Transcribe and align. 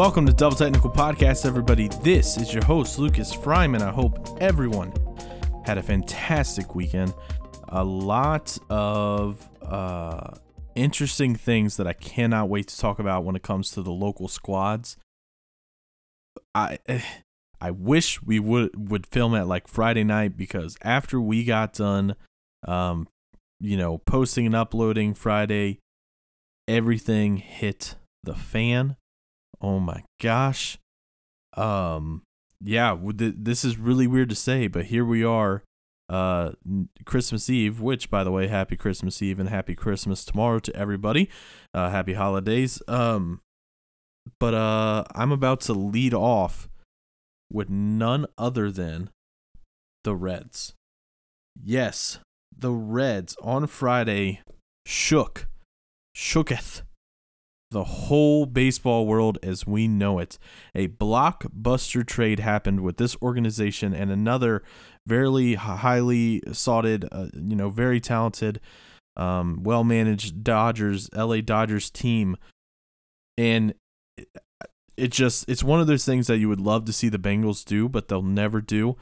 Welcome 0.00 0.24
to 0.28 0.32
Double 0.32 0.56
Technical 0.56 0.88
Podcast, 0.88 1.44
everybody. 1.44 1.88
This 2.02 2.38
is 2.38 2.54
your 2.54 2.64
host, 2.64 2.98
Lucas 2.98 3.36
Fryman. 3.36 3.82
I 3.82 3.90
hope 3.90 4.38
everyone 4.40 4.94
had 5.66 5.76
a 5.76 5.82
fantastic 5.82 6.74
weekend. 6.74 7.12
A 7.68 7.84
lot 7.84 8.56
of 8.70 9.46
uh, 9.60 10.36
interesting 10.74 11.36
things 11.36 11.76
that 11.76 11.86
I 11.86 11.92
cannot 11.92 12.48
wait 12.48 12.68
to 12.68 12.78
talk 12.78 12.98
about 12.98 13.24
when 13.24 13.36
it 13.36 13.42
comes 13.42 13.72
to 13.72 13.82
the 13.82 13.90
local 13.90 14.26
squads. 14.26 14.96
I 16.54 16.78
I 17.60 17.70
wish 17.70 18.22
we 18.22 18.40
would 18.40 18.90
would 18.90 19.06
film 19.06 19.34
it 19.34 19.44
like 19.44 19.68
Friday 19.68 20.02
night 20.02 20.34
because 20.34 20.78
after 20.80 21.20
we 21.20 21.44
got 21.44 21.74
done, 21.74 22.14
um, 22.66 23.06
you 23.60 23.76
know, 23.76 23.98
posting 23.98 24.46
and 24.46 24.56
uploading 24.56 25.12
Friday, 25.12 25.78
everything 26.66 27.36
hit 27.36 27.96
the 28.24 28.34
fan. 28.34 28.96
Oh 29.60 29.78
my 29.78 30.04
gosh. 30.20 30.78
Um, 31.56 32.22
yeah, 32.60 32.96
this 33.04 33.64
is 33.64 33.78
really 33.78 34.06
weird 34.06 34.30
to 34.30 34.34
say, 34.34 34.66
but 34.66 34.86
here 34.86 35.04
we 35.04 35.24
are 35.24 35.62
uh, 36.08 36.52
Christmas 37.04 37.48
Eve, 37.48 37.80
which, 37.80 38.10
by 38.10 38.24
the 38.24 38.30
way, 38.30 38.48
happy 38.48 38.76
Christmas 38.76 39.22
Eve 39.22 39.38
and 39.38 39.48
happy 39.48 39.74
Christmas 39.74 40.24
tomorrow 40.24 40.58
to 40.58 40.74
everybody. 40.76 41.30
Uh, 41.72 41.90
happy 41.90 42.14
holidays. 42.14 42.82
Um, 42.88 43.40
but 44.38 44.54
uh, 44.54 45.04
I'm 45.14 45.32
about 45.32 45.60
to 45.62 45.72
lead 45.72 46.12
off 46.12 46.68
with 47.50 47.70
none 47.70 48.26
other 48.36 48.70
than 48.70 49.10
the 50.04 50.14
Reds. 50.14 50.74
Yes, 51.62 52.18
the 52.56 52.72
Reds 52.72 53.36
on 53.42 53.66
Friday 53.66 54.40
shook, 54.86 55.48
shooketh 56.16 56.82
the 57.70 57.84
whole 57.84 58.46
baseball 58.46 59.06
world 59.06 59.38
as 59.42 59.66
we 59.66 59.86
know 59.86 60.18
it. 60.18 60.38
A 60.74 60.88
blockbuster 60.88 62.04
trade 62.04 62.40
happened 62.40 62.80
with 62.80 62.96
this 62.96 63.16
organization 63.22 63.94
and 63.94 64.10
another 64.10 64.62
very 65.06 65.54
highly 65.54 66.42
sought, 66.52 66.84
uh, 66.84 67.26
you 67.34 67.56
know, 67.56 67.70
very 67.70 68.00
talented, 68.00 68.60
um, 69.16 69.62
well 69.62 69.84
managed 69.84 70.42
Dodgers, 70.42 71.08
LA 71.14 71.40
Dodgers 71.40 71.90
team. 71.90 72.36
And 73.38 73.74
it 74.96 75.12
just, 75.12 75.48
it's 75.48 75.64
one 75.64 75.80
of 75.80 75.86
those 75.86 76.04
things 76.04 76.26
that 76.26 76.38
you 76.38 76.48
would 76.48 76.60
love 76.60 76.84
to 76.86 76.92
see 76.92 77.08
the 77.08 77.18
Bengals 77.18 77.64
do, 77.64 77.88
but 77.88 78.08
they'll 78.08 78.22
never 78.22 78.60
do. 78.60 78.96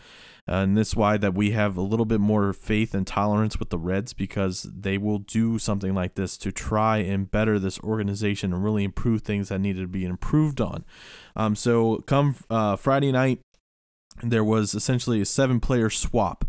Uh, 0.49 0.63
and 0.63 0.77
this 0.77 0.89
is 0.89 0.97
why 0.97 1.17
that 1.17 1.35
we 1.35 1.51
have 1.51 1.77
a 1.77 1.83
little 1.83 2.07
bit 2.07 2.21
more 2.21 2.53
faith 2.53 2.95
and 2.95 3.07
tolerance 3.07 3.59
with 3.59 3.71
the 3.71 3.79
Reds 3.79 4.13
because 4.13 4.63
they 4.63 4.97
will 4.97 5.19
do 5.19 5.59
something 5.59 5.95
like 5.95 6.15
this 6.15 6.39
to 6.39 6.51
try 6.51 6.99
and 6.99 7.31
better 7.31 7.59
this 7.59 7.79
organization 7.81 8.53
and 8.53 8.65
really 8.65 8.85
improve 8.85 9.23
things 9.23 9.49
that 9.49 9.61
needed 9.61 9.83
to 9.83 9.89
be 9.89 10.05
improved 10.05 10.61
on. 10.61 10.85
Um, 11.37 11.55
so 11.55 11.99
come 12.07 12.37
uh, 12.49 12.77
Friday 12.77 13.13
night, 13.13 13.41
there 14.23 14.45
was 14.45 14.75
essentially 14.75 15.21
a 15.21 15.27
seven-player 15.27 15.91
swap. 15.91 16.45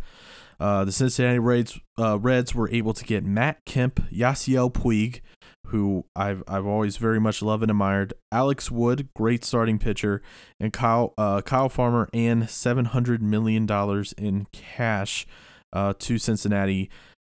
Uh, 0.60 0.84
the 0.84 0.92
Cincinnati 0.92 1.40
Reds 1.40 1.80
uh, 1.98 2.20
Reds 2.20 2.54
were 2.54 2.70
able 2.70 2.94
to 2.94 3.06
get 3.06 3.24
Matt 3.24 3.64
Kemp, 3.66 4.02
Yasiel 4.12 4.72
Puig, 4.74 5.22
who 5.70 6.06
I've 6.16 6.44
I've 6.48 6.66
always 6.66 6.98
very 6.98 7.20
much 7.20 7.42
loved 7.42 7.64
and 7.64 7.72
admired. 7.72 8.14
Alex 8.32 8.70
Wood, 8.70 9.10
great 9.16 9.44
starting 9.44 9.80
pitcher, 9.80 10.22
and 10.60 10.74
Kyle 10.74 11.14
uh, 11.18 11.42
Kyle 11.42 11.70
Farmer 11.70 12.10
and 12.14 12.50
seven 12.50 12.86
hundred 12.86 13.22
million 13.22 13.66
dollars 13.66 14.14
in 14.18 14.48
cash 14.52 15.26
uh, 15.74 15.94
to 16.00 16.18
Cincinnati. 16.18 16.90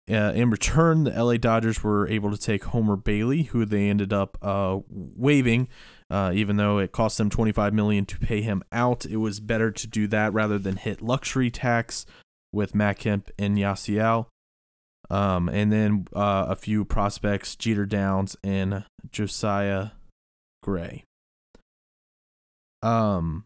Uh, 0.10 0.34
in 0.36 0.50
return, 0.50 1.04
the 1.06 1.24
LA 1.24 1.38
Dodgers 1.38 1.84
were 1.84 2.08
able 2.08 2.32
to 2.32 2.38
take 2.38 2.66
Homer 2.66 2.96
Bailey, 2.96 3.44
who 3.44 3.66
they 3.66 3.88
ended 3.88 4.12
up 4.12 4.38
uh, 4.42 4.80
waiving. 4.90 5.68
Uh, 6.10 6.32
even 6.34 6.58
though 6.58 6.80
it 6.80 6.92
cost 6.92 7.18
them 7.18 7.30
25 7.30 7.74
million 7.74 8.06
to 8.06 8.18
pay 8.18 8.42
him 8.42 8.64
out, 8.74 9.06
it 9.06 9.18
was 9.18 9.40
better 9.40 9.72
to 9.72 9.88
do 9.88 10.08
that 10.08 10.34
rather 10.34 10.60
than 10.60 10.76
hit 10.76 11.02
luxury 11.02 11.50
tax 11.50 12.06
with 12.52 12.76
Matt 12.76 13.00
Kemp 13.00 13.30
and 13.40 13.58
Yasiel. 13.58 14.26
Um, 15.12 15.50
and 15.50 15.74
then 15.74 16.08
uh, 16.16 16.46
a 16.48 16.56
few 16.56 16.86
prospects, 16.86 17.58
Jeter 17.58 17.86
Downs 17.86 18.38
and 18.46 18.86
Josiah 19.12 19.90
Gray. 20.64 21.04
Um, 22.82 23.44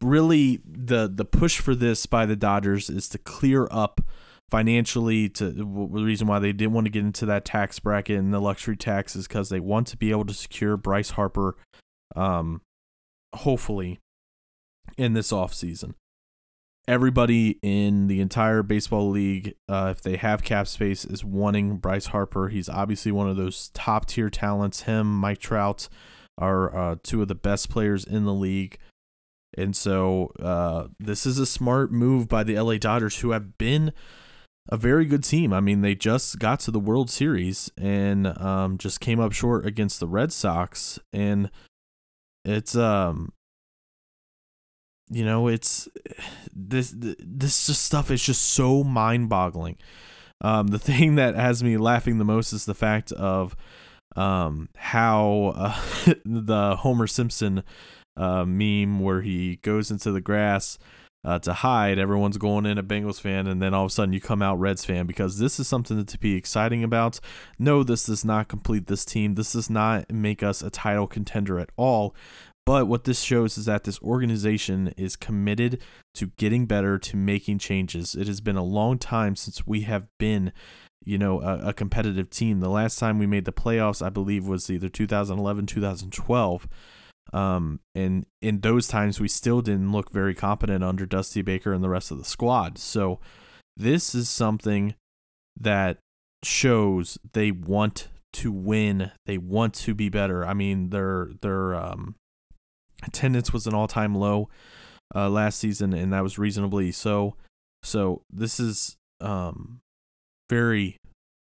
really, 0.00 0.60
the 0.64 1.10
the 1.12 1.24
push 1.24 1.58
for 1.58 1.74
this 1.74 2.06
by 2.06 2.24
the 2.24 2.36
Dodgers 2.36 2.88
is 2.88 3.08
to 3.08 3.18
clear 3.18 3.66
up 3.72 4.00
financially. 4.48 5.28
To 5.30 5.50
the 5.50 5.64
reason 5.64 6.28
why 6.28 6.38
they 6.38 6.52
didn't 6.52 6.72
want 6.72 6.84
to 6.84 6.92
get 6.92 7.02
into 7.02 7.26
that 7.26 7.44
tax 7.44 7.80
bracket 7.80 8.16
and 8.16 8.32
the 8.32 8.40
luxury 8.40 8.76
tax 8.76 9.16
is 9.16 9.26
because 9.26 9.48
they 9.48 9.60
want 9.60 9.88
to 9.88 9.96
be 9.96 10.12
able 10.12 10.26
to 10.26 10.34
secure 10.34 10.76
Bryce 10.76 11.10
Harper, 11.10 11.56
um, 12.14 12.60
hopefully, 13.34 13.98
in 14.96 15.14
this 15.14 15.32
off 15.32 15.52
season 15.52 15.96
everybody 16.86 17.58
in 17.62 18.06
the 18.06 18.20
entire 18.20 18.62
baseball 18.62 19.08
league, 19.08 19.54
uh, 19.68 19.88
if 19.90 20.02
they 20.02 20.16
have 20.16 20.42
cap 20.42 20.66
space, 20.66 21.04
is 21.04 21.24
wanting 21.24 21.76
Bryce 21.76 22.06
Harper. 22.06 22.48
He's 22.48 22.68
obviously 22.68 23.12
one 23.12 23.28
of 23.28 23.36
those 23.36 23.70
top 23.70 24.06
tier 24.06 24.30
talents. 24.30 24.82
Him, 24.82 25.14
Mike 25.18 25.38
Trout 25.38 25.88
are 26.36 26.76
uh, 26.76 26.96
two 27.02 27.22
of 27.22 27.28
the 27.28 27.34
best 27.34 27.70
players 27.70 28.04
in 28.04 28.24
the 28.24 28.34
league. 28.34 28.78
And 29.56 29.74
so 29.76 30.32
uh, 30.40 30.88
this 30.98 31.26
is 31.26 31.38
a 31.38 31.46
smart 31.46 31.92
move 31.92 32.28
by 32.28 32.42
the 32.42 32.58
LA 32.58 32.76
Dodgers, 32.76 33.18
who 33.18 33.30
have 33.30 33.56
been 33.56 33.92
a 34.68 34.76
very 34.76 35.04
good 35.04 35.22
team. 35.22 35.52
I 35.52 35.60
mean, 35.60 35.82
they 35.82 35.94
just 35.94 36.38
got 36.38 36.60
to 36.60 36.70
the 36.70 36.80
World 36.80 37.08
Series 37.08 37.70
and 37.76 38.26
um, 38.38 38.78
just 38.78 39.00
came 39.00 39.20
up 39.20 39.32
short 39.32 39.64
against 39.64 40.00
the 40.00 40.08
Red 40.08 40.32
Sox. 40.32 40.98
And 41.12 41.50
it's 42.44 42.76
um 42.76 43.32
you 45.10 45.24
know 45.24 45.48
it's 45.48 45.88
this 46.54 46.94
this 46.96 47.66
just 47.66 47.82
stuff 47.82 48.10
is 48.10 48.22
just 48.22 48.42
so 48.42 48.84
mind-boggling. 48.84 49.76
Um, 50.40 50.68
the 50.68 50.78
thing 50.90 51.16
that 51.16 51.34
has 51.34 51.62
me 51.62 51.76
laughing 51.76 52.18
the 52.18 52.24
most 52.24 52.52
is 52.52 52.64
the 52.64 52.74
fact 52.74 53.12
of 53.12 53.56
um, 54.16 54.68
how 54.76 55.52
uh, 55.56 56.12
the 56.24 56.76
homer 56.76 57.06
simpson 57.06 57.62
uh, 58.16 58.44
meme 58.44 59.00
where 59.00 59.22
he 59.22 59.56
goes 59.56 59.90
into 59.90 60.12
the 60.12 60.20
grass 60.20 60.78
uh, 61.24 61.38
to 61.38 61.52
hide 61.52 61.98
everyone's 61.98 62.36
going 62.36 62.66
in 62.66 62.78
a 62.78 62.82
bengals 62.82 63.20
fan 63.20 63.46
and 63.46 63.60
then 63.60 63.72
all 63.72 63.86
of 63.86 63.90
a 63.90 63.92
sudden 63.92 64.12
you 64.12 64.20
come 64.20 64.42
out 64.42 64.60
reds 64.60 64.84
fan 64.84 65.06
because 65.06 65.38
this 65.38 65.58
is 65.58 65.66
something 65.66 66.04
to 66.04 66.18
be 66.18 66.36
exciting 66.36 66.84
about. 66.84 67.18
No 67.58 67.82
this 67.82 68.06
does 68.06 68.24
not 68.24 68.48
complete 68.48 68.86
this 68.86 69.04
team. 69.04 69.34
This 69.34 69.52
does 69.52 69.70
not 69.70 70.10
make 70.12 70.42
us 70.42 70.62
a 70.62 70.70
title 70.70 71.06
contender 71.06 71.58
at 71.58 71.70
all 71.76 72.14
but 72.66 72.86
what 72.88 73.04
this 73.04 73.20
shows 73.20 73.58
is 73.58 73.66
that 73.66 73.84
this 73.84 74.00
organization 74.02 74.94
is 74.96 75.16
committed 75.16 75.82
to 76.14 76.28
getting 76.38 76.66
better, 76.66 76.98
to 76.98 77.16
making 77.16 77.58
changes. 77.58 78.14
It 78.14 78.26
has 78.26 78.40
been 78.40 78.56
a 78.56 78.64
long 78.64 78.98
time 78.98 79.36
since 79.36 79.66
we 79.66 79.82
have 79.82 80.06
been, 80.18 80.52
you 81.04 81.18
know, 81.18 81.42
a, 81.42 81.68
a 81.68 81.72
competitive 81.74 82.30
team. 82.30 82.60
The 82.60 82.70
last 82.70 82.98
time 82.98 83.18
we 83.18 83.26
made 83.26 83.44
the 83.44 83.52
playoffs, 83.52 84.04
I 84.04 84.08
believe, 84.08 84.46
was 84.46 84.70
either 84.70 84.88
2011, 84.88 85.66
2012. 85.66 86.68
Um, 87.32 87.80
and 87.94 88.24
in 88.40 88.60
those 88.60 88.88
times, 88.88 89.20
we 89.20 89.28
still 89.28 89.60
didn't 89.60 89.92
look 89.92 90.10
very 90.10 90.34
competent 90.34 90.82
under 90.82 91.04
Dusty 91.04 91.42
Baker 91.42 91.72
and 91.72 91.84
the 91.84 91.88
rest 91.90 92.10
of 92.10 92.18
the 92.18 92.24
squad. 92.24 92.78
So 92.78 93.20
this 93.76 94.14
is 94.14 94.28
something 94.30 94.94
that 95.58 95.98
shows 96.42 97.18
they 97.32 97.50
want 97.50 98.08
to 98.34 98.52
win. 98.52 99.10
They 99.26 99.36
want 99.36 99.74
to 99.74 99.94
be 99.94 100.08
better. 100.08 100.46
I 100.46 100.54
mean, 100.54 100.90
they're 100.90 101.30
they're 101.40 101.74
um 101.74 102.16
Attendance 103.06 103.52
was 103.52 103.66
an 103.66 103.74
all 103.74 103.88
time 103.88 104.14
low 104.14 104.48
uh, 105.14 105.28
last 105.28 105.58
season, 105.58 105.92
and 105.92 106.12
that 106.12 106.22
was 106.22 106.38
reasonably 106.38 106.92
so. 106.92 107.36
So 107.82 108.22
this 108.32 108.58
is 108.58 108.96
um, 109.20 109.80
very, 110.48 110.96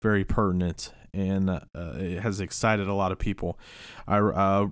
very 0.03 0.25
pertinent, 0.25 0.93
and 1.13 1.51
uh, 1.51 1.61
it 1.75 2.21
has 2.21 2.41
excited 2.41 2.89
a 2.89 2.95
lot 2.95 3.13
of 3.13 3.19
people. 3.19 3.59
I 4.07 4.19
uh, 4.19 4.67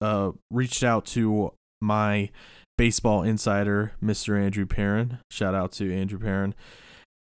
uh, 0.00 0.32
reached 0.50 0.84
out 0.84 1.04
to 1.06 1.52
my 1.80 2.30
baseball 2.76 3.22
insider, 3.22 3.92
Mr. 4.02 4.38
Andrew 4.40 4.66
Perrin. 4.66 5.18
Shout 5.30 5.54
out 5.54 5.72
to 5.72 5.94
Andrew 5.94 6.18
Perrin, 6.18 6.54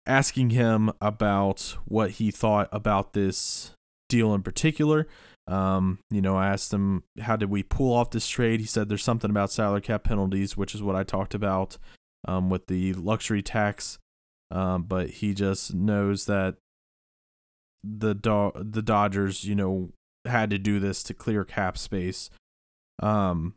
asking 0.05 0.51
him 0.51 0.91
about 1.01 1.77
what 1.85 2.11
he 2.11 2.31
thought 2.31 2.69
about 2.71 3.13
this 3.13 3.71
deal 4.07 4.33
in 4.33 4.43
particular. 4.43 5.07
Um, 5.49 5.99
you 6.11 6.21
know, 6.21 6.35
I 6.35 6.47
asked 6.47 6.71
him, 6.71 7.03
how 7.19 7.35
did 7.35 7.49
we 7.49 7.63
pull 7.63 7.91
off 7.91 8.11
this 8.11 8.27
trade? 8.27 8.59
He 8.59 8.67
said 8.67 8.87
there's 8.87 9.03
something 9.03 9.31
about 9.31 9.51
salary 9.51 9.81
cap 9.81 10.03
penalties, 10.03 10.55
which 10.55 10.75
is 10.75 10.83
what 10.83 10.95
I 10.95 11.03
talked 11.03 11.33
about 11.33 11.77
um, 12.27 12.51
with 12.51 12.67
the 12.67 12.93
luxury 12.93 13.41
tax. 13.41 13.97
Um, 14.51 14.83
but 14.83 15.09
he 15.09 15.33
just 15.33 15.73
knows 15.73 16.25
that 16.25 16.55
the 17.83 18.13
Do- 18.13 18.51
the 18.55 18.81
Dodgers, 18.81 19.43
you 19.43 19.55
know, 19.55 19.89
had 20.25 20.49
to 20.51 20.59
do 20.59 20.79
this 20.79 21.01
to 21.03 21.13
clear 21.13 21.43
cap 21.43 21.77
space. 21.77 22.29
Um, 23.01 23.55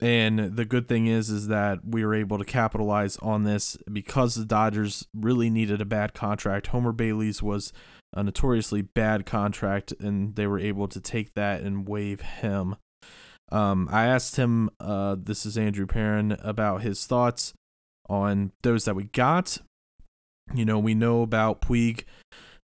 and 0.00 0.56
the 0.56 0.64
good 0.64 0.88
thing 0.88 1.06
is, 1.06 1.30
is 1.30 1.46
that 1.48 1.86
we 1.86 2.04
were 2.04 2.14
able 2.14 2.36
to 2.38 2.44
capitalize 2.44 3.16
on 3.18 3.44
this 3.44 3.78
because 3.90 4.34
the 4.34 4.44
Dodgers 4.44 5.06
really 5.14 5.48
needed 5.48 5.80
a 5.80 5.86
bad 5.86 6.12
contract. 6.12 6.66
Homer 6.68 6.92
Bailey's 6.92 7.42
was 7.42 7.72
a 8.14 8.22
notoriously 8.22 8.82
bad 8.82 9.26
contract, 9.26 9.92
and 10.00 10.36
they 10.36 10.46
were 10.46 10.58
able 10.58 10.88
to 10.88 11.00
take 11.00 11.34
that 11.34 11.60
and 11.60 11.88
waive 11.88 12.20
him. 12.20 12.76
Um, 13.52 13.88
I 13.92 14.06
asked 14.06 14.36
him, 14.36 14.70
uh, 14.80 15.16
this 15.18 15.44
is 15.44 15.58
Andrew 15.58 15.86
Perrin, 15.86 16.32
about 16.40 16.82
his 16.82 17.06
thoughts 17.06 17.52
on 18.08 18.52
those 18.62 18.84
that 18.84 18.96
we 18.96 19.04
got. 19.04 19.58
You 20.54 20.64
know, 20.64 20.78
we 20.78 20.94
know 20.94 21.22
about 21.22 21.60
Puig, 21.60 22.04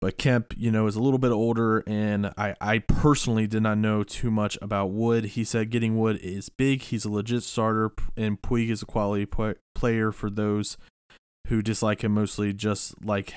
but 0.00 0.18
Kemp, 0.18 0.54
you 0.56 0.70
know, 0.70 0.86
is 0.86 0.96
a 0.96 1.02
little 1.02 1.18
bit 1.18 1.32
older, 1.32 1.82
and 1.86 2.32
I, 2.36 2.54
I 2.60 2.78
personally 2.78 3.46
did 3.46 3.62
not 3.62 3.78
know 3.78 4.02
too 4.02 4.30
much 4.30 4.58
about 4.62 4.90
Wood. 4.90 5.24
He 5.24 5.44
said 5.44 5.70
getting 5.70 5.98
Wood 5.98 6.18
is 6.22 6.48
big. 6.48 6.82
He's 6.82 7.04
a 7.04 7.10
legit 7.10 7.42
starter, 7.42 7.92
and 8.16 8.40
Puig 8.40 8.70
is 8.70 8.82
a 8.82 8.86
quality 8.86 9.26
player 9.74 10.12
for 10.12 10.30
those 10.30 10.76
who 11.48 11.62
dislike 11.62 12.02
him 12.02 12.12
mostly 12.12 12.52
just 12.52 13.04
like 13.04 13.34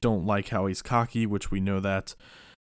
don't 0.00 0.26
like 0.26 0.48
how 0.48 0.66
he's 0.66 0.82
cocky, 0.82 1.26
which 1.26 1.50
we 1.50 1.60
know 1.60 1.80
that. 1.80 2.14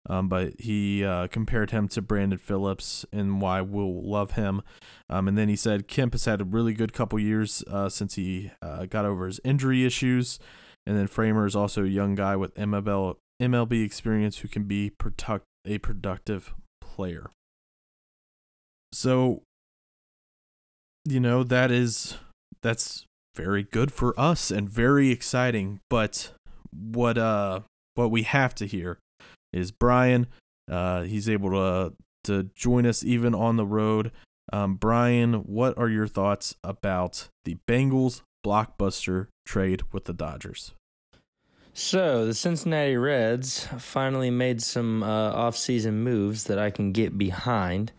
Um, 0.08 0.28
but 0.28 0.54
he 0.58 1.04
uh, 1.04 1.28
compared 1.28 1.70
him 1.70 1.86
to 1.88 2.02
Brandon 2.02 2.38
Phillips 2.38 3.06
and 3.12 3.40
why 3.40 3.60
we'll 3.60 4.02
love 4.02 4.32
him. 4.32 4.62
Um, 5.08 5.28
and 5.28 5.38
then 5.38 5.48
he 5.48 5.54
said 5.54 5.86
Kemp 5.86 6.14
has 6.14 6.24
had 6.24 6.40
a 6.40 6.44
really 6.44 6.74
good 6.74 6.92
couple 6.92 7.18
years 7.20 7.62
uh, 7.70 7.88
since 7.88 8.14
he 8.14 8.50
uh, 8.60 8.86
got 8.86 9.04
over 9.04 9.26
his 9.26 9.40
injury 9.44 9.84
issues. 9.84 10.40
And 10.86 10.96
then 10.96 11.06
Farmer 11.06 11.46
is 11.46 11.54
also 11.54 11.84
a 11.84 11.88
young 11.88 12.16
guy 12.16 12.34
with 12.34 12.54
MLB 12.54 13.16
MLB 13.40 13.84
experience 13.84 14.38
who 14.38 14.48
can 14.48 14.64
be 14.64 14.90
product, 14.90 15.44
a 15.64 15.78
productive 15.78 16.54
player. 16.80 17.30
So, 18.92 19.42
you 21.04 21.18
know, 21.18 21.42
that 21.44 21.70
is 21.70 22.18
that's 22.62 23.04
very 23.34 23.62
good 23.62 23.92
for 23.92 24.18
us 24.18 24.50
and 24.50 24.68
very 24.68 25.10
exciting, 25.10 25.80
but 25.88 26.32
what 26.72 27.18
uh 27.18 27.60
what 27.94 28.10
we 28.10 28.22
have 28.22 28.54
to 28.56 28.66
hear 28.66 28.98
is 29.52 29.70
Brian 29.70 30.26
uh 30.70 31.02
he's 31.02 31.28
able 31.28 31.50
to 31.50 31.94
to 32.24 32.50
join 32.54 32.86
us 32.86 33.04
even 33.04 33.34
on 33.34 33.56
the 33.56 33.66
road. 33.66 34.12
Um 34.52 34.76
Brian, 34.76 35.34
what 35.34 35.76
are 35.76 35.88
your 35.88 36.06
thoughts 36.06 36.56
about 36.64 37.28
the 37.44 37.58
Bengals 37.68 38.22
blockbuster 38.44 39.28
trade 39.46 39.82
with 39.92 40.04
the 40.04 40.12
Dodgers? 40.12 40.72
So 41.74 42.26
the 42.26 42.34
Cincinnati 42.34 42.96
Reds 42.96 43.66
finally 43.78 44.30
made 44.30 44.60
some 44.60 45.02
uh, 45.02 45.32
off-season 45.32 46.04
moves 46.04 46.44
that 46.44 46.58
I 46.58 46.68
can 46.68 46.92
get 46.92 47.16
behind, 47.16 47.92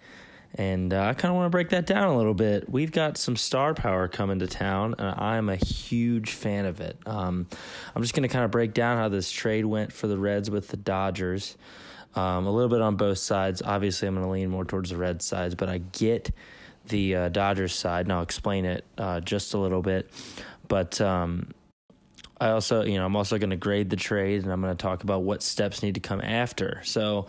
and 0.56 0.94
uh, 0.94 1.02
I 1.02 1.14
kind 1.14 1.32
of 1.32 1.36
want 1.36 1.48
to 1.48 1.50
break 1.50 1.70
that 1.70 1.86
down 1.86 2.10
a 2.10 2.18
little 2.18 2.34
bit. 2.34 2.70
We've 2.70 2.92
got 2.92 3.18
some 3.18 3.36
star 3.36 3.74
power 3.74 4.08
coming 4.08 4.40
to 4.40 4.48
town, 4.48 4.96
and 4.98 5.20
I'm 5.20 5.50
a 5.50 5.56
huge 5.56 6.32
fan 6.32 6.66
of 6.66 6.80
it. 6.80 6.98
Um, 7.06 7.48
I'm 7.96 8.02
just 8.02 8.14
going 8.14 8.28
to 8.28 8.30
kind 8.30 8.46
of 8.46 8.52
break 8.52 8.74
down 8.74 8.98
how 8.98 9.10
this 9.10 9.32
trade 9.32 9.66
went 9.66 9.92
for 9.92 10.08
the 10.08 10.18
Reds 10.18 10.52
with 10.52 10.68
the 10.68 10.78
Dodgers. 10.78 11.58
Um, 12.16 12.46
a 12.46 12.52
little 12.52 12.70
bit 12.70 12.82
on 12.82 12.96
both 12.96 13.18
sides. 13.18 13.64
Obviously, 13.64 14.08
I'm 14.08 14.14
going 14.14 14.26
to 14.26 14.32
lean 14.32 14.50
more 14.50 14.66
towards 14.66 14.92
the 14.92 14.98
Red 14.98 15.24
sides, 15.24 15.56
but 15.56 15.70
I 15.70 15.80
get 15.80 16.30
the 16.88 17.16
uh, 17.16 17.30
Dodgers 17.30 17.74
side, 17.74 18.06
and 18.06 18.14
I'll 18.14 18.22
explain 18.22 18.66
it 18.66 18.86
uh, 18.98 19.22
just 19.22 19.56
a 19.56 19.58
little 19.58 19.82
bit. 19.82 20.12
But 20.68 21.02
um, 21.02 21.48
I 22.40 22.50
also, 22.50 22.84
you 22.84 22.98
know, 22.98 23.06
I'm 23.06 23.16
also 23.16 23.38
going 23.38 23.52
to 23.52 23.56
grade 23.56 23.90
the 23.90 23.96
trade 23.96 24.44
and 24.44 24.52
I'm 24.52 24.62
going 24.62 24.76
to 24.76 24.82
talk 24.82 25.04
about 25.04 25.24
what 25.24 25.42
steps 25.42 25.82
need 25.82 25.96
to 25.96 26.02
come 26.02 26.22
after. 26.22 26.82
So, 26.84 27.28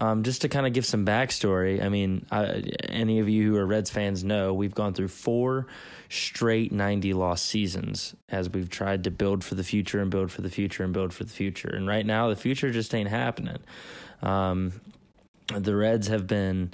um, 0.00 0.22
just 0.22 0.42
to 0.42 0.48
kind 0.48 0.66
of 0.66 0.72
give 0.72 0.86
some 0.86 1.04
backstory, 1.04 1.82
I 1.82 1.90
mean, 1.90 2.24
I, 2.30 2.62
any 2.88 3.18
of 3.18 3.28
you 3.28 3.52
who 3.52 3.56
are 3.58 3.66
Reds 3.66 3.90
fans 3.90 4.24
know 4.24 4.54
we've 4.54 4.74
gone 4.74 4.94
through 4.94 5.08
four 5.08 5.66
straight 6.08 6.72
90 6.72 7.12
loss 7.12 7.42
seasons 7.42 8.16
as 8.30 8.48
we've 8.48 8.70
tried 8.70 9.04
to 9.04 9.10
build 9.10 9.44
for 9.44 9.54
the 9.54 9.62
future 9.62 10.00
and 10.00 10.10
build 10.10 10.32
for 10.32 10.40
the 10.40 10.48
future 10.48 10.82
and 10.82 10.94
build 10.94 11.12
for 11.12 11.24
the 11.24 11.30
future. 11.30 11.68
And 11.68 11.86
right 11.86 12.04
now, 12.04 12.30
the 12.30 12.36
future 12.36 12.70
just 12.70 12.94
ain't 12.94 13.10
happening. 13.10 13.58
Um, 14.22 14.72
the 15.54 15.76
Reds 15.76 16.08
have 16.08 16.26
been 16.26 16.72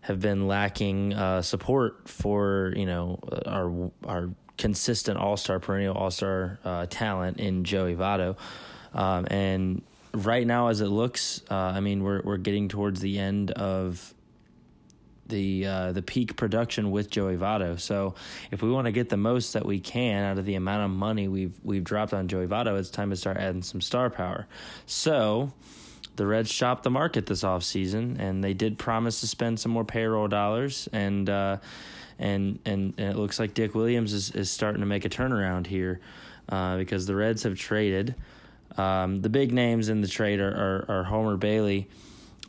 have 0.00 0.18
been 0.20 0.48
lacking 0.48 1.12
uh, 1.12 1.42
support 1.42 2.08
for 2.08 2.72
you 2.76 2.86
know 2.86 3.18
our 3.46 3.90
our 4.06 4.30
consistent 4.56 5.18
All 5.18 5.36
Star, 5.36 5.60
perennial 5.60 5.94
All 5.94 6.10
Star 6.10 6.58
uh, 6.64 6.86
talent 6.88 7.38
in 7.38 7.64
Joey 7.64 7.94
Votto. 7.94 8.36
Um, 8.94 9.26
and 9.30 9.82
right 10.14 10.46
now, 10.46 10.68
as 10.68 10.80
it 10.80 10.88
looks, 10.88 11.42
uh, 11.50 11.54
I 11.54 11.80
mean, 11.80 12.02
we're 12.02 12.22
we're 12.22 12.36
getting 12.36 12.68
towards 12.68 13.00
the 13.00 13.18
end 13.18 13.50
of 13.52 14.14
the 15.26 15.66
uh, 15.66 15.92
the 15.92 16.02
peak 16.02 16.36
production 16.36 16.90
with 16.90 17.10
Joey 17.10 17.36
Votto. 17.36 17.80
So 17.80 18.14
if 18.50 18.62
we 18.62 18.70
want 18.70 18.86
to 18.86 18.92
get 18.92 19.08
the 19.08 19.16
most 19.16 19.54
that 19.54 19.64
we 19.64 19.80
can 19.80 20.24
out 20.24 20.38
of 20.38 20.44
the 20.44 20.54
amount 20.54 20.84
of 20.84 20.90
money 20.90 21.28
we've 21.28 21.58
we've 21.64 21.84
dropped 21.84 22.12
on 22.12 22.28
Joey 22.28 22.46
Votto, 22.46 22.78
it's 22.78 22.90
time 22.90 23.10
to 23.10 23.16
start 23.16 23.36
adding 23.38 23.62
some 23.62 23.80
star 23.80 24.10
power. 24.10 24.46
So 24.86 25.52
the 26.16 26.26
Reds 26.26 26.50
shopped 26.50 26.84
the 26.84 26.90
market 26.90 27.26
this 27.26 27.42
offseason, 27.42 28.18
and 28.20 28.44
they 28.44 28.54
did 28.54 28.78
promise 28.78 29.20
to 29.20 29.26
spend 29.26 29.58
some 29.58 29.72
more 29.72 29.84
payroll 29.84 30.28
dollars 30.28 30.88
and 30.92 31.28
uh, 31.28 31.58
and 32.18 32.58
and, 32.64 32.94
and 32.98 33.10
it 33.10 33.16
looks 33.16 33.40
like 33.40 33.54
Dick 33.54 33.74
Williams 33.74 34.12
is, 34.12 34.30
is 34.30 34.50
starting 34.50 34.80
to 34.80 34.86
make 34.86 35.04
a 35.04 35.08
turnaround 35.08 35.66
here 35.66 36.00
uh, 36.48 36.76
because 36.76 37.06
the 37.06 37.16
Reds 37.16 37.42
have 37.44 37.56
traded. 37.56 38.14
Um, 38.76 39.20
the 39.20 39.28
big 39.28 39.52
names 39.52 39.88
in 39.88 40.00
the 40.00 40.08
trade 40.08 40.40
are, 40.40 40.50
are, 40.88 41.00
are 41.00 41.04
Homer 41.04 41.36
Bailey, 41.36 41.88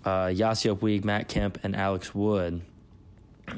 uh, 0.05 0.27
Yasiel 0.27 0.77
Puig, 0.77 1.03
Matt 1.03 1.27
Kemp, 1.27 1.59
and 1.63 1.75
Alex 1.75 2.13
Wood. 2.15 2.61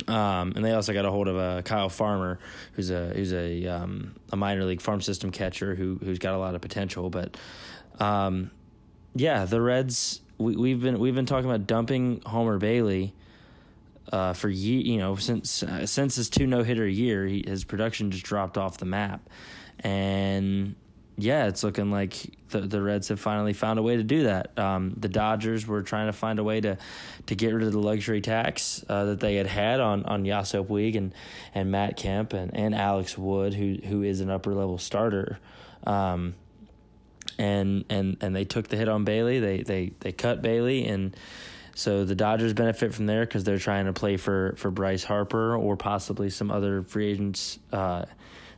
Um, 0.08 0.54
and 0.56 0.66
they 0.66 0.72
also 0.72 0.94
got 0.94 1.06
a 1.06 1.12
hold 1.12 1.28
of 1.28 1.38
uh, 1.38 1.62
Kyle 1.62 1.90
Farmer, 1.90 2.40
who's 2.74 2.90
a 2.90 3.10
who's 3.10 3.34
a 3.34 3.68
um, 3.68 4.16
a 4.32 4.36
minor 4.36 4.66
league 4.66 4.82
farm 4.82 5.00
system 5.00 5.32
catcher 5.32 5.76
who 5.76 6.00
who's 6.04 6.18
got 6.18 6.34
a 6.34 6.40
lot 6.40 6.56
of 6.56 6.62
potential. 6.62 7.12
But 7.12 7.38
um, 8.00 8.50
yeah, 9.14 9.46
the 9.46 9.62
Reds 9.62 10.22
we, 10.40 10.56
we've 10.56 10.82
been 10.82 11.00
we've 11.00 11.14
been 11.14 11.28
talking 11.28 11.50
about 11.50 11.68
dumping 11.68 12.22
Homer 12.26 12.58
Bailey 12.58 13.14
uh, 14.12 14.34
for 14.34 14.50
ye- 14.50 14.82
you 14.82 14.98
know 14.98 15.16
since 15.16 15.62
uh, 15.62 15.86
since 15.86 16.16
his 16.16 16.30
two 16.30 16.48
no 16.48 16.64
hitter 16.64 16.88
year, 16.88 17.26
he, 17.26 17.44
his 17.46 17.64
production 17.64 18.10
just 18.10 18.24
dropped 18.24 18.58
off 18.58 18.78
the 18.80 18.86
map, 18.86 19.30
and 19.82 20.76
yeah, 21.18 21.48
it's 21.48 21.64
looking 21.64 21.92
like 21.92 22.16
the 22.50 22.62
the 22.62 22.82
Reds 22.82 23.08
have 23.08 23.20
finally 23.20 23.54
found 23.54 23.80
a 23.80 23.82
way 23.82 23.96
to 23.98 24.04
do 24.04 24.24
that. 24.24 24.58
Um, 24.58 24.94
the 24.98 25.08
Dodgers 25.08 25.66
were 25.66 25.82
trying 25.82 26.08
to 26.08 26.14
find 26.14 26.40
a 26.40 26.44
way 26.44 26.60
to 26.62 26.78
to 27.28 27.36
get 27.36 27.54
rid 27.54 27.64
of 27.64 27.72
the 27.72 27.80
luxury 27.80 28.22
tax 28.22 28.84
uh, 28.90 29.06
that 29.06 29.20
they 29.20 29.36
had 29.36 29.48
had 29.48 29.80
on 29.80 30.06
on 30.06 30.24
Yasiel 30.24 30.66
Puig 30.66 30.98
and 30.98 31.14
and 31.54 31.72
Matt 31.72 31.96
Kemp 31.98 32.34
and, 32.34 32.56
and 32.56 32.76
Alex 32.76 33.18
Wood, 33.18 33.54
who 33.54 33.78
who 33.86 34.04
is 34.04 34.22
an 34.22 34.30
upper 34.30 34.54
level 34.54 34.78
starter. 34.78 35.40
Um, 35.86 36.36
and 37.38 37.86
and 37.90 38.18
and 38.22 38.36
they 38.36 38.46
took 38.46 38.68
the 38.68 38.78
hit 38.78 38.90
on 38.90 39.06
Bailey. 39.06 39.40
They 39.40 39.62
they 39.62 39.94
they 40.00 40.12
cut 40.12 40.42
Bailey 40.42 40.86
and 40.86 41.16
so 41.78 42.06
the 42.06 42.16
Dodgers 42.16 42.54
benefit 42.54 42.94
from 42.94 43.06
there 43.06 43.26
because 43.26 43.44
they're 43.44 43.58
trying 43.58 43.86
to 43.86 43.94
play 43.94 44.16
for 44.16 44.56
for 44.58 44.72
Bryce 44.72 45.04
Harper 45.04 45.56
or 45.56 45.76
possibly 45.76 46.30
some 46.30 46.50
other 46.50 46.84
free 46.84 47.12
agents 47.12 47.60
uh, 47.74 48.06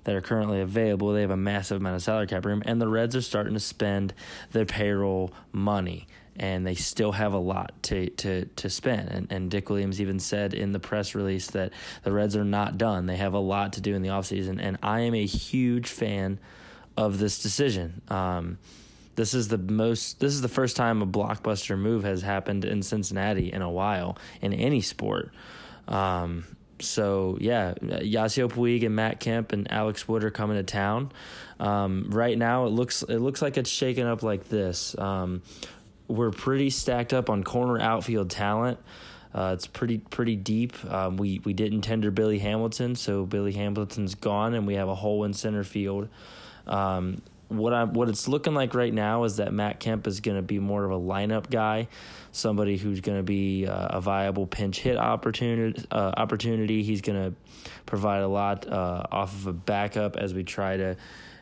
that 0.07 0.15
are 0.15 0.21
currently 0.21 0.61
available. 0.61 1.11
They 1.11 1.19
have 1.19 1.31
a 1.31 1.37
massive 1.37 1.81
amount 1.81 1.97
of 1.97 2.01
salary 2.01 2.27
cap 2.27 2.45
room, 2.45 2.63
and 2.65 2.79
the 2.79 2.87
Reds 2.87 3.13
are 3.13 3.21
starting 3.21 3.53
to 3.55 3.59
spend 3.59 4.13
their 4.53 4.65
payroll 4.65 5.33
money. 5.51 6.07
And 6.37 6.65
they 6.65 6.75
still 6.75 7.11
have 7.11 7.33
a 7.33 7.37
lot 7.37 7.73
to, 7.83 8.09
to, 8.11 8.45
to 8.45 8.69
spend. 8.69 9.09
And, 9.09 9.29
and 9.31 9.51
Dick 9.51 9.69
Williams 9.69 9.99
even 9.99 10.19
said 10.19 10.53
in 10.53 10.71
the 10.71 10.79
press 10.79 11.13
release 11.13 11.47
that 11.47 11.73
the 12.03 12.13
Reds 12.13 12.37
are 12.37 12.45
not 12.45 12.77
done. 12.77 13.05
They 13.05 13.17
have 13.17 13.33
a 13.33 13.39
lot 13.39 13.73
to 13.73 13.81
do 13.81 13.95
in 13.95 14.01
the 14.01 14.09
offseason. 14.09 14.59
And 14.61 14.77
I 14.81 15.01
am 15.01 15.13
a 15.13 15.25
huge 15.25 15.89
fan 15.89 16.39
of 16.95 17.19
this 17.19 17.41
decision. 17.41 18.01
Um, 18.07 18.59
this 19.15 19.33
is 19.33 19.49
the 19.49 19.57
most 19.57 20.19
this 20.19 20.31
is 20.31 20.41
the 20.41 20.47
first 20.47 20.77
time 20.77 21.01
a 21.01 21.07
blockbuster 21.07 21.77
move 21.77 22.03
has 22.03 22.21
happened 22.21 22.63
in 22.63 22.81
Cincinnati 22.81 23.51
in 23.51 23.61
a 23.61 23.69
while 23.69 24.17
in 24.41 24.53
any 24.53 24.79
sport. 24.79 25.33
Um, 25.87 26.45
so 26.79 27.37
yeah, 27.39 27.73
Yasiel 27.81 28.49
Puig 28.49 28.85
and 28.85 28.95
Matt 28.95 29.19
Kemp 29.19 29.51
and 29.51 29.71
Alex 29.71 30.07
Wood 30.07 30.23
are 30.23 30.31
coming 30.31 30.57
to 30.57 30.63
town. 30.63 31.11
Um, 31.59 32.09
right 32.09 32.37
now, 32.37 32.65
it 32.65 32.69
looks 32.69 33.03
it 33.03 33.19
looks 33.19 33.41
like 33.41 33.57
it's 33.57 33.69
shaking 33.69 34.05
up 34.05 34.23
like 34.23 34.47
this. 34.49 34.97
Um, 34.97 35.41
we're 36.07 36.31
pretty 36.31 36.69
stacked 36.69 37.13
up 37.13 37.29
on 37.29 37.43
corner 37.43 37.79
outfield 37.79 38.29
talent. 38.29 38.79
Uh, 39.33 39.51
it's 39.53 39.67
pretty 39.67 39.97
pretty 39.97 40.35
deep. 40.35 40.83
Um, 40.85 41.17
we 41.17 41.39
we 41.43 41.53
didn't 41.53 41.81
tender 41.81 42.11
Billy 42.11 42.39
Hamilton, 42.39 42.95
so 42.95 43.25
Billy 43.25 43.51
Hamilton's 43.53 44.15
gone, 44.15 44.53
and 44.53 44.65
we 44.65 44.75
have 44.75 44.87
a 44.87 44.95
hole 44.95 45.23
in 45.23 45.33
center 45.33 45.63
field. 45.63 46.09
Um, 46.65 47.21
what 47.49 47.73
I 47.73 47.85
what 47.85 48.09
it's 48.09 48.27
looking 48.27 48.53
like 48.53 48.73
right 48.73 48.93
now 48.93 49.23
is 49.23 49.37
that 49.37 49.53
Matt 49.53 49.79
Kemp 49.79 50.07
is 50.07 50.19
going 50.19 50.37
to 50.37 50.41
be 50.41 50.59
more 50.59 50.83
of 50.83 50.91
a 50.91 50.99
lineup 50.99 51.49
guy, 51.49 51.87
somebody 52.31 52.77
who's 52.77 53.01
going 53.01 53.17
to 53.17 53.23
be 53.23 53.65
uh, 53.65 53.97
a 53.97 54.01
viable 54.01 54.47
pinch 54.47 54.79
hit 54.79 54.97
opportunity. 54.97 55.85
Uh, 55.91 56.13
opportunity. 56.17 56.83
He's 56.83 57.01
going 57.01 57.31
to 57.31 57.37
provide 57.85 58.21
a 58.21 58.27
lot 58.27 58.67
uh, 58.67 59.03
off 59.11 59.33
of 59.33 59.47
a 59.47 59.53
backup 59.53 60.17
as 60.17 60.33
we 60.33 60.43
try 60.43 60.77
to 60.77 60.97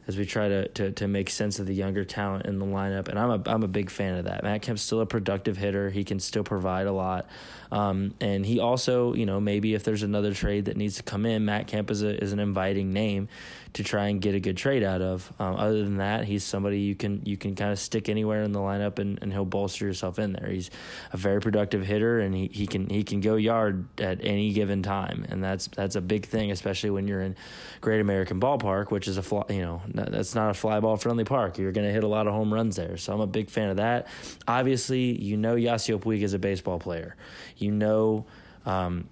as 0.07 0.17
we 0.17 0.25
try 0.25 0.47
to, 0.47 0.67
to 0.69 0.91
to 0.91 1.07
make 1.07 1.29
sense 1.29 1.59
of 1.59 1.65
the 1.65 1.73
younger 1.73 2.05
talent 2.05 2.45
in 2.45 2.59
the 2.59 2.65
lineup. 2.65 3.07
And 3.07 3.17
I'm 3.17 3.31
a 3.31 3.41
I'm 3.49 3.63
a 3.63 3.67
big 3.67 3.89
fan 3.89 4.15
of 4.15 4.25
that. 4.25 4.43
Matt 4.43 4.61
Kemp's 4.61 4.81
still 4.81 5.01
a 5.01 5.05
productive 5.05 5.57
hitter. 5.57 5.89
He 5.89 6.03
can 6.03 6.19
still 6.19 6.43
provide 6.43 6.87
a 6.87 6.91
lot. 6.91 7.27
Um, 7.71 8.13
and 8.19 8.45
he 8.45 8.59
also, 8.59 9.13
you 9.13 9.25
know, 9.25 9.39
maybe 9.39 9.73
if 9.73 9.83
there's 9.83 10.03
another 10.03 10.33
trade 10.33 10.65
that 10.65 10.77
needs 10.77 10.97
to 10.97 11.03
come 11.03 11.25
in, 11.25 11.45
Matt 11.45 11.67
Kemp 11.67 11.91
is 11.91 12.03
a, 12.03 12.21
is 12.21 12.33
an 12.33 12.39
inviting 12.39 12.93
name 12.93 13.27
to 13.75 13.83
try 13.83 14.07
and 14.07 14.21
get 14.21 14.33
a 14.33 14.39
good 14.39 14.55
trade 14.55 14.83
out 14.83 15.01
of. 15.01 15.33
Um, 15.37 15.57
other 15.57 15.83
than 15.83 15.97
that, 15.97 16.23
he's 16.23 16.45
somebody 16.45 16.79
you 16.79 16.95
can 16.95 17.21
you 17.25 17.35
can 17.35 17.55
kind 17.55 17.73
of 17.73 17.79
stick 17.79 18.07
anywhere 18.07 18.41
in 18.43 18.53
the 18.53 18.59
lineup 18.59 18.99
and, 18.99 19.19
and 19.21 19.33
he'll 19.33 19.43
bolster 19.43 19.85
yourself 19.85 20.17
in 20.17 20.31
there. 20.31 20.49
He's 20.49 20.71
a 21.11 21.17
very 21.17 21.41
productive 21.41 21.85
hitter 21.85 22.21
and 22.21 22.33
he, 22.33 22.47
he 22.47 22.67
can 22.67 22.89
he 22.89 23.03
can 23.03 23.19
go 23.19 23.35
yard 23.35 23.85
at 23.99 24.23
any 24.23 24.53
given 24.53 24.81
time, 24.81 25.25
and 25.27 25.43
that's 25.43 25.67
that's 25.67 25.97
a 25.97 26.01
big 26.01 26.25
thing, 26.25 26.51
especially 26.51 26.89
when 26.89 27.05
you're 27.05 27.21
in 27.21 27.35
Great 27.81 27.99
American 27.99 28.39
Ballpark, 28.39 28.91
which 28.91 29.09
is 29.09 29.17
a 29.17 29.21
fly, 29.21 29.43
you 29.49 29.61
know 29.61 29.81
that's 29.93 30.35
not 30.35 30.51
a 30.51 30.53
fly 30.53 30.79
ball 30.79 30.95
friendly 30.95 31.25
park. 31.25 31.57
You're 31.57 31.73
going 31.73 31.87
to 31.87 31.93
hit 31.93 32.05
a 32.05 32.07
lot 32.07 32.27
of 32.27 32.33
home 32.33 32.53
runs 32.53 32.77
there, 32.77 32.95
so 32.95 33.13
I'm 33.13 33.19
a 33.19 33.27
big 33.27 33.49
fan 33.49 33.69
of 33.69 33.77
that. 33.77 34.07
Obviously, 34.47 35.21
you 35.21 35.35
know 35.35 35.55
Yasiel 35.55 35.99
Puig 35.99 36.21
is 36.21 36.33
a 36.33 36.39
baseball 36.39 36.79
player. 36.79 37.17
You 37.57 37.71
know. 37.71 38.25
Um, 38.65 39.09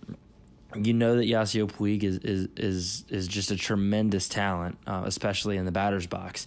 you 0.76 0.94
know 0.94 1.18
that 1.18 1.26
Yasiel 1.26 1.72
Puig 1.72 2.04
is, 2.04 2.18
is 2.18 2.48
is 2.58 3.06
is 3.10 3.28
just 3.28 3.52
a 3.52 3.56
tremendous 3.56 4.28
talent, 4.28 4.78
uh, 4.88 5.04
especially 5.06 5.58
in 5.58 5.66
the 5.66 5.72
batter's 5.72 6.08
box, 6.08 6.46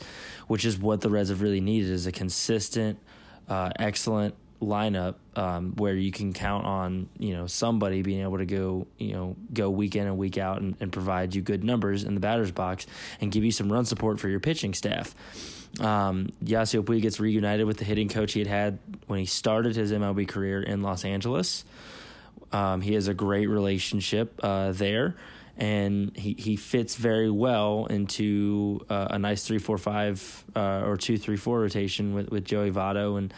which 0.49 0.65
is 0.65 0.79
what 0.79 1.01
the 1.01 1.11
Reds 1.11 1.29
have 1.29 1.43
really 1.43 1.61
needed 1.61 1.91
is 1.91 2.07
a 2.07 2.13
consistent, 2.13 2.99
uh, 3.49 3.71
excellent 3.79 4.35
lineup 4.61 5.17
um, 5.35 5.73
where 5.77 5.95
you 5.95 6.11
can 6.11 6.33
count 6.33 6.65
on 6.65 7.09
you 7.19 7.35
know 7.35 7.47
somebody 7.47 8.03
being 8.03 8.23
able 8.23 8.39
to 8.39 8.47
go 8.47 8.87
you 8.99 9.13
know 9.13 9.37
go 9.53 9.69
week 9.69 9.95
in 9.97 10.07
and 10.07 10.17
week 10.17 10.39
out 10.39 10.61
and, 10.61 10.77
and 10.81 10.93
provide 10.93 11.35
you 11.35 11.43
good 11.43 11.63
numbers 11.63 12.05
in 12.05 12.15
the 12.15 12.21
batter's 12.21 12.51
box 12.51 12.87
and 13.21 13.31
give 13.31 13.45
you 13.45 13.53
some 13.53 13.71
run 13.71 13.85
support 13.85 14.19
for 14.19 14.29
your 14.29 14.41
pitching 14.41 14.75
staff. 14.75 15.15
Um, 15.81 16.31
Yasiel 16.45 16.83
Puig 16.83 17.03
gets 17.03 17.21
reunited 17.21 17.67
with 17.67 17.79
the 17.79 17.85
hitting 17.85 18.09
coach 18.09 18.33
he 18.33 18.41
had 18.41 18.49
had 18.49 18.79
when 19.07 19.19
he 19.19 19.27
started 19.27 19.77
his 19.77 19.93
MLB 19.93 20.27
career 20.27 20.63
in 20.63 20.83
Los 20.83 21.05
Angeles. 21.05 21.65
Um, 22.53 22.81
he 22.81 22.95
has 22.95 23.09
a 23.09 23.15
great 23.15 23.49
relationship 23.49 24.39
uh, 24.43 24.73
there, 24.73 25.17
and 25.57 26.17
he, 26.17 26.35
he 26.35 26.57
fits 26.57 26.95
very 26.95 27.31
well 27.31 27.87
into 27.87 28.85
uh, 28.89 29.09
a 29.11 29.19
nice 29.19 29.45
three 29.45 29.59
four 29.59 29.79
five 29.79 30.45
uh, 30.55 30.83
or 30.85 30.97
two 30.97 31.19
three 31.19 31.37
four 31.37 31.61
rotation 31.61 32.15
with, 32.15 32.31
with 32.31 32.45
Joey 32.45 32.71
Votto 32.71 33.19
and 33.19 33.35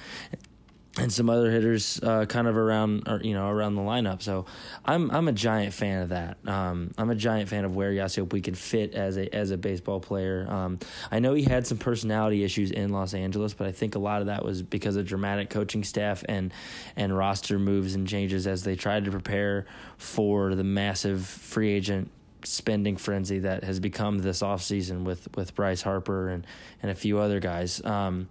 and 0.99 1.13
some 1.13 1.31
other 1.31 1.51
hitters 1.51 2.01
uh, 2.03 2.27
kind 2.27 2.47
of 2.47 2.57
around 2.57 3.09
or, 3.09 3.21
you 3.23 3.35
know 3.35 3.49
around 3.49 3.75
the 3.75 3.83
lineup. 3.83 4.23
So 4.23 4.47
I'm 4.85 5.11
I'm 5.11 5.29
a 5.29 5.33
giant 5.33 5.73
fan 5.73 6.03
of 6.03 6.09
that. 6.11 6.39
Um, 6.47 6.93
I'm 6.99 7.11
a 7.11 7.15
giant 7.15 7.49
fan 7.49 7.65
of 7.65 7.75
where 7.77 7.93
Yasiel 7.93 8.27
Puig 8.27 8.45
can 8.45 8.55
fit 8.55 8.95
as 8.95 9.17
a 9.17 9.35
as 9.35 9.51
a 9.51 9.57
baseball 9.57 10.01
player. 10.01 10.47
Um, 10.49 10.79
I 11.11 11.19
know 11.19 11.35
he 11.35 11.43
had 11.43 11.67
some 11.67 11.79
personality 11.79 12.45
issues 12.45 12.71
in 12.71 12.91
Los 12.91 13.15
Angeles, 13.15 13.55
but 13.55 13.67
I 13.67 13.73
think 13.73 13.95
a 13.95 13.99
lot 13.99 14.21
of 14.21 14.27
that 14.27 14.45
was 14.45 14.63
because 14.63 14.97
of 14.97 15.07
dramatic 15.07 15.51
coaching 15.51 15.85
staff 15.85 16.25
and 16.29 16.53
and 16.97 17.17
roster 17.17 17.59
moves 17.59 17.95
and 17.95 18.07
changes 18.07 18.47
as 18.47 18.65
they 18.65 18.77
tried 18.77 19.05
to 19.05 19.11
prepare 19.11 19.67
for 19.97 20.55
the 20.55 20.65
massive 20.65 21.27
free 21.27 21.73
agent 21.73 22.11
spending 22.45 22.97
frenzy 22.97 23.41
that 23.41 23.65
has 23.65 23.81
become 23.81 24.19
this 24.19 24.43
offseason 24.43 25.05
with 25.05 25.29
with 25.37 25.55
Bryce 25.55 25.83
Harper 25.83 26.29
and 26.29 26.47
and 26.83 26.91
a 26.91 26.95
few 26.95 27.19
other 27.19 27.41
guys. 27.41 27.85
Um, 27.85 28.29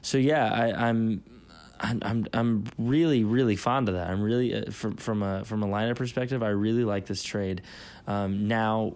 so 0.00 0.18
yeah, 0.18 0.52
I, 0.52 0.88
I'm 1.82 1.98
I'm 2.02 2.26
I'm 2.32 2.64
really 2.78 3.24
really 3.24 3.56
fond 3.56 3.88
of 3.88 3.96
that. 3.96 4.08
I'm 4.08 4.22
really 4.22 4.54
uh, 4.54 4.70
from 4.70 4.96
from 4.96 5.22
a 5.22 5.44
from 5.44 5.62
a 5.62 5.66
lineup 5.66 5.96
perspective. 5.96 6.42
I 6.42 6.48
really 6.50 6.84
like 6.84 7.06
this 7.06 7.22
trade. 7.24 7.62
Um, 8.06 8.46
now, 8.46 8.94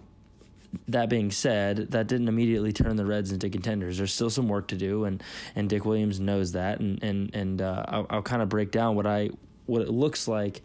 that 0.87 1.09
being 1.09 1.31
said, 1.31 1.91
that 1.91 2.07
didn't 2.07 2.29
immediately 2.29 2.71
turn 2.71 2.95
the 2.95 3.05
Reds 3.05 3.31
into 3.31 3.49
contenders. 3.49 3.97
There's 3.97 4.13
still 4.13 4.29
some 4.29 4.47
work 4.47 4.69
to 4.69 4.75
do, 4.75 5.03
and 5.03 5.21
and 5.55 5.69
Dick 5.69 5.85
Williams 5.85 6.19
knows 6.19 6.53
that. 6.53 6.79
And 6.79 7.03
and 7.03 7.35
and 7.35 7.61
uh, 7.61 7.83
I'll, 7.87 8.07
I'll 8.09 8.21
kind 8.21 8.41
of 8.41 8.49
break 8.49 8.71
down 8.71 8.95
what 8.95 9.05
I 9.05 9.31
what 9.65 9.81
it 9.81 9.89
looks 9.89 10.27
like. 10.27 10.61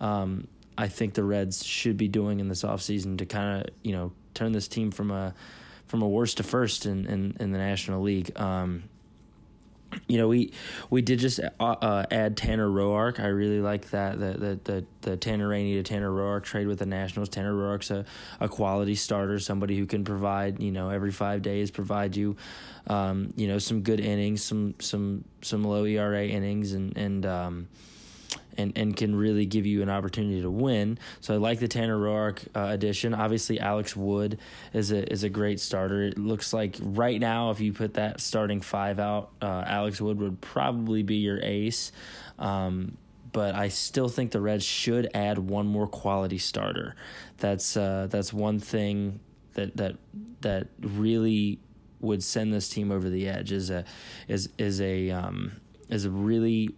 Um, 0.00 0.48
I 0.78 0.88
think 0.88 1.14
the 1.14 1.24
Reds 1.24 1.64
should 1.64 1.96
be 1.96 2.08
doing 2.08 2.40
in 2.40 2.48
this 2.48 2.62
offseason 2.62 3.18
to 3.18 3.26
kind 3.26 3.62
of 3.62 3.74
you 3.82 3.92
know 3.92 4.12
turn 4.32 4.52
this 4.52 4.68
team 4.68 4.90
from 4.90 5.10
a 5.10 5.34
from 5.86 6.00
a 6.02 6.08
worst 6.08 6.38
to 6.38 6.42
first 6.42 6.86
in 6.86 7.06
in, 7.06 7.36
in 7.38 7.52
the 7.52 7.58
National 7.58 8.00
League. 8.00 8.32
Um, 8.40 8.84
you 10.06 10.18
know, 10.18 10.28
we 10.28 10.52
we 10.90 11.02
did 11.02 11.18
just 11.18 11.40
uh, 11.40 11.62
uh, 11.62 12.04
add 12.10 12.36
Tanner 12.36 12.68
Roark. 12.68 13.20
I 13.20 13.28
really 13.28 13.60
like 13.60 13.90
that 13.90 14.18
the 14.18 14.32
the 14.32 14.60
the, 14.64 14.84
the 15.02 15.16
Tanner 15.16 15.48
Rainey 15.48 15.74
to 15.74 15.82
Tanner 15.82 16.10
Roark 16.10 16.44
trade 16.44 16.66
with 16.66 16.78
the 16.78 16.86
Nationals. 16.86 17.28
Tanner 17.28 17.54
Roark's 17.54 17.90
a, 17.90 18.04
a 18.40 18.48
quality 18.48 18.94
starter, 18.94 19.38
somebody 19.38 19.78
who 19.78 19.86
can 19.86 20.04
provide 20.04 20.62
you 20.62 20.72
know 20.72 20.90
every 20.90 21.12
five 21.12 21.42
days 21.42 21.70
provide 21.70 22.16
you, 22.16 22.36
um, 22.86 23.32
you 23.36 23.48
know, 23.48 23.58
some 23.58 23.82
good 23.82 24.00
innings, 24.00 24.42
some 24.42 24.74
some 24.78 25.24
some 25.42 25.64
low 25.64 25.84
ERA 25.84 26.26
innings, 26.26 26.72
and 26.72 26.96
and 26.96 27.24
um, 27.26 27.68
and, 28.58 28.76
and 28.76 28.96
can 28.96 29.14
really 29.14 29.46
give 29.46 29.64
you 29.64 29.82
an 29.82 29.88
opportunity 29.88 30.42
to 30.42 30.50
win. 30.50 30.98
So 31.20 31.34
I 31.34 31.36
like 31.38 31.60
the 31.60 31.68
Tanner 31.68 31.96
Roark 31.96 32.46
uh, 32.54 32.72
addition. 32.72 33.14
Obviously, 33.14 33.60
Alex 33.60 33.96
Wood 33.96 34.38
is 34.72 34.90
a 34.90 35.10
is 35.10 35.22
a 35.24 35.28
great 35.28 35.60
starter. 35.60 36.02
It 36.02 36.18
looks 36.18 36.52
like 36.52 36.76
right 36.80 37.20
now, 37.20 37.50
if 37.50 37.60
you 37.60 37.72
put 37.72 37.94
that 37.94 38.20
starting 38.20 38.60
five 38.60 38.98
out, 38.98 39.30
uh, 39.40 39.64
Alex 39.66 40.00
Wood 40.00 40.18
would 40.20 40.40
probably 40.40 41.02
be 41.02 41.16
your 41.16 41.40
ace. 41.42 41.92
Um, 42.38 42.98
but 43.32 43.54
I 43.54 43.68
still 43.68 44.08
think 44.08 44.32
the 44.32 44.40
Reds 44.40 44.64
should 44.64 45.10
add 45.14 45.38
one 45.38 45.66
more 45.66 45.86
quality 45.86 46.38
starter. 46.38 46.96
That's 47.38 47.76
uh, 47.76 48.08
that's 48.10 48.32
one 48.32 48.58
thing 48.58 49.20
that 49.54 49.76
that 49.76 49.96
that 50.40 50.68
really 50.80 51.60
would 52.00 52.22
send 52.22 52.52
this 52.52 52.68
team 52.68 52.90
over 52.90 53.08
the 53.08 53.28
edge. 53.28 53.52
Is 53.52 53.70
a 53.70 53.84
is 54.26 54.48
is 54.58 54.80
a 54.80 55.10
um, 55.10 55.52
is 55.88 56.04
a 56.04 56.10
really 56.10 56.74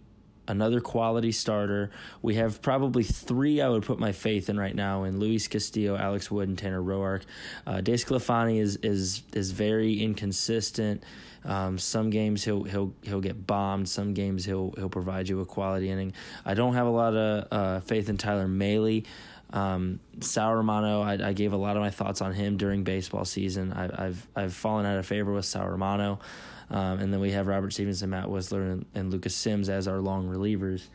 another 0.47 0.81
quality 0.81 1.31
starter. 1.31 1.91
We 2.21 2.35
have 2.35 2.61
probably 2.61 3.03
three 3.03 3.61
I 3.61 3.69
would 3.69 3.83
put 3.83 3.99
my 3.99 4.11
faith 4.11 4.49
in 4.49 4.59
right 4.59 4.75
now 4.75 5.03
in 5.03 5.19
Luis 5.19 5.47
Castillo, 5.47 5.95
Alex 5.97 6.29
Wood, 6.29 6.49
and 6.49 6.57
Tanner 6.57 6.81
Roark. 6.81 7.23
Uh, 7.65 7.77
DeSclafani 7.77 8.59
is 8.59 8.77
is 8.77 9.23
is 9.33 9.51
very 9.51 10.01
inconsistent. 10.01 11.03
Um, 11.43 11.77
some 11.77 12.09
games 12.09 12.43
he'll 12.43 12.63
he'll 12.63 12.93
he'll 13.01 13.21
get 13.21 13.47
bombed. 13.47 13.89
Some 13.89 14.13
games 14.13 14.45
he'll 14.45 14.73
he'll 14.77 14.89
provide 14.89 15.27
you 15.27 15.39
a 15.41 15.45
quality 15.45 15.89
inning. 15.89 16.13
I 16.45 16.53
don't 16.53 16.73
have 16.73 16.87
a 16.87 16.91
lot 16.91 17.15
of 17.15 17.47
uh, 17.51 17.79
faith 17.81 18.09
in 18.09 18.17
Tyler 18.17 18.47
Mahle. 18.47 19.05
Um, 19.53 19.99
Sal 20.21 20.53
Romano, 20.53 21.01
I, 21.01 21.13
I, 21.29 21.33
gave 21.33 21.51
a 21.51 21.57
lot 21.57 21.75
of 21.75 21.81
my 21.81 21.89
thoughts 21.89 22.21
on 22.21 22.33
him 22.33 22.55
during 22.55 22.85
baseball 22.85 23.25
season. 23.25 23.73
I, 23.73 24.05
have 24.05 24.27
I've 24.33 24.53
fallen 24.53 24.85
out 24.85 24.97
of 24.97 25.05
favor 25.05 25.33
with 25.33 25.43
Sal 25.43 25.67
Romano. 25.67 26.19
Um, 26.71 26.99
and 26.99 27.13
then 27.13 27.19
we 27.19 27.31
have 27.31 27.47
Robert 27.47 27.73
Stephenson, 27.73 28.09
Matt 28.09 28.27
Wisler, 28.27 28.71
and, 28.71 28.85
and 28.95 29.11
Lucas 29.11 29.35
Sims 29.35 29.69
as 29.69 29.87
our 29.87 29.99
long 29.99 30.27
relievers. 30.27 30.87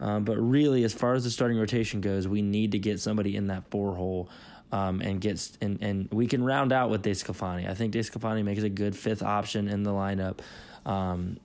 Um, 0.00 0.24
but 0.24 0.38
really, 0.38 0.82
as 0.82 0.94
far 0.94 1.12
as 1.12 1.24
the 1.24 1.30
starting 1.30 1.58
rotation 1.58 2.00
goes, 2.00 2.26
we 2.26 2.40
need 2.40 2.72
to 2.72 2.78
get 2.78 3.00
somebody 3.00 3.36
in 3.36 3.48
that 3.48 3.70
four 3.70 3.94
hole. 3.94 4.28
Um, 4.72 5.00
and 5.00 5.20
gets 5.20 5.58
and, 5.60 5.82
and 5.82 6.08
we 6.12 6.28
can 6.28 6.44
round 6.44 6.72
out 6.72 6.90
with 6.90 7.02
DeSclafani. 7.02 7.68
I 7.68 7.74
think 7.74 7.92
DeSclafani 7.92 8.44
makes 8.44 8.62
a 8.62 8.68
good 8.68 8.94
fifth 8.94 9.20
option 9.20 9.66
in 9.66 9.82
the 9.82 9.90
lineup, 9.90 10.38
um, 10.86 11.38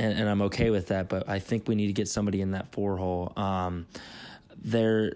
and, 0.00 0.18
and, 0.18 0.28
I'm 0.28 0.42
okay 0.42 0.70
with 0.70 0.88
that. 0.88 1.08
But 1.08 1.28
I 1.28 1.38
think 1.38 1.68
we 1.68 1.76
need 1.76 1.86
to 1.86 1.92
get 1.92 2.08
somebody 2.08 2.40
in 2.40 2.50
that 2.50 2.72
four 2.72 2.96
hole. 2.96 3.32
Um, 3.36 3.86
there, 4.64 5.12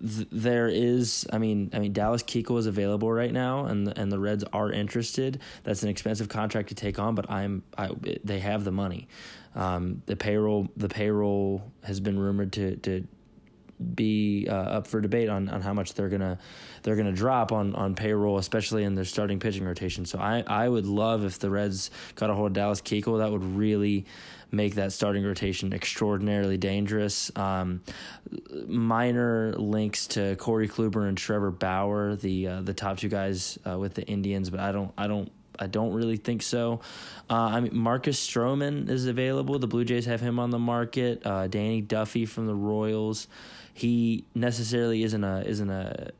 there 0.00 0.68
is 0.68 1.26
I 1.32 1.38
mean 1.38 1.70
I 1.72 1.78
mean 1.78 1.92
Dallas 1.92 2.22
Keuchel 2.22 2.58
is 2.58 2.66
available 2.66 3.12
right 3.12 3.32
now 3.32 3.66
and 3.66 3.86
the, 3.86 4.00
and 4.00 4.10
the 4.10 4.18
Reds 4.18 4.44
are 4.52 4.72
interested. 4.72 5.40
That's 5.62 5.82
an 5.82 5.88
expensive 5.88 6.28
contract 6.28 6.70
to 6.70 6.74
take 6.74 6.98
on, 6.98 7.14
but 7.14 7.30
I'm 7.30 7.62
I, 7.76 7.90
they 8.24 8.40
have 8.40 8.64
the 8.64 8.72
money. 8.72 9.08
Um, 9.54 10.02
the 10.06 10.16
payroll 10.16 10.68
the 10.76 10.88
payroll 10.88 11.70
has 11.82 12.00
been 12.00 12.18
rumored 12.18 12.52
to 12.54 12.76
to 12.76 13.06
be 13.94 14.46
uh, 14.48 14.54
up 14.54 14.86
for 14.86 15.00
debate 15.00 15.28
on, 15.28 15.48
on 15.48 15.62
how 15.62 15.72
much 15.72 15.94
they're 15.94 16.08
gonna 16.08 16.38
they're 16.82 16.96
gonna 16.96 17.12
drop 17.12 17.52
on, 17.52 17.74
on 17.74 17.94
payroll, 17.94 18.38
especially 18.38 18.84
in 18.84 18.94
their 18.94 19.04
starting 19.04 19.40
pitching 19.40 19.64
rotation. 19.64 20.04
So 20.04 20.18
I, 20.18 20.44
I 20.46 20.68
would 20.68 20.86
love 20.86 21.24
if 21.24 21.38
the 21.38 21.50
Reds 21.50 21.90
got 22.14 22.30
a 22.30 22.34
hold 22.34 22.48
of 22.48 22.52
Dallas 22.52 22.80
Keuchel. 22.80 23.18
That 23.18 23.30
would 23.30 23.44
really 23.44 24.06
make 24.52 24.74
that 24.76 24.92
starting 24.92 25.24
rotation 25.24 25.72
extraordinarily 25.72 26.56
dangerous. 26.56 27.30
Um, 27.36 27.82
minor 28.66 29.52
links 29.56 30.06
to 30.08 30.36
Corey 30.36 30.68
Kluber 30.68 31.08
and 31.08 31.16
Trevor 31.16 31.50
Bauer, 31.50 32.16
the 32.16 32.46
uh, 32.46 32.60
the 32.62 32.74
top 32.74 32.98
two 32.98 33.08
guys 33.08 33.58
uh, 33.68 33.78
with 33.78 33.94
the 33.94 34.06
Indians, 34.06 34.50
but 34.50 34.60
I 34.60 34.72
don't 34.72 34.92
I 34.96 35.06
don't 35.06 35.30
I 35.58 35.66
don't 35.66 35.92
really 35.92 36.16
think 36.16 36.42
so. 36.42 36.80
Uh, 37.28 37.34
I 37.34 37.60
mean, 37.60 37.76
Marcus 37.76 38.26
Stroman 38.26 38.88
is 38.88 39.06
available. 39.06 39.58
The 39.58 39.66
Blue 39.66 39.84
Jays 39.84 40.06
have 40.06 40.20
him 40.20 40.38
on 40.38 40.50
the 40.50 40.58
market. 40.58 41.24
Uh, 41.24 41.46
Danny 41.46 41.82
Duffy 41.82 42.26
from 42.26 42.46
the 42.46 42.54
Royals. 42.54 43.28
He 43.74 44.24
necessarily 44.34 45.02
isn't 45.02 45.22
a 45.22 45.42
isn't 45.42 45.70
a 45.70 46.10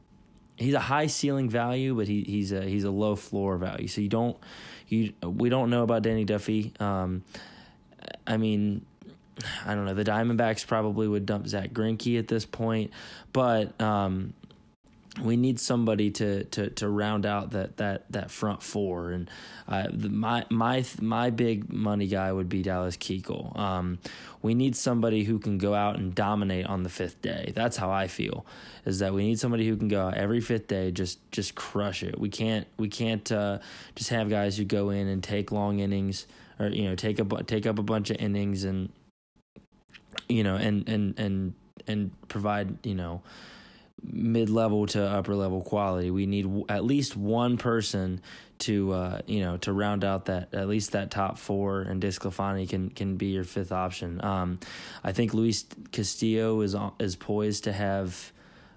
he's 0.56 0.75
a 0.75 0.80
high 0.80 1.06
ceiling 1.06 1.49
value, 1.49 1.94
but 1.94 2.06
he, 2.06 2.22
he's 2.22 2.52
a 2.52 2.62
he's 2.62 2.84
a 2.84 2.90
low 2.90 3.16
floor 3.16 3.56
value. 3.56 3.88
So 3.88 4.00
you 4.00 4.08
don't 4.08 4.37
you 4.88 5.14
we 5.22 5.49
don't 5.49 5.70
know 5.70 5.82
about 5.82 6.02
Danny 6.02 6.25
Duffy. 6.25 6.72
Um, 6.78 7.25
I 8.26 8.37
mean, 8.37 8.85
I 9.64 9.75
don't 9.75 9.85
know. 9.85 9.95
The 9.95 10.04
Diamondbacks 10.04 10.66
probably 10.66 11.09
would 11.09 11.26
dump 11.26 11.47
Zack 11.47 11.71
Greinke 11.71 12.19
at 12.19 12.28
this 12.28 12.45
point, 12.45 12.90
but 13.33 13.80
um, 13.80 14.35
we 15.21 15.37
need 15.37 15.59
somebody 15.59 16.11
to 16.11 16.45
to 16.45 16.71
to 16.71 16.88
round 16.88 17.26
out 17.26 17.50
that 17.50 17.76
that 17.78 18.11
that 18.11 18.30
front 18.30 18.62
four 18.62 19.11
and 19.11 19.30
uh, 19.69 19.87
the, 19.92 20.09
my 20.09 20.45
my 20.50 20.85
my 21.00 21.30
big 21.30 21.73
money 21.73 22.07
guy 22.07 22.33
would 22.33 22.49
be 22.49 22.62
Dallas 22.62 22.97
Keuchel. 22.97 23.59
Um, 23.59 23.99
we 24.42 24.54
need 24.54 24.76
somebody 24.76 25.25
who 25.25 25.38
can 25.38 25.59
go 25.59 25.75
out 25.75 25.97
and 25.97 26.14
dominate 26.14 26.66
on 26.66 26.83
the 26.83 26.88
fifth 26.88 27.21
day. 27.21 27.52
That's 27.54 27.76
how 27.76 27.90
I 27.90 28.07
feel. 28.07 28.47
Is 28.85 29.00
that 29.00 29.12
we 29.12 29.25
need 29.25 29.38
somebody 29.38 29.66
who 29.69 29.76
can 29.76 29.88
go 29.88 30.09
out 30.09 30.14
every 30.14 30.40
fifth 30.40 30.69
day 30.69 30.90
just 30.90 31.19
just 31.33 31.54
crush 31.54 32.02
it. 32.02 32.19
We 32.19 32.28
can't 32.28 32.66
we 32.78 32.88
can't 32.88 33.30
uh, 33.33 33.59
just 33.95 34.11
have 34.11 34.30
guys 34.30 34.57
who 34.57 34.64
go 34.64 34.90
in 34.90 35.09
and 35.09 35.23
take 35.23 35.50
long 35.50 35.80
innings 35.80 36.26
or 36.60 36.68
you 36.68 36.88
know 36.88 36.94
take 36.94 37.18
a 37.18 37.24
take 37.44 37.66
up 37.66 37.78
a 37.78 37.82
bunch 37.82 38.10
of 38.10 38.18
innings 38.18 38.64
and 38.64 38.92
you 40.28 40.44
know 40.44 40.56
and 40.56 40.88
and 40.88 41.18
and 41.18 41.54
and 41.86 42.10
provide 42.28 42.86
you 42.86 42.94
know 42.94 43.22
mid-level 44.02 44.86
to 44.86 45.02
upper 45.02 45.34
level 45.34 45.60
quality. 45.60 46.10
We 46.10 46.26
need 46.26 46.42
w- 46.42 46.64
at 46.68 46.84
least 46.84 47.16
one 47.16 47.58
person 47.58 48.22
to 48.60 48.92
uh, 48.92 49.20
you 49.26 49.40
know 49.40 49.56
to 49.58 49.72
round 49.72 50.04
out 50.04 50.26
that 50.26 50.54
at 50.54 50.68
least 50.68 50.92
that 50.92 51.10
top 51.10 51.38
four, 51.38 51.82
and 51.82 52.02
DeSclafani 52.02 52.68
can 52.68 52.90
can 52.90 53.16
be 53.16 53.26
your 53.26 53.44
fifth 53.44 53.72
option. 53.72 54.22
Um, 54.24 54.60
I 55.02 55.12
think 55.12 55.34
Luis 55.34 55.64
Castillo 55.92 56.60
is 56.60 56.76
is 56.98 57.16
poised 57.16 57.64
to 57.64 57.72
have. 57.72 58.32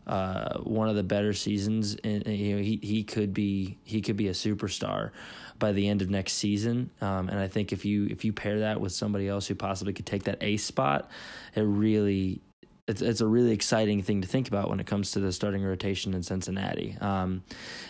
Uh, 0.06 0.58
one 0.58 0.90
of 0.90 0.98
the 0.98 1.04
better 1.04 1.32
seasons, 1.32 1.96
and 2.04 2.28
you 2.28 2.58
know 2.58 2.62
he 2.62 2.78
he 2.84 3.06
could 3.06 3.34
be 3.34 3.78
he 3.86 4.02
could 4.02 4.18
be 4.18 4.28
a 4.28 4.34
superstar 4.34 5.12
by 5.64 5.72
the 5.72 5.88
end 5.88 6.02
of 6.02 6.10
next 6.10 6.34
season. 6.34 6.90
Um, 7.00 7.30
and 7.30 7.40
I 7.40 7.48
think 7.48 7.72
if 7.72 7.86
you 7.86 8.08
if 8.08 8.26
you 8.26 8.34
pair 8.34 8.60
that 8.60 8.82
with 8.82 8.92
somebody 8.92 9.30
else 9.30 9.48
who 9.48 9.56
possibly 9.56 9.94
could 9.94 10.06
take 10.06 10.24
that 10.26 10.40
ace 10.42 10.66
spot, 10.66 11.10
it 11.56 11.62
really 11.62 12.42
it's 12.86 13.02
it's 13.02 13.22
a 13.22 13.26
really 13.26 13.52
exciting 13.52 14.04
thing 14.04 14.20
to 14.24 14.28
think 14.28 14.50
about 14.50 14.70
when 14.70 14.82
it 14.82 14.86
comes 14.86 15.12
to 15.12 15.22
the 15.22 15.32
starting 15.32 15.64
rotation 15.64 16.14
in 16.14 16.22
Cincinnati. 16.22 16.98
Um, 17.00 17.44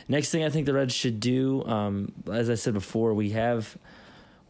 next 0.07 0.29
thing 0.29 0.43
I 0.43 0.51
think 0.51 0.67
the 0.67 0.75
Reds 0.75 0.93
should 0.93 1.19
do, 1.19 1.65
um, 1.65 2.11
as 2.31 2.47
I 2.51 2.53
said 2.53 2.75
before, 2.75 3.15
we 3.15 3.31
have 3.31 3.75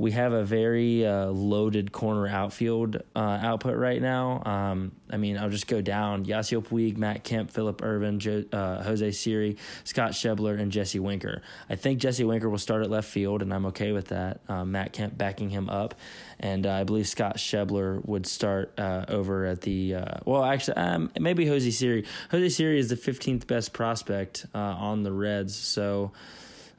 we 0.03 0.12
have 0.12 0.33
a 0.33 0.43
very 0.43 1.07
uh, 1.07 1.27
loaded 1.27 1.93
corner 1.93 2.27
outfield 2.27 2.98
uh, 3.15 3.39
output 3.41 3.77
right 3.77 4.01
now. 4.01 4.43
Um, 4.43 4.91
I 5.10 5.15
mean, 5.15 5.38
I'll 5.38 5.50
just 5.50 5.67
go 5.67 5.79
down: 5.79 6.25
Yasiel 6.25 6.62
Puig, 6.62 6.98
Matt 6.98 7.24
Kemp, 7.24 7.50
Philip 7.50 7.81
Ervin, 7.81 8.19
jo- 8.19 8.43
uh, 8.51 8.83
Jose 8.83 9.12
Siri, 9.12 9.55
Scott 9.86 10.12
Schebler, 10.12 10.60
and 10.60 10.74
Jesse 10.74 11.00
Winker. 11.00 11.41
I 11.69 11.77
think 11.77 12.01
Jesse 12.01 12.25
Winker 12.25 12.50
will 12.50 12.57
start 12.57 12.83
at 12.83 12.89
left 12.89 13.10
field, 13.10 13.41
and 13.41 13.53
I'm 13.53 13.65
okay 13.67 13.93
with 13.93 14.10
that. 14.10 14.41
Um, 14.50 14.74
Matt 14.74 14.91
Kemp 14.91 15.17
backing 15.17 15.50
him 15.50 15.69
up, 15.69 15.95
and 16.38 16.67
uh, 16.67 16.74
I 16.74 16.83
believe 16.83 17.07
Scott 17.07 17.38
Schebler 17.38 18.05
would 18.05 18.27
start 18.27 18.77
uh, 18.77 19.05
over 19.07 19.45
at 19.45 19.62
the. 19.62 19.95
Uh, 19.95 20.17
well, 20.25 20.43
actually, 20.43 20.75
um, 20.75 21.12
maybe 21.17 21.48
Jose 21.48 21.72
Siri. 21.72 22.05
Jose 22.29 22.50
Siri 22.50 22.77
is 22.77 22.89
the 22.89 22.98
15th 22.98 23.48
best 23.48 23.72
prospect 23.72 24.48
on 24.53 25.03
the 25.03 25.13
Reds, 25.13 25.55
so. 25.55 26.12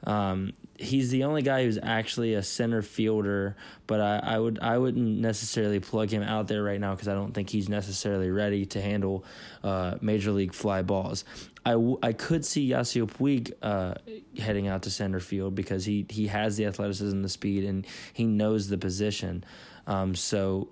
Um, 0.03 0.53
he's 0.77 1.09
the 1.09 1.23
only 1.23 1.41
guy 1.41 1.63
who's 1.63 1.79
actually 1.81 2.33
a 2.33 2.43
center 2.43 2.81
fielder, 2.81 3.55
but 3.87 4.01
I, 4.01 4.19
I 4.35 4.39
would 4.39 4.59
I 4.61 4.77
wouldn't 4.77 5.19
necessarily 5.19 5.79
plug 5.79 6.09
him 6.09 6.23
out 6.23 6.47
there 6.47 6.63
right 6.63 6.79
now 6.79 6.93
because 6.93 7.07
I 7.07 7.13
don't 7.13 7.33
think 7.33 7.49
he's 7.49 7.69
necessarily 7.69 8.29
ready 8.29 8.65
to 8.67 8.81
handle 8.81 9.25
uh, 9.63 9.95
major 10.01 10.31
league 10.31 10.53
fly 10.53 10.81
balls. 10.81 11.23
I, 11.65 11.71
w- 11.71 11.97
I 12.03 12.13
could 12.13 12.45
see 12.45 12.69
Yasiel 12.69 13.07
Puig 13.07 13.53
uh, 13.61 13.95
heading 14.37 14.67
out 14.67 14.83
to 14.83 14.91
center 14.91 15.19
field 15.19 15.55
because 15.55 15.85
he 15.85 16.05
he 16.09 16.27
has 16.27 16.57
the 16.57 16.65
athleticism, 16.65 17.21
the 17.21 17.29
speed, 17.29 17.63
and 17.63 17.85
he 18.13 18.25
knows 18.25 18.67
the 18.67 18.77
position. 18.77 19.43
Um, 19.87 20.15
so 20.15 20.69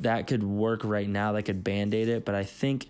that 0.00 0.26
could 0.26 0.42
work 0.42 0.82
right 0.84 1.08
now. 1.08 1.32
That 1.32 1.44
could 1.44 1.64
band 1.64 1.94
aid 1.94 2.08
it, 2.08 2.24
but 2.24 2.34
I 2.34 2.44
think 2.44 2.88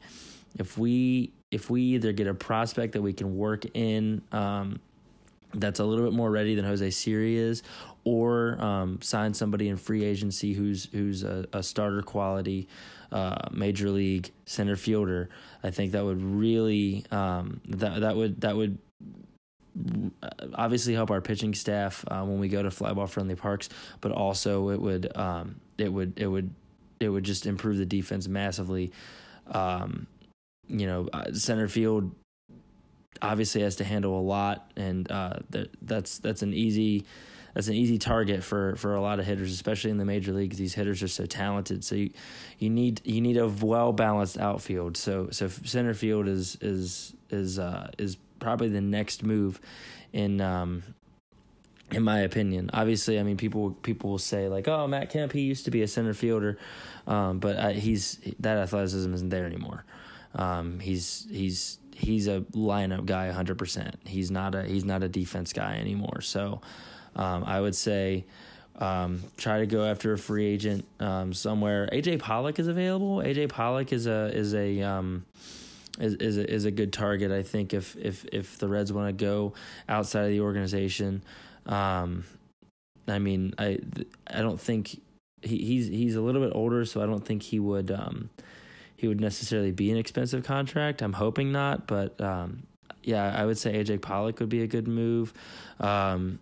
if 0.59 0.77
we 0.77 1.33
if 1.51 1.71
we 1.71 1.83
either 1.83 2.13
get 2.13 2.27
a 2.27 2.35
prospect 2.35 2.95
that 2.95 3.03
we 3.03 3.13
can 3.13 3.37
work 3.37 3.65
in. 3.75 4.23
Um, 4.33 4.81
that's 5.57 5.81
a 5.81 5.85
little 5.85 6.05
bit 6.05 6.15
more 6.15 6.31
ready 6.31 6.55
than 6.55 6.65
Jose 6.65 6.91
Siri 6.91 7.37
is, 7.37 7.63
or 8.05 8.61
um, 8.61 9.01
sign 9.03 9.35
somebody 9.35 9.69
in 9.69 9.77
free 9.77 10.05
agency 10.05 10.53
who's 10.53 10.89
who's 10.93 11.25
a, 11.25 11.47
a 11.53 11.63
starter 11.63 12.03
quality 12.03 12.69
uh, 13.13 13.49
major 13.51 13.91
league 13.91 14.31
center 14.47 14.77
fielder. 14.77 15.29
I 15.63 15.71
think 15.71 15.93
that 15.93 16.05
would 16.05 16.23
really 16.23 17.05
um, 17.11 17.61
that 17.69 18.01
that 18.01 18.17
would 18.17 18.41
that 18.43 18.57
would 18.57 18.79
obviously 20.55 20.95
help 20.95 21.11
our 21.11 21.21
pitching 21.21 21.55
staff 21.55 22.05
uh, 22.09 22.23
when 22.23 22.39
we 22.39 22.49
go 22.49 22.63
to 22.63 22.69
flyball 22.69 23.09
friendly 23.09 23.35
parks, 23.35 23.69
but 24.01 24.13
also 24.13 24.71
it 24.71 24.81
would 24.81 25.17
um, 25.17 25.61
it 25.79 25.93
would 25.93 26.13
it 26.17 26.27
would 26.27 26.51
it 27.01 27.09
would 27.09 27.25
just 27.25 27.47
improve 27.47 27.77
the 27.77 27.87
defense 27.87 28.29
massively. 28.29 28.93
Um, 29.51 30.07
you 30.69 30.87
know, 30.87 31.09
uh, 31.13 31.33
center 31.33 31.69
field 31.69 32.13
obviously 33.23 33.63
has 33.63 33.77
to 33.77 33.85
handle 33.85 34.19
a 34.19 34.23
lot, 34.23 34.71
and 34.77 35.11
uh, 35.11 35.39
that, 35.51 35.71
that's 35.83 36.19
that's 36.19 36.43
an 36.43 36.55
easy 36.55 37.05
that's 37.55 37.69
an 37.69 37.75
easy 37.75 37.97
target 37.97 38.45
for 38.45 38.77
for 38.77 38.95
a 38.95 39.01
lot 39.01 39.19
of 39.19 39.25
hitters, 39.25 39.53
especially 39.53 39.91
in 39.91 39.97
the 39.97 40.05
major 40.05 40.33
leagues. 40.33 40.59
These 40.59 40.75
hitters 40.75 41.03
are 41.03 41.09
so 41.09 41.25
talented, 41.25 41.85
so 41.85 41.95
you 41.95 42.11
you 42.59 42.69
need 42.69 43.01
you 43.05 43.21
need 43.21 43.39
a 43.39 43.49
well 43.49 43.93
balanced 43.93 44.39
outfield. 44.39 44.97
So 44.97 45.29
so 45.31 45.49
center 45.49 45.95
field 45.95 46.29
is 46.29 46.59
is 46.61 47.15
is 47.31 47.59
uh, 47.59 47.91
is 47.97 48.17
probably 48.41 48.69
the 48.69 48.83
next 48.83 49.23
move 49.23 49.59
in 50.13 50.41
um, 50.43 50.83
in 51.91 52.03
my 52.03 52.21
opinion. 52.21 52.69
Obviously, 52.73 53.19
I 53.19 53.23
mean 53.23 53.39
people 53.39 53.71
people 53.71 54.11
will 54.11 54.19
say 54.19 54.49
like, 54.49 54.69
"Oh, 54.69 54.87
Matt 54.87 55.11
Kemp, 55.11 55.33
he 55.33 55.41
used 55.41 55.65
to 55.65 55.71
be 55.71 55.83
a 55.83 55.89
center 55.89 56.13
fielder," 56.13 56.59
um, 57.07 57.39
but 57.39 57.57
uh, 57.57 57.69
he's 57.71 58.19
that 58.41 58.59
athleticism 58.59 59.13
isn't 59.15 59.31
there 59.31 59.47
anymore. 59.47 59.85
Um, 60.35 60.79
he's 60.79 61.27
he's 61.31 61.79
he's 61.97 62.29
a 62.29 62.41
lineup 62.53 63.07
guy 63.07 63.33
100%. 63.33 63.95
He's 64.07 64.31
not 64.31 64.55
a 64.55 64.63
he's 64.65 64.85
not 64.85 65.03
a 65.03 65.09
defense 65.09 65.53
guy 65.53 65.77
anymore. 65.77 66.21
So 66.21 66.61
um, 67.15 67.45
I 67.45 67.61
would 67.61 67.75
say 67.75 68.25
um, 68.79 69.23
try 69.37 69.61
to 69.61 69.67
go 69.67 69.85
after 69.85 70.13
a 70.13 70.19
free 70.19 70.47
agent 70.47 70.85
um, 71.01 71.33
somewhere. 71.33 71.89
AJ 71.93 72.19
Pollock 72.19 72.59
is 72.59 72.69
available. 72.69 73.19
AJ 73.19 73.49
Pollock 73.49 73.93
is 73.93 74.07
a 74.07 74.31
is 74.35 74.55
a 74.55 74.83
um, 74.83 75.25
is 75.99 76.15
is 76.15 76.37
a, 76.37 76.51
is 76.53 76.65
a 76.67 76.71
good 76.71 76.93
target. 76.93 77.33
I 77.33 77.43
think 77.43 77.73
if 77.73 77.97
if 77.97 78.25
if 78.27 78.59
the 78.59 78.69
Reds 78.69 78.93
want 78.93 79.17
to 79.17 79.25
go 79.25 79.55
outside 79.89 80.25
of 80.25 80.31
the 80.31 80.41
organization, 80.41 81.23
um, 81.65 82.25
I 83.09 83.19
mean 83.19 83.55
I 83.59 83.79
I 84.27 84.41
don't 84.41 84.61
think 84.61 85.01
he, 85.41 85.59
he's 85.59 85.87
he's 85.87 86.17
a 86.17 86.21
little 86.21 86.43
bit 86.43 86.53
older, 86.55 86.85
so 86.85 87.03
I 87.03 87.07
don't 87.07 87.25
think 87.25 87.43
he 87.43 87.59
would 87.59 87.91
um, 87.91 88.29
he 88.97 89.09
would 89.09 89.21
necessarily 89.21 89.73
be 89.73 89.91
an 89.91 89.97
expensive 89.97 90.45
contract. 90.45 91.03
I'm 91.03 91.13
hoping 91.13 91.53
not, 91.53 91.87
but 91.87 92.21
um, 92.21 92.67
yeah, 93.03 93.35
I 93.37 93.45
would 93.45 93.59
say 93.59 93.75
AJ 93.83 94.03
Pollock 94.03 94.41
would 94.41 94.49
be 94.49 94.63
a 94.63 94.67
good 94.67 94.89
move. 94.89 95.33
Um, 95.79 96.41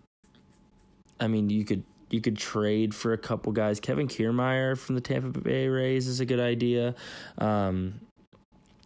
I 1.19 1.27
mean, 1.27 1.49
you 1.49 1.63
could 1.65 1.83
you 2.09 2.21
could 2.21 2.37
trade 2.37 2.93
for 2.93 3.13
a 3.13 3.17
couple 3.17 3.51
guys. 3.51 3.79
Kevin 3.79 4.07
Kiermaier 4.07 4.77
from 4.77 4.95
the 4.95 5.01
Tampa 5.01 5.39
Bay 5.39 5.67
Rays 5.67 6.07
is 6.07 6.19
a 6.19 6.25
good 6.25 6.39
idea. 6.39 6.95
Um, 7.37 7.99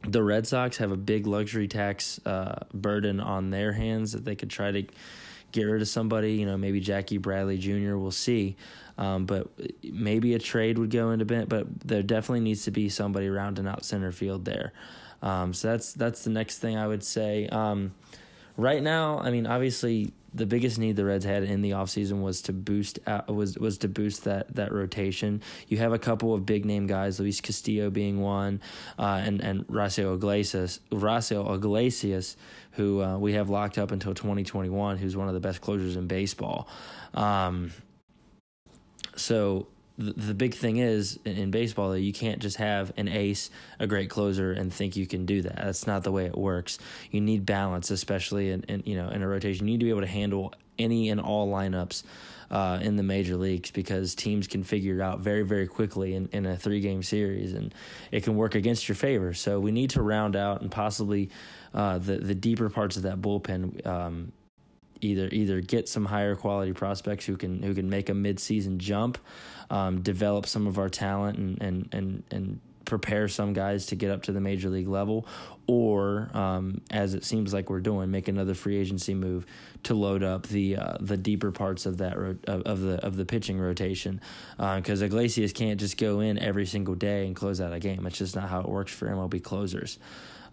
the 0.07 0.23
Red 0.23 0.47
Sox 0.47 0.77
have 0.77 0.91
a 0.91 0.97
big 0.97 1.27
luxury 1.27 1.67
tax 1.67 2.19
uh, 2.25 2.65
burden 2.73 3.19
on 3.19 3.49
their 3.49 3.73
hands 3.73 4.13
that 4.13 4.23
they 4.23 4.35
could 4.35 4.49
try 4.49 4.71
to 4.71 4.85
get 5.51 5.63
rid 5.63 5.81
of 5.81 5.87
somebody. 5.87 6.33
You 6.33 6.45
know, 6.45 6.57
maybe 6.57 6.79
Jackie 6.79 7.17
Bradley 7.17 7.57
Jr. 7.57 7.97
We'll 7.97 8.11
see. 8.11 8.55
Um, 8.99 9.25
but 9.25 9.47
maybe 9.81 10.33
a 10.33 10.39
trade 10.39 10.77
would 10.77 10.89
go 10.89 11.11
into 11.11 11.23
bit, 11.23 11.47
but 11.47 11.67
there 11.79 12.03
definitely 12.03 12.41
needs 12.41 12.65
to 12.65 12.71
be 12.71 12.89
somebody 12.89 13.29
rounding 13.29 13.65
out 13.65 13.85
center 13.85 14.11
field 14.11 14.43
there. 14.43 14.73
Um, 15.21 15.53
so 15.53 15.69
that's 15.69 15.93
that's 15.93 16.25
the 16.25 16.29
next 16.29 16.59
thing 16.59 16.77
I 16.77 16.85
would 16.85 17.03
say. 17.03 17.47
Um, 17.47 17.93
right 18.57 18.83
now, 18.83 19.19
I 19.19 19.31
mean, 19.31 19.47
obviously 19.47 20.11
the 20.33 20.45
biggest 20.45 20.77
need 20.77 20.95
the 20.95 21.05
Reds 21.05 21.23
had 21.23 21.43
in 21.43 21.61
the 21.61 21.71
offseason 21.71 22.21
was 22.21 22.41
to 22.43 22.53
boost 22.53 22.99
out, 23.07 23.33
was 23.33 23.57
was 23.57 23.77
to 23.79 23.87
boost 23.87 24.25
that 24.25 24.53
that 24.55 24.73
rotation. 24.73 25.41
You 25.69 25.77
have 25.77 25.93
a 25.93 25.99
couple 25.99 26.33
of 26.33 26.45
big 26.45 26.65
name 26.65 26.85
guys, 26.85 27.21
Luis 27.21 27.39
Castillo 27.39 27.89
being 27.89 28.19
one, 28.19 28.61
uh, 28.97 29.21
and 29.23 29.41
and 29.41 29.65
Raisel 29.67 30.15
Iglesias, 30.15 30.81
Raisel 30.91 31.55
Iglesias, 31.55 32.35
who 32.71 33.01
uh, 33.01 33.17
we 33.17 33.33
have 33.33 33.49
locked 33.49 33.77
up 33.77 33.91
until 33.91 34.13
2021, 34.13 34.97
who's 34.97 35.15
one 35.15 35.29
of 35.29 35.33
the 35.33 35.39
best 35.39 35.61
closers 35.61 35.95
in 35.95 36.07
baseball. 36.07 36.67
Um, 37.13 37.71
so 39.19 39.67
the, 39.99 40.13
the 40.13 40.33
big 40.33 40.55
thing 40.55 40.77
is 40.77 41.19
in, 41.25 41.37
in 41.37 41.51
baseball 41.51 41.91
that 41.91 41.99
you 41.99 42.13
can't 42.13 42.39
just 42.39 42.57
have 42.57 42.93
an 42.97 43.07
ace, 43.07 43.51
a 43.79 43.85
great 43.85 44.09
closer, 44.09 44.53
and 44.53 44.73
think 44.73 44.95
you 44.95 45.05
can 45.05 45.25
do 45.25 45.41
that. 45.41 45.57
That's 45.57 45.85
not 45.85 46.03
the 46.03 46.11
way 46.11 46.25
it 46.25 46.37
works. 46.37 46.79
You 47.11 47.21
need 47.21 47.45
balance, 47.45 47.91
especially 47.91 48.49
in, 48.49 48.63
in 48.63 48.83
you 48.85 48.95
know 48.95 49.09
in 49.09 49.21
a 49.21 49.27
rotation. 49.27 49.67
You 49.67 49.73
need 49.73 49.81
to 49.81 49.85
be 49.85 49.89
able 49.91 50.01
to 50.01 50.07
handle 50.07 50.53
any 50.79 51.09
and 51.09 51.19
all 51.19 51.51
lineups. 51.51 52.03
Uh, 52.51 52.79
in 52.81 52.95
the 52.95 53.03
major 53.03 53.37
leagues 53.37 53.69
because 53.69 54.15
teams 54.15 54.47
can 54.47 54.63
figure 54.63 54.95
it 54.95 55.01
out 55.01 55.19
very, 55.19 55.43
very 55.43 55.67
quickly 55.67 56.15
in, 56.15 56.27
in 56.31 56.47
a 56.47 56.57
three 56.57 56.79
game 56.79 57.03
series 57.03 57.53
and 57.53 57.75
it 58.11 58.23
can 58.23 58.35
work 58.35 58.55
against 58.55 58.89
your 58.89 58.95
favor. 58.95 59.35
So 59.35 59.59
we 59.59 59.71
need 59.71 59.91
to 59.91 60.01
round 60.01 60.35
out 60.35 60.61
and 60.61 60.71
possibly 60.71 61.29
uh, 61.75 61.99
the, 61.99 62.17
the 62.17 62.33
deeper 62.33 62.67
parts 62.71 62.97
of 62.97 63.03
that 63.03 63.21
bullpen 63.21 63.85
um, 63.85 64.31
either 65.01 65.29
either 65.31 65.61
get 65.61 65.87
some 65.87 66.05
higher 66.05 66.35
quality 66.35 66.73
prospects 66.73 67.25
who 67.25 67.37
can 67.37 67.61
who 67.61 67.73
can 67.73 67.89
make 67.89 68.09
a 68.09 68.13
midseason 68.13 68.77
jump, 68.77 69.17
um, 69.69 70.01
develop 70.01 70.45
some 70.45 70.67
of 70.67 70.77
our 70.77 70.89
talent 70.89 71.37
and 71.37 71.61
and 71.61 71.89
and 71.93 72.23
and 72.31 72.59
prepare 72.89 73.27
some 73.27 73.53
guys 73.53 73.85
to 73.85 73.95
get 73.95 74.09
up 74.09 74.23
to 74.23 74.31
the 74.31 74.41
major 74.41 74.69
league 74.69 74.87
level, 74.87 75.27
or 75.67 76.29
um, 76.33 76.81
as 76.89 77.13
it 77.13 77.23
seems 77.23 77.53
like 77.53 77.69
we're 77.69 77.79
doing, 77.79 78.09
make 78.09 78.27
another 78.27 78.55
free 78.55 78.77
agency 78.77 79.13
move 79.13 79.45
to 79.83 79.93
load 79.93 80.23
up 80.23 80.47
the 80.47 80.75
uh, 80.75 80.97
the 80.99 81.15
deeper 81.15 81.51
parts 81.51 81.85
of 81.85 81.99
that 81.99 82.17
ro- 82.17 82.37
of 82.47 82.81
the 82.81 82.95
of 83.05 83.15
the 83.15 83.25
pitching 83.25 83.59
rotation, 83.59 84.19
because 84.57 85.01
uh, 85.01 85.05
Iglesias 85.05 85.53
can't 85.53 85.79
just 85.79 85.97
go 85.97 86.19
in 86.19 86.39
every 86.39 86.65
single 86.65 86.95
day 86.95 87.27
and 87.27 87.35
close 87.35 87.61
out 87.61 87.71
a 87.71 87.79
game. 87.79 88.05
It's 88.05 88.17
just 88.17 88.35
not 88.35 88.49
how 88.49 88.61
it 88.61 88.67
works 88.67 88.91
for 88.91 89.07
MLB 89.07 89.43
closers. 89.43 89.99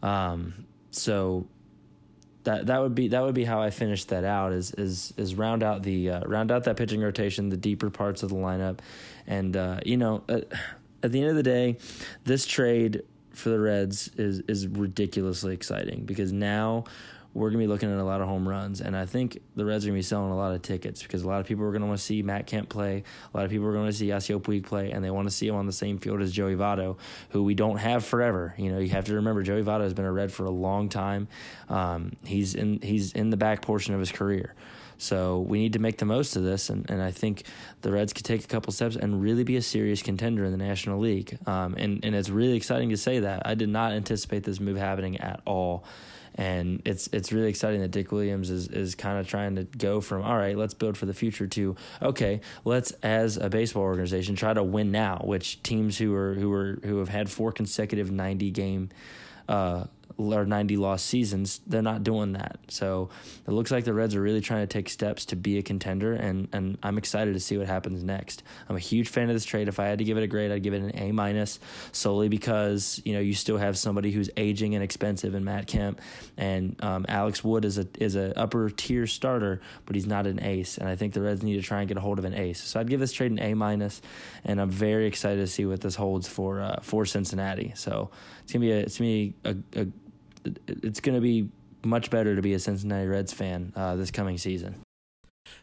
Um, 0.02 0.66
so 0.90 1.46
that 2.46 2.66
that 2.66 2.80
would 2.80 2.94
be 2.94 3.08
that 3.08 3.22
would 3.22 3.34
be 3.34 3.44
how 3.44 3.60
I 3.60 3.70
finish 3.70 4.04
that 4.06 4.24
out 4.24 4.52
is 4.52 4.72
is 4.72 5.12
is 5.16 5.34
round 5.34 5.62
out 5.62 5.82
the 5.82 6.10
uh, 6.10 6.20
round 6.26 6.50
out 6.50 6.64
that 6.64 6.76
pitching 6.76 7.02
rotation, 7.02 7.50
the 7.50 7.56
deeper 7.56 7.90
parts 7.90 8.22
of 8.22 8.30
the 8.30 8.36
lineup, 8.36 8.78
and 9.26 9.56
uh, 9.56 9.80
you 9.84 9.96
know, 9.96 10.22
at, 10.28 10.44
at 11.02 11.12
the 11.12 11.20
end 11.20 11.30
of 11.30 11.36
the 11.36 11.42
day, 11.42 11.76
this 12.24 12.46
trade 12.46 13.02
for 13.32 13.50
the 13.50 13.60
Reds 13.60 14.08
is 14.16 14.40
is 14.48 14.66
ridiculously 14.66 15.52
exciting 15.54 16.04
because 16.06 16.32
now 16.32 16.84
we're 17.36 17.50
going 17.50 17.60
to 17.60 17.66
be 17.66 17.66
looking 17.66 17.92
at 17.92 17.98
a 17.98 18.04
lot 18.04 18.22
of 18.22 18.28
home 18.28 18.48
runs. 18.48 18.80
And 18.80 18.96
I 18.96 19.04
think 19.04 19.38
the 19.54 19.64
Reds 19.66 19.84
are 19.84 19.88
going 19.88 19.96
to 19.96 19.98
be 19.98 20.02
selling 20.02 20.32
a 20.32 20.36
lot 20.36 20.54
of 20.54 20.62
tickets 20.62 21.02
because 21.02 21.22
a 21.22 21.28
lot 21.28 21.38
of 21.38 21.46
people 21.46 21.64
are 21.64 21.70
going 21.70 21.82
to 21.82 21.86
want 21.86 21.98
to 21.98 22.04
see 22.04 22.22
Matt 22.22 22.46
Kemp 22.46 22.70
play. 22.70 23.04
A 23.32 23.36
lot 23.36 23.44
of 23.44 23.50
people 23.50 23.66
are 23.66 23.74
going 23.74 23.86
to 23.86 23.92
see 23.92 24.08
Yasiel 24.08 24.40
Puig 24.40 24.64
play, 24.64 24.90
and 24.90 25.04
they 25.04 25.10
want 25.10 25.28
to 25.28 25.34
see 25.34 25.46
him 25.46 25.54
on 25.54 25.66
the 25.66 25.72
same 25.72 25.98
field 25.98 26.22
as 26.22 26.32
Joey 26.32 26.56
Votto, 26.56 26.96
who 27.30 27.42
we 27.42 27.54
don't 27.54 27.76
have 27.76 28.06
forever. 28.06 28.54
You 28.56 28.72
know, 28.72 28.78
you 28.78 28.88
have 28.88 29.04
to 29.04 29.14
remember 29.16 29.42
Joey 29.42 29.62
Votto 29.62 29.82
has 29.82 29.92
been 29.92 30.06
a 30.06 30.12
Red 30.12 30.32
for 30.32 30.46
a 30.46 30.50
long 30.50 30.88
time. 30.88 31.28
Um, 31.68 32.12
he's 32.24 32.54
in 32.54 32.80
he's 32.80 33.12
in 33.12 33.28
the 33.28 33.36
back 33.36 33.60
portion 33.60 33.92
of 33.92 34.00
his 34.00 34.10
career. 34.10 34.54
So 34.98 35.40
we 35.40 35.58
need 35.58 35.74
to 35.74 35.78
make 35.78 35.98
the 35.98 36.06
most 36.06 36.36
of 36.36 36.42
this, 36.42 36.70
and, 36.70 36.88
and 36.90 37.02
I 37.02 37.10
think 37.10 37.42
the 37.82 37.92
Reds 37.92 38.14
could 38.14 38.24
take 38.24 38.42
a 38.42 38.46
couple 38.46 38.72
steps 38.72 38.96
and 38.96 39.20
really 39.20 39.44
be 39.44 39.56
a 39.56 39.62
serious 39.62 40.00
contender 40.00 40.46
in 40.46 40.52
the 40.52 40.56
National 40.56 40.98
League. 40.98 41.38
Um, 41.46 41.74
and 41.76 42.02
and 42.02 42.14
it's 42.14 42.30
really 42.30 42.56
exciting 42.56 42.88
to 42.88 42.96
say 42.96 43.18
that. 43.20 43.46
I 43.46 43.54
did 43.54 43.68
not 43.68 43.92
anticipate 43.92 44.44
this 44.44 44.58
move 44.58 44.78
happening 44.78 45.18
at 45.18 45.42
all 45.44 45.84
and 46.36 46.82
it's 46.84 47.08
it's 47.12 47.32
really 47.32 47.48
exciting 47.48 47.80
that 47.80 47.90
Dick 47.90 48.12
Williams 48.12 48.50
is 48.50 48.68
is 48.68 48.94
kind 48.94 49.18
of 49.18 49.26
trying 49.26 49.56
to 49.56 49.64
go 49.64 50.00
from 50.00 50.22
all 50.22 50.36
right, 50.36 50.56
let's 50.56 50.74
build 50.74 50.96
for 50.96 51.06
the 51.06 51.14
future 51.14 51.46
to 51.46 51.76
okay, 52.02 52.40
let's 52.64 52.92
as 53.02 53.36
a 53.36 53.48
baseball 53.48 53.82
organization 53.82 54.36
try 54.36 54.52
to 54.52 54.62
win 54.62 54.92
now. 54.92 55.22
Which 55.24 55.62
teams 55.62 55.98
who 55.98 56.14
are 56.14 56.34
who 56.34 56.52
are 56.52 56.78
who 56.84 56.98
have 56.98 57.08
had 57.08 57.30
four 57.30 57.52
consecutive 57.52 58.10
ninety 58.10 58.50
game 58.50 58.90
uh, 59.48 59.84
or 60.18 60.44
90 60.44 60.76
loss 60.76 61.02
seasons, 61.02 61.60
they're 61.66 61.82
not 61.82 62.02
doing 62.02 62.32
that. 62.32 62.58
So 62.68 63.10
it 63.46 63.50
looks 63.50 63.70
like 63.70 63.84
the 63.84 63.92
Reds 63.92 64.14
are 64.14 64.20
really 64.20 64.40
trying 64.40 64.62
to 64.62 64.66
take 64.66 64.88
steps 64.88 65.26
to 65.26 65.36
be 65.36 65.58
a 65.58 65.62
contender, 65.62 66.14
and, 66.14 66.48
and 66.52 66.78
I'm 66.82 66.98
excited 66.98 67.34
to 67.34 67.40
see 67.40 67.58
what 67.58 67.66
happens 67.66 68.02
next. 68.02 68.42
I'm 68.68 68.76
a 68.76 68.80
huge 68.80 69.08
fan 69.08 69.28
of 69.28 69.34
this 69.34 69.44
trade. 69.44 69.68
If 69.68 69.78
I 69.78 69.86
had 69.86 69.98
to 69.98 70.04
give 70.04 70.16
it 70.16 70.22
a 70.22 70.26
grade, 70.26 70.50
I'd 70.50 70.62
give 70.62 70.74
it 70.74 70.82
an 70.82 70.98
A 70.98 71.12
minus, 71.12 71.58
solely 71.92 72.28
because 72.28 73.00
you 73.04 73.12
know 73.12 73.20
you 73.20 73.34
still 73.34 73.58
have 73.58 73.76
somebody 73.76 74.10
who's 74.10 74.30
aging 74.36 74.74
and 74.74 74.82
expensive 74.82 75.34
in 75.34 75.44
Matt 75.44 75.66
Kemp, 75.66 76.00
and 76.36 76.76
um, 76.82 77.06
Alex 77.08 77.44
Wood 77.44 77.64
is 77.64 77.78
a 77.78 77.86
is 77.98 78.16
a 78.16 78.36
upper 78.38 78.70
tier 78.70 79.06
starter, 79.06 79.60
but 79.84 79.94
he's 79.94 80.06
not 80.06 80.26
an 80.26 80.42
ace, 80.42 80.78
and 80.78 80.88
I 80.88 80.96
think 80.96 81.12
the 81.12 81.22
Reds 81.22 81.42
need 81.42 81.56
to 81.56 81.62
try 81.62 81.80
and 81.80 81.88
get 81.88 81.96
a 81.96 82.00
hold 82.00 82.18
of 82.18 82.24
an 82.24 82.34
ace. 82.34 82.62
So 82.62 82.80
I'd 82.80 82.88
give 82.88 83.00
this 83.00 83.12
trade 83.12 83.30
an 83.30 83.40
A 83.40 83.54
minus, 83.54 84.00
and 84.44 84.60
I'm 84.60 84.70
very 84.70 85.06
excited 85.06 85.40
to 85.40 85.46
see 85.46 85.66
what 85.66 85.80
this 85.80 85.94
holds 85.94 86.28
for 86.28 86.60
uh, 86.60 86.80
for 86.82 87.04
Cincinnati. 87.04 87.72
So 87.74 88.10
it's 88.42 88.52
gonna 88.52 88.64
be 88.64 88.72
a, 88.72 88.78
it's 88.78 88.98
gonna 88.98 89.08
be 89.08 89.34
a, 89.44 89.56
a 89.80 89.86
it's 90.66 91.00
going 91.00 91.14
to 91.14 91.20
be 91.20 91.48
much 91.84 92.10
better 92.10 92.34
to 92.34 92.42
be 92.42 92.54
a 92.54 92.58
Cincinnati 92.58 93.06
Reds 93.06 93.32
fan 93.32 93.72
uh, 93.76 93.96
this 93.96 94.10
coming 94.10 94.38
season. 94.38 94.80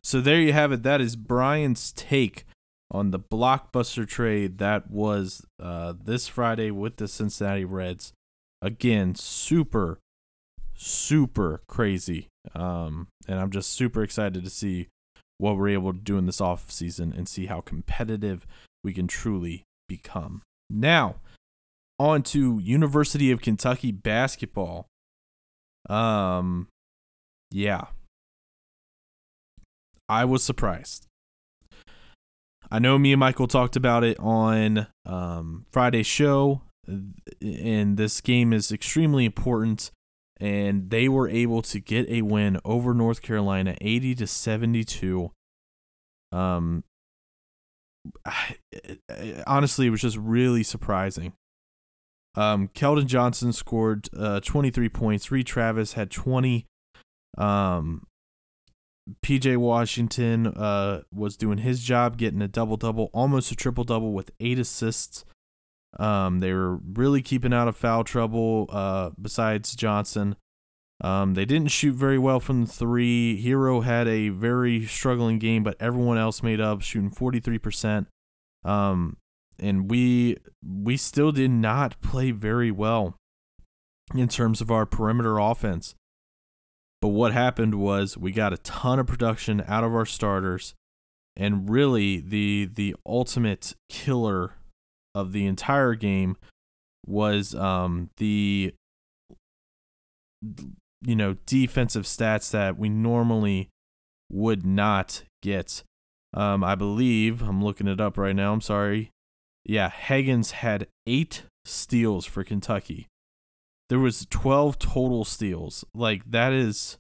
So 0.02 0.22
there 0.22 0.39
you 0.39 0.54
have 0.54 0.72
it. 0.72 0.84
That 0.84 1.02
is 1.02 1.15
Brian's 1.15 1.91
take 1.91 2.46
on 2.91 3.12
the 3.12 3.19
blockbuster 3.19 4.08
trade 4.08 4.60
that 4.60 4.89
was 4.89 5.46
uh, 5.62 5.93
this 6.02 6.28
Friday 6.28 6.72
with 6.72 6.98
the 6.98 7.08
Cincinnati 7.08 7.65
Reds. 7.65 8.13
Again, 8.62 9.15
super, 9.15 10.00
super 10.76 11.62
crazy. 11.67 12.28
Um, 12.56 13.08
and 13.28 13.39
I'm 13.39 13.52
just 13.52 13.72
super 13.72 14.04
excited 14.04 14.43
to 14.43 14.50
see 14.50 14.88
what 15.38 15.58
we're 15.58 15.69
able 15.69 15.91
to 15.91 16.00
do 16.00 16.17
in 16.17 16.26
this 16.26 16.39
off 16.39 16.72
season 16.72 17.13
and 17.15 17.28
see 17.28 17.48
how 17.48 17.62
competitive 17.62 18.46
we 18.84 18.93
can 18.93 19.08
truly 19.08 19.63
become. 19.89 20.41
Now, 20.69 21.15
on 21.99 22.23
to 22.23 22.60
University 22.60 23.32
of 23.32 23.41
Kentucky 23.41 23.91
basketball. 23.91 24.88
Um, 25.89 26.67
yeah. 27.51 27.86
I 30.10 30.25
was 30.25 30.43
surprised. 30.43 31.08
I 32.71 32.79
know 32.79 32.97
me 32.97 33.13
and 33.13 33.19
Michael 33.19 33.47
talked 33.47 33.75
about 33.75 34.03
it 34.03 34.19
on 34.19 34.88
um, 35.06 35.65
Friday's 35.71 36.08
show, 36.08 36.62
and 36.88 37.97
this 37.97 38.19
game 38.19 38.51
is 38.51 38.71
extremely 38.71 39.25
important. 39.25 39.91
And 40.39 40.89
they 40.89 41.08
were 41.08 41.29
able 41.29 41.62
to 41.62 41.79
get 41.79 42.10
a 42.10 42.23
win 42.23 42.60
over 42.65 42.93
North 42.93 43.21
Carolina, 43.21 43.75
eighty 43.79 44.15
to 44.15 44.27
seventy-two. 44.27 45.32
Um, 46.32 46.84
honestly, 49.47 49.88
it 49.88 49.91
was 49.91 50.01
just 50.01 50.17
really 50.17 50.63
surprising. 50.63 51.34
Um, 52.36 52.69
Keldon 52.69 53.06
Johnson 53.06 53.54
scored 53.54 54.10
uh, 54.17 54.39
23 54.39 54.89
points. 54.89 55.32
Reid 55.32 55.48
Travis 55.48 55.93
had 55.93 56.10
20. 56.10 56.65
Um, 57.38 58.08
PJ 59.22 59.58
Washington 59.58 60.48
uh, 60.48 61.02
was 61.13 61.36
doing 61.36 61.60
his 61.60 61.84
job, 61.84 62.17
getting 62.17 62.41
a 62.41 62.48
double 62.48 62.78
double, 62.78 63.10
almost 63.13 63.52
a 63.52 63.56
triple 63.56 63.84
double 63.84 64.13
with 64.13 64.32
eight 64.39 64.60
assists. 64.60 65.26
Um, 66.00 66.39
they 66.39 66.54
were 66.54 66.78
really 66.78 67.22
keeping 67.22 67.54
out 67.54 67.67
of 67.67 67.76
foul 67.76 68.04
trouble. 68.04 68.67
Uh, 68.69 69.12
besides 69.22 69.76
Johnson, 69.76 70.36
um, 71.02 71.34
they 71.34 71.46
didn't 71.46 71.67
shoot 71.67 71.93
very 71.93 72.17
well 72.17 72.39
from 72.39 72.65
the 72.65 72.72
three. 72.72 73.43
Herro 73.43 73.84
had 73.84 74.08
a 74.08 74.30
very 74.30 74.86
struggling 74.86 75.38
game, 75.38 75.63
but 75.63 75.76
everyone 75.80 76.17
else 76.17 76.41
made 76.41 76.62
up, 76.62 76.82
shooting 76.82 77.12
forty 77.12 77.39
three 77.39 77.60
percent. 77.60 78.08
Um, 78.63 79.17
and 79.60 79.89
we 79.89 80.38
we 80.66 80.98
still 80.98 81.32
did 81.32 81.52
not 81.52 82.00
play 82.02 82.32
very 82.32 82.72
well 82.72 83.16
in 84.13 84.28
terms 84.28 84.62
of 84.62 84.72
our 84.72 84.86
perimeter 84.86 85.38
offense. 85.38 85.96
But 87.02 87.10
what 87.10 87.34
happened 87.34 87.76
was 87.76 88.18
we 88.18 88.32
got 88.32 88.54
a 88.54 88.58
ton 88.58 89.00
of 89.00 89.08
production 89.08 89.63
out 89.68 89.84
of 89.84 89.94
our 89.94 90.06
starters 90.06 90.74
and 91.36 91.70
really 91.70 92.20
the 92.20 92.70
the 92.74 92.96
ultimate 93.06 93.76
killer 93.89 94.54
of 95.16 95.32
the 95.32 95.46
entire 95.46 95.96
game 95.96 96.38
was 97.06 97.54
um 97.56 98.10
the 98.18 98.74
you 101.06 101.16
know 101.16 101.36
defensive 101.46 102.04
stats 102.04 102.52
that 102.52 102.78
we 102.78 102.89
normally 102.89 103.70
would 104.32 104.66
not 104.66 105.24
get 105.42 105.84
um 106.34 106.63
i 106.63 106.76
believe 106.76 107.42
i'm 107.42 107.63
looking 107.63 107.88
it 107.88 108.00
up 108.00 108.18
right 108.18 108.36
now 108.36 108.54
i'm 108.54 108.62
sorry 108.62 109.12
yeah, 109.65 109.89
Hagans 109.89 110.52
had 110.52 110.88
eight 111.08 111.43
steals 111.65 112.26
for 112.26 112.43
Kentucky. 112.43 113.08
There 113.89 113.99
was 113.99 114.26
12 114.30 114.80
total 114.80 115.26
steals. 115.26 115.86
Like 115.93 116.30
that 116.30 116.54
is 116.54 116.97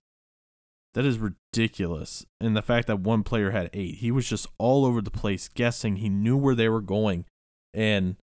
that 0.93 1.05
is 1.05 1.17
ridiculous. 1.17 2.25
And 2.39 2.55
the 2.55 2.61
fact 2.61 2.87
that 2.87 2.99
one 2.99 3.23
player 3.23 3.51
had 3.51 3.69
8. 3.73 3.95
He 3.95 4.11
was 4.11 4.29
just 4.29 4.47
all 4.59 4.85
over 4.85 5.01
the 5.01 5.09
place 5.09 5.47
guessing. 5.47 5.97
He 5.97 6.09
knew 6.09 6.37
where 6.37 6.55
they 6.55 6.69
were 6.69 6.81
going 6.81 7.25
and 7.73 8.15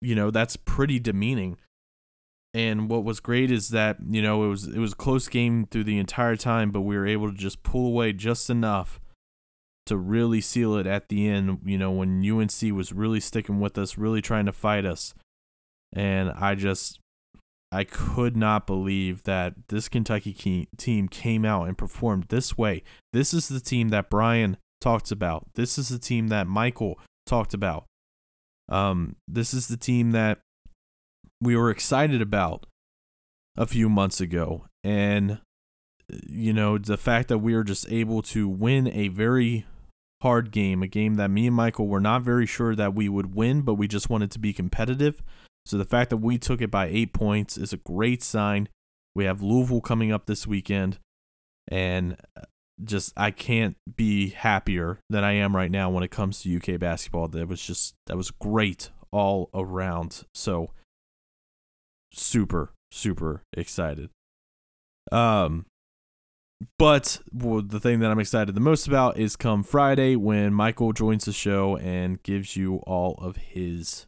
you 0.00 0.14
know, 0.14 0.30
that's 0.30 0.56
pretty 0.56 1.00
demeaning. 1.00 1.58
And 2.54 2.88
what 2.88 3.04
was 3.04 3.20
great 3.20 3.50
is 3.50 3.70
that, 3.70 3.98
you 4.08 4.22
know, 4.22 4.44
it 4.44 4.48
was 4.48 4.66
it 4.66 4.78
was 4.78 4.92
a 4.92 4.96
close 4.96 5.28
game 5.28 5.66
through 5.66 5.84
the 5.84 5.98
entire 5.98 6.36
time, 6.36 6.70
but 6.70 6.82
we 6.82 6.96
were 6.96 7.06
able 7.06 7.30
to 7.30 7.36
just 7.36 7.62
pull 7.62 7.86
away 7.86 8.12
just 8.12 8.48
enough 8.48 9.00
to 9.88 9.96
really 9.96 10.40
seal 10.40 10.76
it 10.76 10.86
at 10.86 11.08
the 11.08 11.28
end, 11.28 11.60
you 11.64 11.76
know, 11.76 11.90
when 11.90 12.24
UNC 12.28 12.74
was 12.74 12.92
really 12.92 13.20
sticking 13.20 13.60
with 13.60 13.76
us, 13.76 13.98
really 13.98 14.22
trying 14.22 14.46
to 14.46 14.52
fight 14.52 14.84
us. 14.84 15.14
And 15.92 16.30
I 16.30 16.54
just, 16.54 17.00
I 17.70 17.84
could 17.84 18.36
not 18.36 18.66
believe 18.66 19.24
that 19.24 19.54
this 19.68 19.88
Kentucky 19.88 20.66
team 20.76 21.08
came 21.08 21.44
out 21.44 21.68
and 21.68 21.76
performed 21.76 22.26
this 22.28 22.56
way. 22.56 22.82
This 23.12 23.34
is 23.34 23.48
the 23.48 23.60
team 23.60 23.88
that 23.90 24.10
Brian 24.10 24.56
talked 24.80 25.10
about. 25.10 25.46
This 25.54 25.78
is 25.78 25.88
the 25.88 25.98
team 25.98 26.28
that 26.28 26.46
Michael 26.46 26.98
talked 27.26 27.52
about. 27.52 27.84
Um, 28.68 29.16
this 29.26 29.52
is 29.52 29.68
the 29.68 29.76
team 29.76 30.12
that 30.12 30.40
we 31.40 31.56
were 31.56 31.70
excited 31.70 32.20
about 32.20 32.66
a 33.56 33.66
few 33.66 33.88
months 33.88 34.20
ago. 34.20 34.66
And, 34.84 35.40
you 36.08 36.52
know, 36.52 36.78
the 36.78 36.96
fact 36.96 37.28
that 37.28 37.38
we 37.38 37.54
were 37.54 37.64
just 37.64 37.90
able 37.90 38.22
to 38.22 38.48
win 38.48 38.88
a 38.88 39.08
very 39.08 39.66
hard 40.22 40.50
game, 40.50 40.82
a 40.82 40.88
game 40.88 41.14
that 41.14 41.30
me 41.30 41.46
and 41.46 41.56
Michael 41.56 41.88
were 41.88 42.00
not 42.00 42.22
very 42.22 42.46
sure 42.46 42.74
that 42.74 42.94
we 42.94 43.08
would 43.08 43.34
win, 43.34 43.62
but 43.62 43.74
we 43.74 43.86
just 43.88 44.10
wanted 44.10 44.30
to 44.32 44.38
be 44.38 44.52
competitive. 44.52 45.22
So 45.64 45.76
the 45.76 45.84
fact 45.84 46.10
that 46.10 46.16
we 46.18 46.38
took 46.38 46.60
it 46.60 46.70
by 46.70 46.86
eight 46.86 47.12
points 47.12 47.56
is 47.56 47.72
a 47.72 47.78
great 47.78 48.22
sign. 48.22 48.68
We 49.14 49.24
have 49.24 49.42
Louisville 49.42 49.80
coming 49.80 50.12
up 50.12 50.26
this 50.26 50.46
weekend, 50.46 50.98
and 51.68 52.16
uh, 52.36 52.42
just 52.82 53.12
I 53.16 53.30
can't 53.30 53.76
be 53.96 54.30
happier 54.30 55.00
than 55.10 55.24
I 55.24 55.32
am 55.32 55.54
right 55.54 55.70
now 55.70 55.90
when 55.90 56.02
it 56.02 56.10
comes 56.10 56.42
to 56.42 56.56
UK 56.56 56.78
basketball. 56.78 57.28
That 57.28 57.48
was 57.48 57.60
just 57.60 57.94
that 58.06 58.16
was 58.16 58.30
great 58.30 58.90
all 59.10 59.50
around. 59.54 60.24
So 60.34 60.70
super 62.12 62.72
super 62.90 63.42
excited. 63.52 64.10
Um 65.10 65.66
but 66.78 67.20
well, 67.32 67.62
the 67.62 67.80
thing 67.80 68.00
that 68.00 68.10
I'm 68.10 68.18
excited 68.18 68.54
the 68.54 68.60
most 68.60 68.86
about 68.86 69.16
is 69.16 69.36
come 69.36 69.62
Friday 69.62 70.16
when 70.16 70.52
Michael 70.52 70.92
joins 70.92 71.24
the 71.24 71.32
show 71.32 71.76
and 71.76 72.22
gives 72.22 72.56
you 72.56 72.76
all 72.78 73.14
of 73.20 73.36
his 73.36 74.06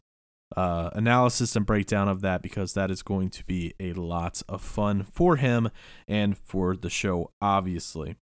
uh, 0.57 0.89
analysis 0.93 1.55
and 1.55 1.65
breakdown 1.65 2.09
of 2.09 2.21
that 2.21 2.41
because 2.41 2.73
that 2.73 2.91
is 2.91 3.03
going 3.03 3.29
to 3.29 3.45
be 3.45 3.73
a 3.79 3.93
lot 3.93 4.41
of 4.49 4.61
fun 4.61 5.03
for 5.03 5.37
him 5.37 5.69
and 6.07 6.37
for 6.37 6.75
the 6.75 6.89
show, 6.89 7.31
obviously. 7.41 8.15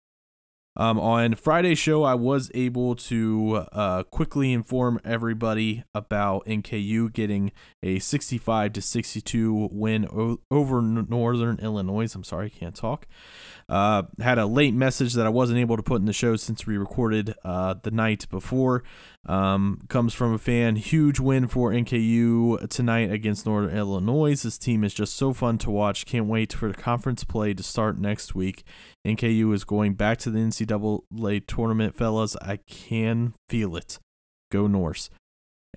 Um, 0.80 1.00
on 1.00 1.34
Friday's 1.34 1.80
show, 1.80 2.04
I 2.04 2.14
was 2.14 2.52
able 2.54 2.96
to 2.96 3.66
uh, 3.72 4.04
quickly 4.04 4.54
inform 4.54 5.00
everybody 5.04 5.84
about 5.96 6.46
NKU 6.46 7.12
getting 7.12 7.52
a 7.82 7.98
65 7.98 8.74
to 8.74 8.82
62 8.84 9.70
win 9.72 10.06
o- 10.06 10.40
over 10.52 10.84
Northern 10.84 11.58
Illinois. 11.60 12.14
I'm 12.14 12.24
sorry, 12.24 12.46
I 12.46 12.60
can't 12.60 12.76
talk. 12.76 13.08
Uh, 13.70 14.04
had 14.20 14.38
a 14.38 14.46
late 14.46 14.74
message 14.74 15.14
that 15.14 15.26
I 15.26 15.30
wasn't 15.30 15.60
able 15.60 15.76
to 15.76 15.84
put 15.84 16.00
in 16.00 16.06
the 16.06 16.14
show 16.14 16.38
since 16.38 16.66
we 16.66 16.78
recorded 16.78 17.34
uh, 17.44 17.76
the 17.84 17.92
night 17.92 18.30
before. 18.30 18.84
Um, 19.26 19.82
comes 19.90 20.14
from 20.14 20.34
a 20.34 20.38
fan. 20.38 20.78
Huge 20.78 21.20
win 21.20 21.48
for 21.48 21.72
NKU 21.72 22.70
tonight 22.70 23.12
against 23.12 23.46
Northern 23.46 23.76
Illinois. 23.76 24.42
This 24.42 24.58
team 24.58 24.86
is 24.86 24.94
just 24.94 25.18
so 25.18 25.34
fun 25.34 25.58
to 25.60 25.70
watch. 25.70 26.06
Can't 26.06 26.28
wait 26.28 26.54
for 26.54 26.70
the 26.70 26.82
conference 26.82 27.26
play 27.26 27.54
to 27.54 27.62
start 27.64 28.00
next 28.00 28.34
week. 28.34 28.64
NKU 29.06 29.54
is 29.54 29.66
going 29.66 29.96
back 29.96 30.18
to 30.20 30.32
the 30.32 30.40
NCAA 30.40 31.46
tournament, 31.46 31.94
fellas. 31.94 32.38
I 32.42 32.60
can 32.68 33.34
feel 33.50 33.76
it. 33.76 34.00
Go 34.50 34.68
Norse. 34.68 35.10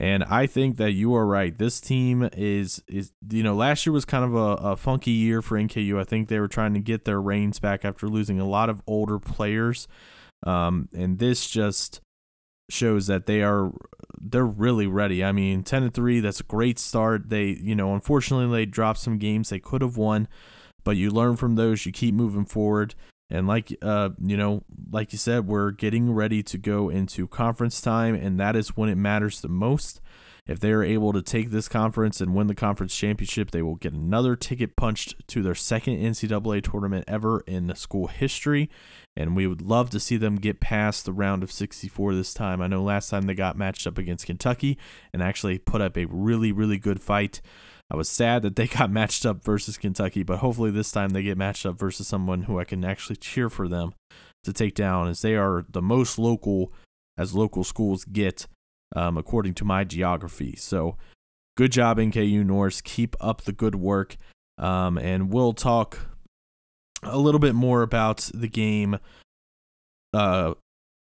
And 0.01 0.25
I 0.25 0.47
think 0.47 0.79
that 0.79 0.93
you 0.93 1.15
are 1.15 1.27
right. 1.27 1.57
This 1.57 1.79
team 1.79 2.27
is 2.33 2.83
is 2.89 3.13
you 3.29 3.43
know 3.43 3.55
last 3.55 3.85
year 3.85 3.93
was 3.93 4.07
kind 4.07 4.25
of 4.25 4.35
a, 4.35 4.71
a 4.71 4.77
funky 4.77 5.11
year 5.11 5.43
for 5.43 5.59
NKU. 5.59 6.01
I 6.01 6.05
think 6.05 6.29
they 6.29 6.41
were 6.41 6.49
trying 6.49 6.73
to 6.73 6.81
get 6.81 7.05
their 7.05 7.21
reins 7.21 7.61
back 7.61 7.85
after 7.85 8.09
losing 8.09 8.41
a 8.41 8.49
lot 8.49 8.71
of 8.71 8.83
older 8.87 9.19
players, 9.19 9.87
um, 10.47 10.89
and 10.97 11.19
this 11.19 11.51
just 11.51 12.01
shows 12.71 13.09
that 13.09 13.27
they 13.27 13.43
are 13.43 13.73
they're 14.19 14.47
really 14.47 14.87
ready. 14.87 15.23
I 15.23 15.33
mean, 15.33 15.63
ten 15.65 15.83
and 15.83 15.93
three, 15.93 16.21
that's 16.21 16.41
a 16.41 16.45
great 16.45 16.79
start. 16.79 17.29
They 17.29 17.59
you 17.61 17.75
know 17.75 17.93
unfortunately 17.93 18.57
they 18.57 18.65
dropped 18.65 19.01
some 19.01 19.19
games 19.19 19.51
they 19.51 19.61
could 19.61 19.83
have 19.83 19.99
won, 19.99 20.29
but 20.83 20.97
you 20.97 21.11
learn 21.11 21.37
from 21.37 21.57
those. 21.57 21.85
You 21.85 21.93
keep 21.93 22.15
moving 22.15 22.47
forward. 22.47 22.95
And 23.31 23.47
like 23.47 23.77
uh, 23.81 24.11
you 24.21 24.37
know, 24.37 24.65
like 24.91 25.13
you 25.13 25.19
said, 25.19 25.47
we're 25.47 25.71
getting 25.71 26.13
ready 26.13 26.43
to 26.43 26.59
go 26.59 26.89
into 26.89 27.29
conference 27.29 27.81
time, 27.81 28.15
and 28.15 28.41
that 28.41 28.57
is 28.57 28.77
when 28.77 28.89
it 28.89 28.97
matters 28.97 29.41
the 29.41 29.49
most. 29.49 30.01
If 30.47 30.59
they 30.59 30.73
are 30.73 30.83
able 30.83 31.13
to 31.13 31.23
take 31.23 31.51
this 31.51 31.69
conference 31.69 32.21
and 32.21 32.35
win 32.35 32.49
the 32.49 32.57
conference 32.57 32.97
championship, 32.97 33.53
they 33.53 33.63
will 33.63 33.77
get 33.77 33.93
another 33.93 34.35
ticket 34.35 34.75
punched 34.75 35.15
to 35.29 35.43
their 35.43 35.55
second 35.55 35.99
NCAA 35.99 36.69
tournament 36.69 37.05
ever 37.07 37.45
in 37.47 37.73
school 37.77 38.09
history. 38.09 38.69
And 39.17 39.37
we 39.37 39.47
would 39.47 39.63
love 39.63 39.91
to 39.91 40.01
see 40.01 40.17
them 40.17 40.37
get 40.37 40.59
past 40.59 41.05
the 41.05 41.13
round 41.13 41.45
of 41.45 41.53
64 41.53 42.15
this 42.15 42.35
time. 42.35 42.61
I 42.61 42.67
know 42.67 42.83
last 42.83 43.11
time 43.11 43.27
they 43.27 43.35
got 43.35 43.57
matched 43.57 43.87
up 43.87 43.97
against 43.97 44.27
Kentucky 44.27 44.77
and 45.13 45.23
actually 45.23 45.59
put 45.59 45.81
up 45.81 45.97
a 45.97 46.07
really, 46.07 46.51
really 46.51 46.79
good 46.79 47.01
fight. 47.01 47.41
I 47.91 47.97
was 47.97 48.09
sad 48.09 48.43
that 48.43 48.57
they 48.57 48.67
got 48.67 48.91
matched 48.91 49.27
up 49.27 49.45
versus 49.45 49.77
Kentucky, 49.77 50.23
but 50.23 50.39
hopefully 50.39 50.71
this 50.71 50.93
time 50.93 51.11
they 51.11 51.23
get 51.23 51.39
matched 51.39 51.67
up 51.67 51.79
versus 51.79 52.07
someone 52.07 52.43
who 52.43 52.59
I 52.59 52.65
can 52.65 52.85
actually 52.85 53.17
cheer 53.17 53.51
for 53.51 53.69
them 53.69 53.95
to 54.45 54.53
take 54.53 54.75
down, 54.75 55.09
as 55.09 55.23
they 55.23 55.37
are 55.37 55.65
the 55.69 55.83
most 55.83 56.19
local 56.19 56.73
as 57.19 57.35
local 57.35 57.65
schools 57.65 58.05
get, 58.07 58.47
um, 58.97 59.19
according 59.19 59.53
to 59.55 59.65
my 59.65 59.85
geography. 59.85 60.57
So 60.57 60.97
good 61.57 61.73
job, 61.73 61.99
NKU 61.99 62.45
Norse. 62.47 62.81
Keep 62.81 63.15
up 63.21 63.43
the 63.43 63.53
good 63.53 63.75
work. 63.75 64.17
Um, 64.57 64.97
and 64.97 65.33
we'll 65.33 65.53
talk 65.53 65.99
a 67.03 67.19
little 67.19 67.41
bit 67.41 67.55
more 67.55 67.83
about 67.83 68.31
the 68.33 68.49
game 68.49 68.99
uh, 70.15 70.55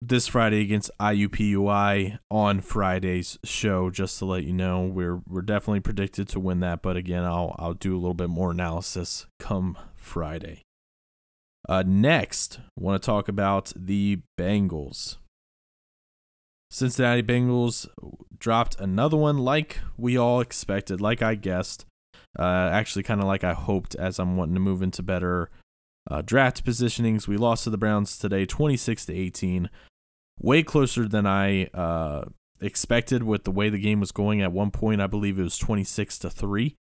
this 0.02 0.28
Friday 0.28 0.62
against 0.62 0.90
IUPUI 1.00 2.18
on 2.32 2.62
Friday's 2.62 3.38
show. 3.44 3.90
Just 3.92 4.18
to 4.20 4.26
let 4.26 4.44
you 4.44 4.54
know, 4.54 4.82
we're 4.82 5.22
we're 5.28 5.42
definitely 5.42 5.82
predicted 5.82 6.28
to 6.30 6.40
win 6.40 6.60
that, 6.62 6.82
but 6.82 6.98
again, 6.98 7.24
I'll 7.24 7.56
I'll 7.60 7.74
do 7.74 7.94
a 7.94 8.00
little 8.00 8.16
bit 8.16 8.30
more 8.30 8.52
analysis 8.52 9.28
come 9.40 9.78
Friday. 9.96 10.64
Uh, 11.70 11.84
next, 11.86 12.60
want 12.76 13.02
to 13.02 13.06
talk 13.06 13.28
about 13.28 13.72
the 13.76 14.22
Bengals. 14.40 15.18
Cincinnati 16.72 17.22
Bengals 17.22 17.88
dropped 18.38 18.80
another 18.80 19.18
one, 19.18 19.38
like 19.38 19.80
we 19.98 20.18
all 20.18 20.42
expected, 20.42 21.00
like 21.00 21.22
I 21.22 21.36
guessed. 21.36 21.86
Uh, 22.40 22.70
actually, 22.72 23.04
kind 23.04 23.22
of 23.22 23.28
like 23.28 23.44
I 23.44 23.54
hoped, 23.54 23.94
as 23.96 24.18
I'm 24.18 24.38
wanting 24.38 24.56
to 24.56 24.62
move 24.62 24.82
into 24.82 25.04
better 25.04 25.52
uh, 26.10 26.22
draft 26.22 26.66
positionings. 26.66 27.28
We 27.28 27.38
lost 27.38 27.66
to 27.66 27.70
the 27.70 27.78
Browns 27.78 28.18
today, 28.18 28.46
26 28.46 29.06
to 29.08 29.14
18 29.14 29.70
way 30.42 30.64
closer 30.64 31.08
than 31.08 31.26
I 31.26 31.66
uh, 31.68 32.26
expected 32.60 33.24
with 33.24 33.44
the 33.44 33.52
way 33.52 33.70
the 33.70 33.80
game 33.80 34.00
was 34.00 34.12
going. 34.12 34.42
At 34.42 34.52
one 34.52 34.72
point, 34.72 35.02
I 35.02 35.08
believe 35.08 35.40
it 35.40 35.44
was 35.44 35.58
26 35.58 36.20
to 36.20 36.30
3, 36.30 36.76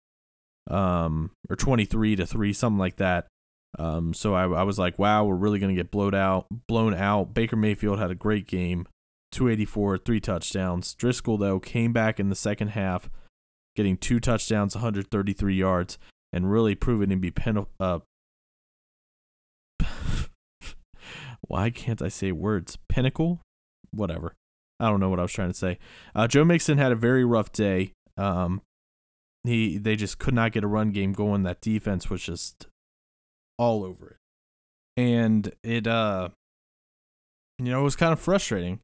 um, 0.70 1.32
or 1.50 1.56
23 1.56 2.16
to 2.18 2.26
3, 2.26 2.54
something 2.54 2.80
like 2.80 2.98
that. 2.98 3.28
Um, 3.78 4.14
so 4.14 4.34
I, 4.34 4.44
I 4.44 4.64
was 4.64 4.80
like, 4.80 4.98
wow, 4.98 5.26
we're 5.26 5.36
really 5.36 5.60
going 5.60 5.76
to 5.76 5.80
get 5.80 5.92
blown 5.92 6.16
out. 6.16 6.48
Blown 6.68 6.94
out. 6.94 7.34
Baker 7.34 7.56
Mayfield 7.56 8.00
had 8.00 8.12
a 8.12 8.16
great 8.16 8.48
game, 8.48 8.88
284, 9.32 10.00
three 10.00 10.20
touchdowns. 10.20 10.96
Driskel, 10.96 11.40
though, 11.40 11.60
came 11.60 11.94
back 11.94 12.20
in 12.20 12.30
the 12.30 12.36
second 12.36 12.70
half, 12.70 13.10
getting 13.76 13.98
two 13.98 14.20
touchdowns, 14.20 14.76
133 14.76 15.56
yards, 15.56 15.98
and 16.34 16.52
really 16.52 16.76
proving 16.76 17.10
to 17.10 17.16
be 17.16 17.32
pen, 17.32 17.66
uh, 17.80 18.00
why 21.42 21.70
can't 21.70 22.02
I 22.02 22.10
say 22.10 22.32
words? 22.32 22.78
Pinnacle? 22.88 23.42
Whatever. 23.92 24.36
I 24.80 24.90
don't 24.90 25.00
know 25.00 25.10
what 25.10 25.20
I 25.20 25.24
was 25.24 25.34
trying 25.34 25.52
to 25.52 25.58
say. 25.58 25.78
Uh, 26.16 26.28
Joe 26.28 26.46
Mixon 26.46 26.78
had 26.78 26.92
a 26.92 26.96
very 26.96 27.26
rough 27.26 27.52
day. 27.52 27.94
Um, 28.18 28.62
he 29.44 29.78
they 29.78 29.96
just 29.96 30.20
could 30.20 30.34
not 30.34 30.52
get 30.52 30.64
a 30.64 30.68
run 30.68 30.92
game 30.92 31.14
going. 31.14 31.44
That 31.44 31.62
defense 31.62 32.10
was 32.10 32.22
just 32.22 32.68
all 33.58 33.84
over 33.84 34.08
it, 34.08 34.18
and 35.02 35.54
it 35.64 35.88
uh, 35.88 36.30
you 37.60 37.72
know, 37.72 37.82
it 37.82 37.84
was 37.84 37.96
kind 37.96 38.14
of 38.14 38.20
frustrating. 38.20 38.80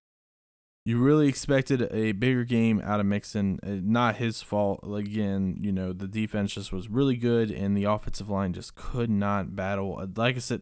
You 0.86 1.00
really 1.00 1.28
expected 1.28 1.92
a 1.92 2.12
bigger 2.12 2.44
game 2.44 2.80
out 2.84 3.00
of 3.00 3.08
Mixon. 3.08 3.60
Uh, 3.64 3.80
not 3.82 4.18
his 4.18 4.44
fault. 4.44 4.82
Again, 4.84 5.58
you 5.62 5.72
know, 5.72 5.94
the 5.94 6.08
defense 6.08 6.54
just 6.54 6.72
was 6.72 6.90
really 6.90 7.16
good, 7.16 7.50
and 7.50 7.76
the 7.76 7.86
offensive 7.86 8.30
line 8.30 8.54
just 8.54 8.76
could 8.76 9.10
not 9.10 9.56
battle. 9.56 9.98
Uh, 10.00 10.08
like 10.16 10.36
I 10.36 10.40
said, 10.40 10.62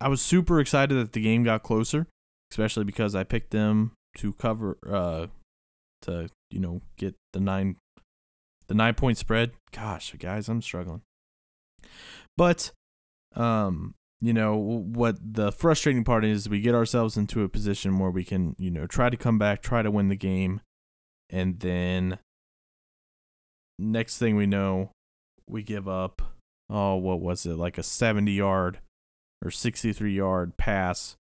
I 0.00 0.08
was 0.08 0.22
super 0.22 0.60
excited 0.60 0.94
that 0.94 1.12
the 1.12 1.20
game 1.20 1.42
got 1.42 1.62
closer, 1.62 2.06
especially 2.50 2.84
because 2.84 3.14
I 3.14 3.24
picked 3.24 3.50
them 3.50 3.92
to 4.16 4.32
cover 4.32 4.76
uh 4.88 5.26
to 6.02 6.28
you 6.50 6.60
know 6.60 6.82
get 6.96 7.14
the 7.32 7.40
nine 7.40 7.76
the 8.68 8.74
nine 8.74 8.94
point 8.94 9.18
spread. 9.18 9.52
Gosh, 9.72 10.14
guys, 10.18 10.48
I'm 10.48 10.62
struggling. 10.62 11.02
But 12.36 12.72
um 13.36 13.94
you 14.20 14.32
know 14.32 14.54
what 14.56 15.16
the 15.22 15.50
frustrating 15.50 16.04
part 16.04 16.24
is 16.24 16.48
we 16.48 16.60
get 16.60 16.74
ourselves 16.74 17.16
into 17.16 17.42
a 17.42 17.48
position 17.48 17.98
where 17.98 18.10
we 18.10 18.24
can 18.24 18.54
you 18.58 18.70
know 18.70 18.86
try 18.86 19.08
to 19.08 19.16
come 19.16 19.38
back 19.38 19.62
try 19.62 19.82
to 19.82 19.90
win 19.90 20.08
the 20.08 20.16
game 20.16 20.60
and 21.30 21.60
then 21.60 22.18
next 23.78 24.18
thing 24.18 24.36
we 24.36 24.46
know 24.46 24.90
we 25.48 25.62
give 25.62 25.88
up 25.88 26.20
oh 26.68 26.96
what 26.96 27.20
was 27.20 27.46
it 27.46 27.54
like 27.54 27.78
a 27.78 27.82
70 27.82 28.30
yard 28.30 28.80
or 29.42 29.50
63 29.50 30.12
yard 30.12 30.56
pass 30.58 31.16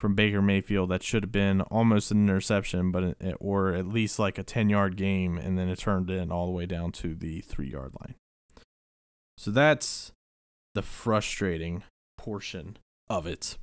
from 0.00 0.14
Baker 0.14 0.42
Mayfield 0.42 0.90
that 0.90 1.02
should 1.02 1.22
have 1.22 1.32
been 1.32 1.60
almost 1.62 2.10
an 2.10 2.24
interception, 2.24 2.90
but 2.90 3.16
it, 3.20 3.36
or 3.40 3.72
at 3.72 3.86
least 3.86 4.18
like 4.18 4.38
a 4.38 4.42
10 4.42 4.68
yard 4.68 4.96
game, 4.96 5.38
and 5.38 5.58
then 5.58 5.68
it 5.68 5.78
turned 5.78 6.10
in 6.10 6.30
all 6.30 6.46
the 6.46 6.52
way 6.52 6.66
down 6.66 6.92
to 6.92 7.14
the 7.14 7.40
three 7.40 7.70
yard 7.70 7.92
line. 8.00 8.14
So 9.38 9.50
that's 9.50 10.12
the 10.74 10.82
frustrating 10.82 11.82
portion 12.18 12.78
of 13.08 13.26
it. 13.26 13.56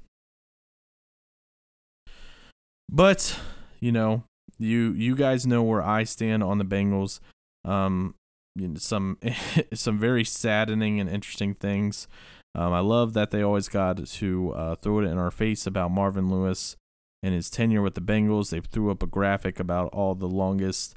But 2.90 3.40
you 3.80 3.92
know, 3.92 4.24
you 4.60 4.92
you 4.92 5.16
guys 5.16 5.48
know 5.48 5.64
where 5.64 5.82
I 5.82 6.04
stand 6.04 6.44
on 6.44 6.58
the 6.58 6.66
Bengals. 6.66 7.20
Um, 7.64 8.16
you 8.56 8.68
know, 8.68 8.78
some 8.78 9.18
some 9.74 9.98
very 9.98 10.26
saddening 10.26 11.00
and 11.00 11.10
interesting 11.10 11.54
things 11.56 12.08
um, 12.54 12.74
I 12.74 12.80
love 12.80 13.14
that 13.14 13.32
they 13.32 13.42
always 13.42 13.70
got 13.70 14.06
to 14.06 14.52
uh, 14.54 14.76
throw 14.76 15.00
it 15.00 15.06
in 15.06 15.18
our 15.18 15.32
face 15.32 15.66
about 15.66 15.92
Marvin 15.92 16.30
Lewis 16.30 16.76
and 17.24 17.34
his 17.34 17.50
tenure 17.50 17.82
with 17.82 17.96
the 17.96 18.02
Bengals. 18.02 18.50
They 18.50 18.60
threw 18.60 18.92
up 18.92 19.04
a 19.04 19.08
graphic 19.08 19.60
about 19.60 19.94
all 19.94 20.16
the 20.16 20.28
longest 20.28 20.96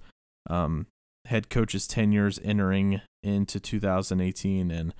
um, 0.50 0.86
head 1.26 1.48
coaches' 1.48 1.86
tenures 1.86 2.40
entering 2.42 3.02
into 3.22 3.60
2018. 3.60 4.70
And 4.70 4.94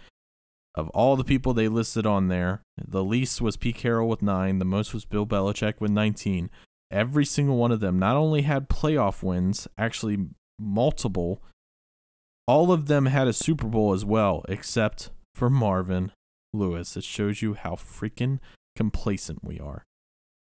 of 0.76 0.88
all 0.90 1.16
the 1.16 1.24
people 1.24 1.54
they 1.54 1.68
listed 1.68 2.06
on 2.06 2.28
there, 2.28 2.62
the 2.76 3.04
least 3.04 3.40
was 3.40 3.56
Pete 3.56 3.76
Carroll 3.76 4.08
with 4.08 4.22
nine, 4.22 4.58
the 4.58 4.64
most 4.64 4.94
was 4.94 5.04
Bill 5.04 5.26
Belichick 5.26 5.80
with 5.80 5.90
19. 5.90 6.50
Every 6.90 7.24
single 7.24 7.56
one 7.56 7.72
of 7.72 7.80
them 7.80 7.98
not 7.98 8.16
only 8.16 8.42
had 8.42 8.68
playoff 8.68 9.24
wins, 9.24 9.66
actually 9.76 10.28
multiple. 10.60 11.42
All 12.46 12.70
of 12.70 12.86
them 12.86 13.06
had 13.06 13.26
a 13.26 13.32
Super 13.32 13.66
Bowl 13.66 13.92
as 13.92 14.04
well, 14.04 14.44
except 14.48 15.10
for 15.34 15.50
Marvin 15.50 16.12
Lewis. 16.54 16.96
It 16.96 17.04
shows 17.04 17.42
you 17.42 17.54
how 17.54 17.72
freaking 17.72 18.38
complacent 18.76 19.44
we 19.44 19.58
are. 19.58 19.84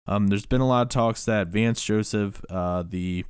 Um, 0.08 0.28
there's 0.28 0.46
been 0.46 0.62
a 0.62 0.68
lot 0.68 0.82
of 0.84 0.90
talks 0.90 1.26
that 1.26 1.48
Vance 1.48 1.84
Joseph, 1.84 2.44
uh, 2.50 2.84
the 2.88 3.26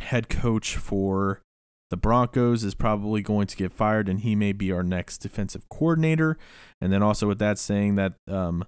head 0.00 0.28
coach 0.28 0.76
for 0.76 1.42
the 1.90 1.96
Broncos, 1.96 2.62
is 2.62 2.74
probably 2.74 3.22
going 3.22 3.46
to 3.46 3.56
get 3.56 3.72
fired, 3.72 4.08
and 4.08 4.20
he 4.20 4.36
may 4.36 4.52
be 4.52 4.70
our 4.70 4.82
next 4.82 5.18
defensive 5.18 5.68
coordinator. 5.68 6.36
And 6.80 6.92
then 6.92 7.02
also 7.02 7.26
with 7.26 7.38
that 7.38 7.58
saying 7.58 7.96
that 7.96 8.14
um, 8.28 8.64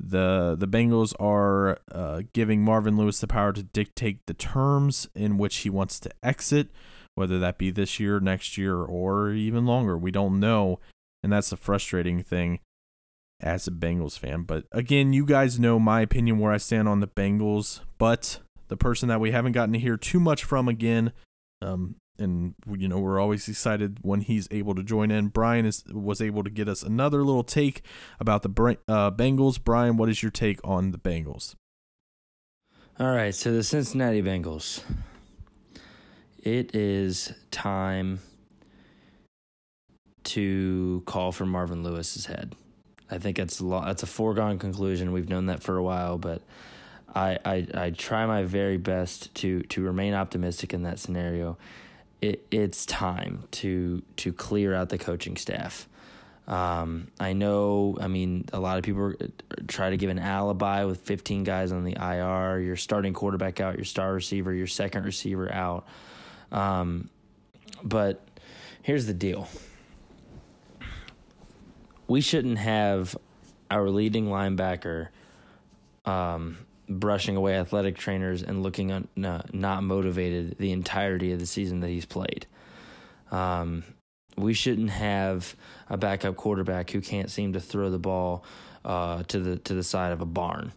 the 0.00 0.56
the 0.58 0.66
Bengals 0.66 1.14
are 1.20 1.78
uh, 1.92 2.22
giving 2.32 2.64
Marvin 2.64 2.96
Lewis 2.96 3.20
the 3.20 3.26
power 3.26 3.52
to 3.52 3.62
dictate 3.62 4.20
the 4.26 4.34
terms 4.34 5.08
in 5.14 5.38
which 5.38 5.58
he 5.58 5.70
wants 5.70 6.00
to 6.00 6.10
exit, 6.22 6.70
whether 7.14 7.38
that 7.38 7.58
be 7.58 7.70
this 7.70 8.00
year, 8.00 8.18
next 8.18 8.58
year, 8.58 8.82
or 8.82 9.30
even 9.30 9.66
longer. 9.66 9.96
We 9.96 10.10
don't 10.10 10.40
know, 10.40 10.80
and 11.22 11.32
that's 11.32 11.50
the 11.50 11.56
frustrating 11.56 12.22
thing 12.22 12.60
as 13.40 13.66
a 13.66 13.70
Bengals 13.70 14.18
fan. 14.18 14.42
But 14.42 14.64
again, 14.72 15.12
you 15.12 15.26
guys 15.26 15.58
know 15.58 15.78
my 15.78 16.00
opinion 16.00 16.38
where 16.38 16.52
I 16.52 16.58
stand 16.58 16.88
on 16.88 17.00
the 17.00 17.08
Bengals. 17.08 17.80
But 17.98 18.40
the 18.68 18.76
person 18.76 19.08
that 19.08 19.20
we 19.20 19.32
haven't 19.32 19.52
gotten 19.52 19.72
to 19.72 19.78
hear 19.78 19.96
too 19.96 20.20
much 20.20 20.44
from 20.44 20.68
again, 20.68 21.12
um, 21.60 21.96
and 22.18 22.54
you 22.68 22.88
know 22.88 22.98
we're 22.98 23.20
always 23.20 23.48
excited 23.48 23.98
when 24.02 24.20
he's 24.20 24.46
able 24.50 24.74
to 24.74 24.82
join 24.82 25.10
in. 25.10 25.28
Brian 25.28 25.66
is 25.66 25.84
was 25.92 26.20
able 26.20 26.44
to 26.44 26.50
get 26.50 26.68
us 26.68 26.82
another 26.82 27.24
little 27.24 27.44
take 27.44 27.82
about 28.20 28.42
the 28.42 28.78
uh, 28.88 29.10
Bengals. 29.10 29.62
Brian, 29.62 29.96
what 29.96 30.08
is 30.08 30.22
your 30.22 30.30
take 30.30 30.60
on 30.62 30.92
the 30.92 30.98
Bengals? 30.98 31.54
All 33.00 33.12
right, 33.12 33.34
so 33.34 33.52
the 33.52 33.62
Cincinnati 33.62 34.22
Bengals. 34.22 34.82
It 36.38 36.74
is 36.74 37.32
time 37.50 38.18
to 40.24 41.02
call 41.06 41.32
for 41.32 41.46
Marvin 41.46 41.82
Lewis's 41.82 42.26
head. 42.26 42.54
I 43.10 43.18
think 43.18 43.38
it's 43.38 43.60
a 43.60 43.66
lot, 43.66 43.86
that's 43.86 44.02
a 44.02 44.06
foregone 44.06 44.58
conclusion. 44.58 45.12
We've 45.12 45.28
known 45.28 45.46
that 45.46 45.62
for 45.62 45.76
a 45.76 45.82
while, 45.82 46.18
but 46.18 46.42
I, 47.14 47.38
I 47.44 47.66
I 47.74 47.90
try 47.90 48.24
my 48.26 48.42
very 48.44 48.78
best 48.78 49.34
to 49.36 49.62
to 49.62 49.82
remain 49.82 50.14
optimistic 50.14 50.72
in 50.72 50.84
that 50.84 50.98
scenario. 50.98 51.58
It, 52.20 52.46
it's 52.50 52.86
time 52.86 53.44
to 53.52 54.02
to 54.16 54.32
clear 54.32 54.74
out 54.74 54.88
the 54.88 54.98
coaching 54.98 55.36
staff. 55.36 55.88
Um, 56.48 57.08
I 57.20 57.34
know. 57.34 57.98
I 58.00 58.08
mean, 58.08 58.46
a 58.52 58.60
lot 58.60 58.78
of 58.78 58.84
people 58.84 59.12
try 59.68 59.90
to 59.90 59.96
give 59.96 60.10
an 60.10 60.18
alibi 60.18 60.84
with 60.84 61.00
15 61.02 61.44
guys 61.44 61.70
on 61.70 61.84
the 61.84 61.96
IR. 62.00 62.60
Your 62.60 62.76
starting 62.76 63.12
quarterback 63.12 63.60
out, 63.60 63.76
your 63.76 63.84
star 63.84 64.12
receiver, 64.12 64.52
your 64.52 64.66
second 64.66 65.04
receiver 65.04 65.52
out. 65.52 65.86
Um, 66.50 67.10
but 67.84 68.26
here's 68.82 69.06
the 69.06 69.14
deal 69.14 69.48
we 72.06 72.20
shouldn't 72.20 72.58
have 72.58 73.16
our 73.70 73.88
leading 73.88 74.26
linebacker 74.26 75.08
um, 76.04 76.58
brushing 76.88 77.36
away 77.36 77.56
athletic 77.56 77.96
trainers 77.96 78.42
and 78.42 78.62
looking 78.62 78.92
un, 78.92 79.08
uh, 79.24 79.42
not 79.52 79.82
motivated 79.82 80.56
the 80.58 80.72
entirety 80.72 81.32
of 81.32 81.38
the 81.38 81.46
season 81.46 81.80
that 81.80 81.88
he's 81.88 82.04
played. 82.04 82.46
Um, 83.30 83.84
we 84.36 84.54
shouldn't 84.54 84.90
have 84.90 85.54
a 85.88 85.96
backup 85.96 86.36
quarterback 86.36 86.90
who 86.90 87.00
can't 87.00 87.30
seem 87.30 87.52
to 87.54 87.60
throw 87.60 87.90
the 87.90 87.98
ball 87.98 88.44
uh, 88.84 89.22
to 89.24 89.38
the 89.38 89.56
to 89.58 89.74
the 89.74 89.82
side 89.82 90.12
of 90.12 90.20
a 90.20 90.26
barn. 90.26 90.72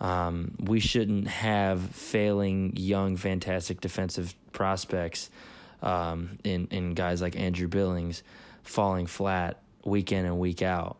Um, 0.00 0.54
we 0.60 0.80
shouldn't 0.80 1.28
have 1.28 1.80
failing 1.80 2.74
young, 2.76 3.16
fantastic 3.16 3.80
defensive 3.80 4.34
prospects 4.52 5.30
um, 5.82 6.38
in 6.44 6.68
in 6.70 6.94
guys 6.94 7.22
like 7.22 7.36
Andrew 7.36 7.68
Billings 7.68 8.22
falling 8.62 9.06
flat 9.06 9.60
week 9.86 10.12
in 10.12 10.24
and 10.24 10.38
week 10.38 10.62
out 10.62 10.96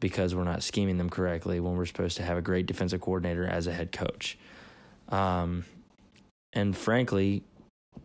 because 0.00 0.34
we're 0.34 0.44
not 0.44 0.62
scheming 0.62 0.98
them 0.98 1.08
correctly 1.08 1.60
when 1.60 1.76
we're 1.76 1.86
supposed 1.86 2.16
to 2.16 2.22
have 2.22 2.36
a 2.36 2.42
great 2.42 2.66
defensive 2.66 3.00
coordinator 3.00 3.46
as 3.46 3.66
a 3.66 3.72
head 3.72 3.92
coach. 3.92 4.36
Um, 5.08 5.64
and 6.52 6.76
frankly, 6.76 7.42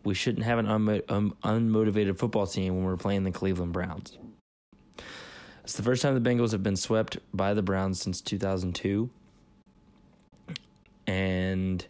we 0.04 0.14
shouldn't 0.14 0.44
have 0.44 0.58
an 0.58 0.66
unmo- 0.66 1.34
unmotivated 1.42 2.18
football 2.18 2.46
team 2.46 2.76
when 2.76 2.84
we're 2.84 2.96
playing 2.96 3.24
the 3.24 3.32
Cleveland 3.32 3.72
Browns. 3.72 4.16
It's 5.64 5.74
the 5.74 5.82
first 5.82 6.00
time 6.00 6.14
the 6.14 6.30
Bengals 6.30 6.52
have 6.52 6.62
been 6.62 6.76
swept 6.76 7.18
by 7.34 7.52
the 7.52 7.62
Browns 7.62 8.00
since 8.00 8.20
2002. 8.20 9.10
And 11.06 11.84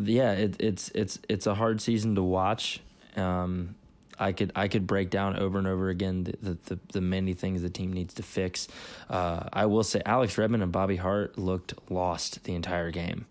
yeah, 0.00 0.32
it, 0.32 0.56
it's 0.60 0.90
it's 0.90 1.18
it's 1.28 1.46
a 1.46 1.54
hard 1.54 1.80
season 1.80 2.14
to 2.16 2.22
watch. 2.22 2.80
Um, 3.16 3.76
I 4.18 4.32
could 4.32 4.52
I 4.54 4.68
could 4.68 4.86
break 4.86 5.10
down 5.10 5.36
over 5.36 5.58
and 5.58 5.66
over 5.66 5.88
again 5.88 6.24
the 6.24 6.56
the, 6.64 6.78
the 6.92 7.00
many 7.00 7.34
things 7.34 7.62
the 7.62 7.70
team 7.70 7.92
needs 7.92 8.14
to 8.14 8.22
fix. 8.22 8.68
Uh, 9.08 9.48
I 9.52 9.66
will 9.66 9.82
say 9.82 10.02
Alex 10.04 10.38
Redmond 10.38 10.62
and 10.62 10.72
Bobby 10.72 10.96
Hart 10.96 11.38
looked 11.38 11.74
lost 11.90 12.44
the 12.44 12.54
entire 12.54 12.90
game, 12.90 13.26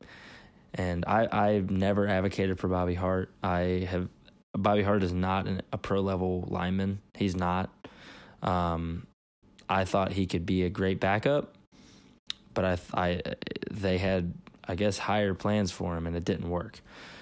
and 0.73 1.05
I 1.05 1.27
I've 1.31 1.71
never 1.71 2.07
advocated 2.07 2.59
for 2.59 2.67
Bobby 2.67 2.95
Hart. 2.95 3.31
I 3.41 3.87
have 3.89 4.09
Bobby 4.53 4.83
Hart 4.83 5.03
is 5.03 5.13
not 5.13 5.47
an, 5.47 5.61
a 5.71 5.77
pro 5.77 6.01
level 6.01 6.45
lineman. 6.47 6.99
He's 7.15 7.35
not. 7.35 7.69
Um, 8.41 9.07
I 9.69 9.85
thought 9.85 10.11
he 10.11 10.25
could 10.25 10.45
be 10.45 10.63
a 10.63 10.69
great 10.69 10.99
backup, 10.99 11.55
but 12.53 12.65
I 12.65 12.77
I 12.93 13.21
they 13.71 13.97
had 13.97 14.33
I 14.65 14.75
guess 14.75 14.97
higher 14.97 15.33
plans 15.33 15.71
for 15.71 15.95
him 15.97 16.07
and 16.07 16.15
it 16.15 16.25
didn't 16.25 16.49
work. 16.49 16.79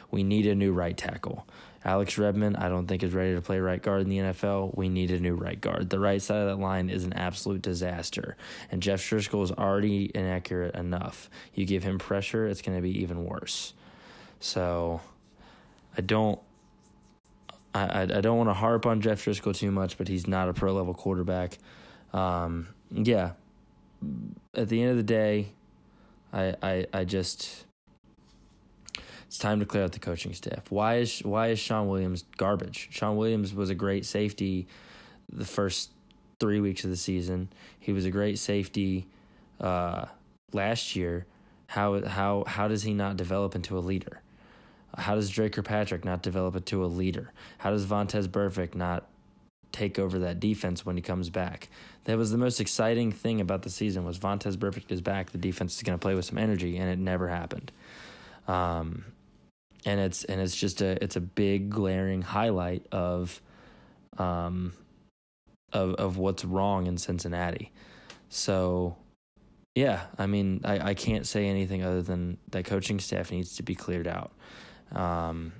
We 0.10 0.24
need 0.24 0.46
a 0.46 0.56
new 0.56 0.74
right 0.74 0.96
tackle. 0.96 1.48
Alex 1.84 2.18
Redmond, 2.18 2.58
I 2.58 2.70
don't 2.70 2.88
think 2.88 3.02
is 3.02 3.14
ready 3.14 3.34
to 3.34 3.42
play 3.42 3.60
right 3.60 3.82
guard 3.82 4.02
in 4.02 4.10
the 4.10 4.18
NFL. 4.20 4.76
We 4.78 4.88
need 4.88 5.12
a 5.12 5.20
new 5.20 5.36
right 5.36 5.60
guard. 5.60 5.90
The 5.90 6.00
right 6.00 6.22
side 6.22 6.38
of 6.38 6.48
that 6.48 6.62
line 6.62 6.90
is 6.90 7.04
an 7.04 7.14
absolute 7.14 7.62
disaster, 7.62 8.38
and 8.72 8.82
Jeff 8.82 9.02
Driskel 9.02 9.44
is 9.44 9.52
already 9.52 10.12
inaccurate 10.14 10.76
enough. 10.76 11.30
You 11.54 11.66
give 11.66 11.84
him 11.84 11.98
pressure, 11.98 12.48
it's 12.48 12.62
going 12.62 12.78
to 12.78 12.82
be 12.82 13.02
even 13.02 13.26
worse. 13.26 13.74
So, 14.40 15.02
I 15.98 16.02
don't. 16.02 16.40
I, 17.74 18.02
I 18.02 18.22
don't 18.22 18.38
want 18.38 18.50
to 18.50 18.54
harp 18.54 18.86
on 18.86 19.00
Jeff 19.00 19.24
Driskel 19.24 19.56
too 19.56 19.72
much, 19.72 19.98
but 19.98 20.10
he's 20.10 20.28
not 20.28 20.50
a 20.50 20.54
pro 20.54 20.74
level 20.74 20.94
quarterback. 20.94 21.58
Um, 22.14 22.68
yeah. 22.92 23.32
At 24.54 24.68
the 24.68 24.82
end 24.82 24.92
of 24.92 24.98
the 24.98 25.04
day, 25.04 25.54
I, 26.34 26.56
I, 26.62 26.86
I 26.94 27.04
just 27.06 27.66
it's 29.32 29.38
time 29.38 29.62
to 29.62 29.66
clear 29.66 29.86
out 29.86 29.94
the 29.94 30.00
coaching 30.00 30.34
staff. 30.34 30.70
Why 30.70 30.98
is 30.98 31.20
why 31.20 31.48
is 31.48 31.60
Shawn 31.60 31.88
Williams 31.88 32.26
garbage? 32.36 32.90
Shawn 32.92 33.16
Williams 33.16 33.54
was 33.54 33.70
a 33.70 33.74
great 33.74 34.06
safety 34.06 34.68
the 35.32 35.46
first 35.46 35.92
three 36.42 36.60
weeks 36.60 36.84
of 36.84 36.90
the 36.90 36.98
season. 36.98 37.48
He 37.80 37.94
was 37.94 38.04
a 38.04 38.12
great 38.12 38.40
safety 38.40 39.08
uh, 39.62 40.08
last 40.52 40.98
year. 40.98 41.28
How 41.68 42.06
how 42.06 42.44
how 42.46 42.68
does 42.68 42.84
he 42.84 42.94
not 42.94 43.16
develop 43.16 43.56
into 43.56 43.78
a 43.78 43.80
leader? 43.80 44.22
How 44.98 45.16
does 45.16 45.30
Dre 45.30 45.48
Kirkpatrick 45.48 46.04
not 46.04 46.22
develop 46.22 46.58
into 46.58 46.84
a 46.84 46.88
leader? 46.88 47.32
How 47.60 47.70
does 47.70 47.86
Vontaze 47.86 48.28
Burfict 48.28 48.76
not 48.76 49.08
take 49.72 49.98
over 49.98 50.20
that 50.20 50.42
defense 50.42 50.86
when 50.86 50.98
he 50.98 51.02
comes 51.02 51.30
back? 51.30 51.70
That 52.04 52.18
was 52.18 52.32
the 52.32 52.38
most 52.38 52.60
exciting 52.60 53.14
thing 53.14 53.40
about 53.40 53.62
the 53.62 53.70
season 53.70 54.04
was 54.04 54.20
Vontaze 54.20 54.58
Burfict 54.58 54.92
is 54.92 55.00
back. 55.00 55.32
The 55.32 55.38
defense 55.38 55.78
is 55.78 55.84
going 55.84 55.98
to 55.98 56.04
play 56.04 56.16
with 56.16 56.26
some 56.26 56.38
energy, 56.38 56.76
and 56.76 56.90
it 56.90 57.00
never 57.00 57.30
happened. 57.30 57.72
Um, 58.50 59.06
and 59.86 60.00
it's 60.00 60.24
and 60.26 60.40
it's 60.42 60.56
just 60.56 60.82
a 60.82 61.02
it's 61.04 61.16
a 61.16 61.22
big 61.22 61.70
glaring 61.70 62.22
highlight 62.22 62.86
of 62.92 63.42
um 64.18 64.74
of 65.74 65.96
of 65.96 66.18
what's 66.18 66.46
wrong 66.46 66.88
in 66.88 66.98
Cincinnati. 66.98 67.72
So 68.30 68.96
yeah, 69.76 70.02
I 70.18 70.28
mean 70.28 70.62
I, 70.64 70.90
I 70.90 70.94
can't 70.94 71.26
say 71.26 71.48
anything 71.48 71.84
other 71.84 72.02
than 72.02 72.38
that 72.52 72.66
coaching 72.66 73.00
staff 73.00 73.32
needs 73.32 73.56
to 73.58 73.64
be 73.64 73.76
cleared 73.76 74.08
out. 74.08 74.32
Um 74.94 75.54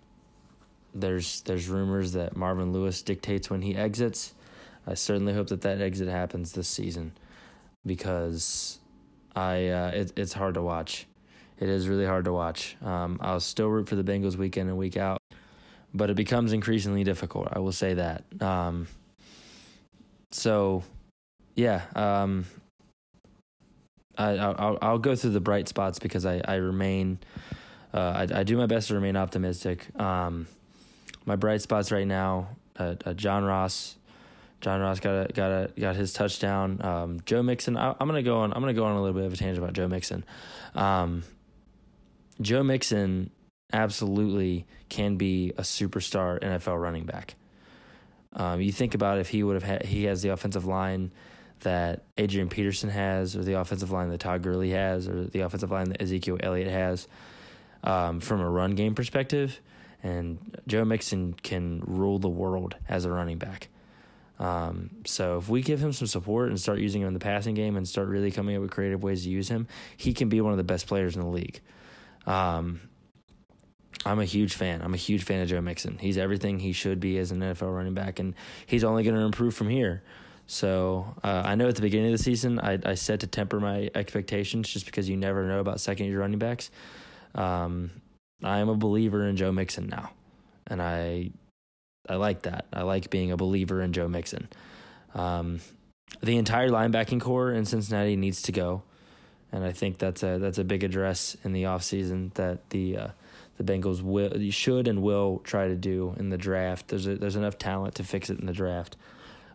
there's 0.94 1.42
there's 1.42 1.68
rumors 1.68 2.14
that 2.14 2.36
Marvin 2.36 2.74
Lewis 2.74 3.02
dictates 3.02 3.50
when 3.50 3.62
he 3.62 3.76
exits. 3.76 4.34
I 4.86 4.96
certainly 4.96 5.34
hope 5.34 5.48
that 5.48 5.62
that 5.62 5.80
exit 5.80 6.08
happens 6.08 6.52
this 6.52 6.68
season 6.68 7.14
because 7.86 8.80
I 9.36 9.68
uh, 9.68 9.92
it, 9.94 10.14
it's 10.18 10.34
hard 10.34 10.56
to 10.56 10.62
watch 10.62 11.08
it 11.62 11.70
is 11.70 11.88
really 11.88 12.06
hard 12.06 12.26
to 12.26 12.34
watch. 12.34 12.76
Um, 12.84 13.20
I'll 13.22 13.40
still 13.40 13.68
root 13.68 13.88
for 13.88 13.96
the 13.96 14.04
Bengals 14.04 14.36
week 14.36 14.58
in 14.58 14.68
and 14.68 14.78
week 14.78 14.98
out, 14.98 15.20
but 15.94 16.10
it 16.10 16.16
becomes 16.16 16.54
increasingly 16.54 17.04
difficult. 17.04 17.50
I 17.54 17.60
will 17.60 17.72
say 17.72 17.94
that. 17.94 18.24
Um, 18.42 18.88
so, 20.32 20.84
yeah, 21.56 21.84
um, 21.96 22.46
I, 24.18 24.32
will 24.34 24.80
I'll 24.82 24.98
go 24.98 25.16
through 25.16 25.32
the 25.32 25.40
bright 25.40 25.68
spots 25.68 26.00
because 26.00 26.26
I 26.26 26.42
I 26.44 26.56
remain. 26.56 27.20
Uh, 27.94 28.26
I, 28.32 28.40
I 28.40 28.44
do 28.44 28.58
my 28.58 28.66
best 28.66 28.88
to 28.88 28.96
remain 28.96 29.16
optimistic. 29.16 29.88
Um, 30.00 30.48
my 31.26 31.36
bright 31.36 31.62
spots 31.62 31.92
right 31.92 32.08
now: 32.08 32.50
uh, 32.80 32.96
uh, 33.06 33.14
John 33.14 33.44
Ross, 33.44 33.98
John 34.62 34.82
Ross 34.82 35.00
got 35.00 35.30
a, 35.30 35.34
got 35.34 35.52
a, 35.52 35.72
got 35.80 35.96
his 35.96 36.12
touchdown. 36.12 36.84
Um, 36.84 37.20
Joe 37.26 37.44
Mixon. 37.44 37.78
I, 37.78 37.90
am 37.90 38.08
gonna 38.08 38.24
go 38.24 38.40
on. 38.40 38.52
I'm 38.52 38.62
gonna 38.62 38.74
go 38.74 38.86
on 38.86 38.96
a 38.96 39.02
little 39.02 39.14
bit 39.14 39.26
of 39.26 39.34
a 39.34 39.38
tangent 39.38 39.60
about 39.60 39.74
Joe 39.74 39.88
Mixon. 39.88 40.24
Joe 42.42 42.64
Mixon 42.64 43.32
absolutely 43.74 44.66
can 44.90 45.18
be 45.18 45.52
a 45.58 45.62
superstar 45.62 46.40
NFL 46.42 46.82
running 46.82 47.06
back. 47.06 47.36
Um, 48.34 48.62
you 48.62 48.72
think 48.72 48.94
about 48.94 49.20
if 49.20 49.30
he 49.30 49.44
would 49.44 49.56
have 49.56 49.64
had, 49.64 49.86
he 49.86 50.06
has 50.06 50.22
the 50.22 50.30
offensive 50.30 50.66
line 50.66 51.12
that 51.62 52.04
Adrian 52.18 52.50
Peterson 52.50 52.90
has, 52.90 53.36
or 53.36 53.44
the 53.44 53.60
offensive 53.60 53.92
line 53.92 54.10
that 54.10 54.20
Todd 54.20 54.42
Gurley 54.42 54.72
has, 54.72 55.08
or 55.08 55.26
the 55.26 55.42
offensive 55.42 55.72
line 55.72 55.90
that 55.90 56.02
Ezekiel 56.02 56.38
Elliott 56.42 56.70
has, 56.70 57.08
um, 57.84 58.20
from 58.20 58.42
a 58.42 58.50
run 58.50 58.76
game 58.76 58.96
perspective. 58.96 59.60
And 60.04 60.58
Joe 60.68 60.86
Mixon 60.86 61.34
can 61.34 61.84
rule 61.86 62.18
the 62.18 62.30
world 62.30 62.76
as 62.90 63.06
a 63.06 63.12
running 63.12 63.38
back. 63.38 63.68
Um, 64.40 64.90
so 65.06 65.38
if 65.38 65.50
we 65.50 65.62
give 65.62 65.84
him 65.84 65.94
some 65.94 66.08
support 66.08 66.50
and 66.50 66.60
start 66.60 66.80
using 66.80 67.04
him 67.04 67.10
in 67.10 67.14
the 67.14 67.20
passing 67.20 67.54
game 67.54 67.78
and 67.78 67.88
start 67.88 68.08
really 68.08 68.32
coming 68.32 68.56
up 68.56 68.62
with 68.64 68.72
creative 68.72 69.04
ways 69.04 69.24
to 69.24 69.30
use 69.30 69.48
him, 69.48 69.68
he 69.98 70.14
can 70.14 70.30
be 70.30 70.42
one 70.42 70.52
of 70.52 70.58
the 70.58 70.64
best 70.64 70.88
players 70.88 71.16
in 71.16 71.22
the 71.22 71.28
league. 71.28 71.62
Um, 72.26 72.82
I'm 74.06 74.20
a 74.20 74.26
huge 74.26 74.56
fan. 74.56 74.82
I'm 74.82 74.94
a 74.94 74.98
huge 74.98 75.24
fan 75.24 75.42
of 75.42 75.50
Joe 75.50 75.62
Mixon. 75.62 75.98
He's 75.98 76.18
everything 76.18 76.60
he 76.60 76.74
should 76.74 77.00
be 77.00 77.18
as 77.18 77.32
an 77.32 77.40
NFL 77.40 77.76
running 77.76 77.94
back, 77.94 78.20
and 78.20 78.34
he's 78.66 78.84
only 78.84 79.04
going 79.04 79.16
to 79.16 79.22
improve 79.22 79.54
from 79.54 79.70
here. 79.70 80.04
So 80.48 81.16
uh, 81.24 81.44
I 81.46 81.56
know 81.56 81.68
at 81.68 81.76
the 81.76 81.82
beginning 81.82 82.08
of 82.12 82.18
the 82.18 82.24
season, 82.24 82.60
I, 82.60 82.80
I 82.84 82.96
said 82.96 83.22
to 83.22 83.28
temper 83.28 83.60
my 83.60 83.90
expectations 83.96 84.68
just 84.70 84.86
because 84.86 85.08
you 85.08 85.18
never 85.18 85.46
know 85.48 85.60
about 85.60 85.80
second 85.80 86.08
year 86.08 86.20
running 86.20 86.40
backs. 86.40 86.72
Um, 87.36 87.92
I 88.44 88.60
am 88.60 88.70
a 88.70 88.76
believer 88.76 89.28
in 89.28 89.38
Joe 89.38 89.52
Mixon 89.52 89.88
now, 89.88 90.12
and 90.68 90.82
I 90.82 91.32
I 92.10 92.16
like 92.16 92.42
that. 92.44 92.66
I 92.74 92.82
like 92.82 93.10
being 93.10 93.32
a 93.32 93.38
believer 93.38 93.82
in 93.82 93.94
Joe 93.94 94.08
Mixon. 94.08 94.50
Um, 95.14 95.60
the 96.22 96.38
entire 96.38 96.70
linebacking 96.70 97.22
corps 97.22 97.52
in 97.52 97.66
Cincinnati 97.66 98.16
needs 98.16 98.42
to 98.44 98.52
go, 98.52 98.84
and 99.52 99.64
I 99.64 99.72
think 99.72 99.98
that's 99.98 100.24
a 100.24 100.38
that's 100.38 100.58
a 100.58 100.64
big 100.64 100.84
address 100.84 101.36
in 101.44 101.54
the 101.54 101.64
offseason 101.64 102.34
that 102.36 102.70
the 102.70 102.98
uh, 102.98 103.08
the 103.58 103.64
Bengals 103.64 104.02
will 104.02 104.32
should 104.52 104.88
and 104.88 105.02
will 105.02 105.40
try 105.44 105.68
to 105.68 105.76
do 105.76 106.16
in 106.18 106.30
the 106.30 106.38
draft. 106.38 106.88
There's 106.88 107.08
a, 107.08 107.16
there's 107.16 107.36
enough 107.36 107.58
talent 107.58 107.96
to 107.96 108.04
fix 108.04 108.30
it 108.30 108.40
in 108.40 108.46
the 108.46 108.54
draft. 108.54 108.98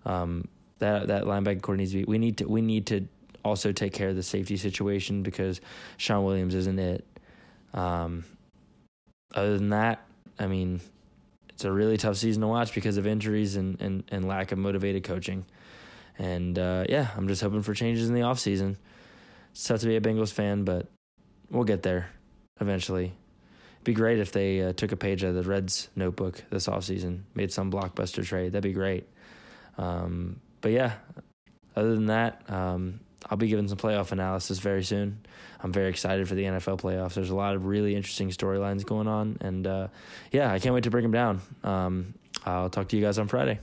Um, 0.05 0.49
that 0.79 1.09
that 1.09 1.25
linebacking 1.25 1.63
corps 1.63 1.77
needs 1.77 1.93
to 1.93 1.99
be. 1.99 2.05
We 2.05 2.19
need 2.19 2.39
to 2.39 2.45
we 2.45 2.61
need 2.61 2.87
to 2.87 3.09
also 3.45 3.73
take 3.73 3.93
care 3.93 4.09
of 4.09 4.17
the 4.17 4.23
safety 4.23 4.57
situation 4.57 5.23
because 5.23 5.61
Shawn 5.97 6.25
Williams 6.25 6.55
isn't 6.55 6.79
it. 6.79 7.05
Um, 7.73 8.25
other 9.35 9.57
than 9.57 9.71
that, 9.71 10.05
I 10.39 10.47
mean, 10.47 10.81
it's 11.51 11.65
a 11.65 11.73
really 11.73 11.97
tough 11.97 12.17
season 12.17 12.43
to 12.43 12.49
watch 12.49 12.75
because 12.75 12.97
of 12.97 13.07
injuries 13.07 13.57
and, 13.57 13.81
and, 13.81 14.05
and 14.09 14.27
lack 14.27 14.53
of 14.53 14.59
motivated 14.59 15.05
coaching. 15.05 15.47
And 16.19 16.59
uh, 16.59 16.85
yeah, 16.89 17.09
I'm 17.17 17.29
just 17.29 17.43
hoping 17.43 17.63
for 17.63 17.75
changes 17.75 18.09
in 18.09 18.15
the 18.15 18.23
offseason. 18.23 18.73
It's 18.73 18.79
tough 19.65 19.81
to 19.81 19.87
be 19.87 19.97
a 19.97 20.01
Bengals 20.01 20.33
fan, 20.33 20.65
but 20.65 20.87
we'll 21.51 21.65
get 21.65 21.83
there 21.83 22.11
eventually. 22.61 23.13
It'd 23.75 23.85
be 23.85 23.95
great 23.95 24.19
if 24.19 24.33
they 24.33 24.63
uh, 24.63 24.73
took 24.73 24.93
a 24.93 24.97
page 24.97 25.25
out 25.25 25.31
of 25.31 25.35
the 25.37 25.43
Reds 25.43 25.89
notebook 25.95 26.43
this 26.51 26.67
offseason, 26.67 27.23
made 27.35 27.53
some 27.53 27.71
blockbuster 27.71 28.25
trade. 28.25 28.53
That'd 28.53 28.63
be 28.63 28.73
great. 28.73 29.09
Um, 29.79 30.41
but 30.61 30.73
yeah, 30.73 30.95
other 31.75 31.95
than 31.95 32.07
that, 32.07 32.43
um, 32.51 33.01
I'll 33.29 33.37
be 33.37 33.49
giving 33.49 33.69
some 33.69 33.79
playoff 33.79 34.13
analysis 34.13 34.59
very 34.59 34.85
soon. 34.85 35.25
I'm 35.61 35.73
very 35.73 35.89
excited 35.89 36.29
for 36.29 36.35
the 36.35 36.45
NFL 36.45 36.81
playoffs. 36.81 37.15
There's 37.15 37.31
a 37.31 37.37
lot 37.37 37.55
of 37.55 37.67
really 37.67 37.95
interesting 37.97 38.31
storylines 38.31 38.85
going 38.85 39.09
on, 39.09 39.39
and 39.41 39.67
uh, 39.67 39.89
yeah, 40.31 40.53
I 40.53 40.59
can't 40.59 40.75
wait 40.75 40.85
to 40.85 40.91
break 40.91 41.03
them 41.03 41.13
down. 41.13 41.41
Um, 41.65 42.15
I'll 42.45 42.71
talk 42.71 42.89
to 42.89 42.97
you 42.97 43.03
guys 43.03 43.19
on 43.19 43.29
Friday. 43.29 43.59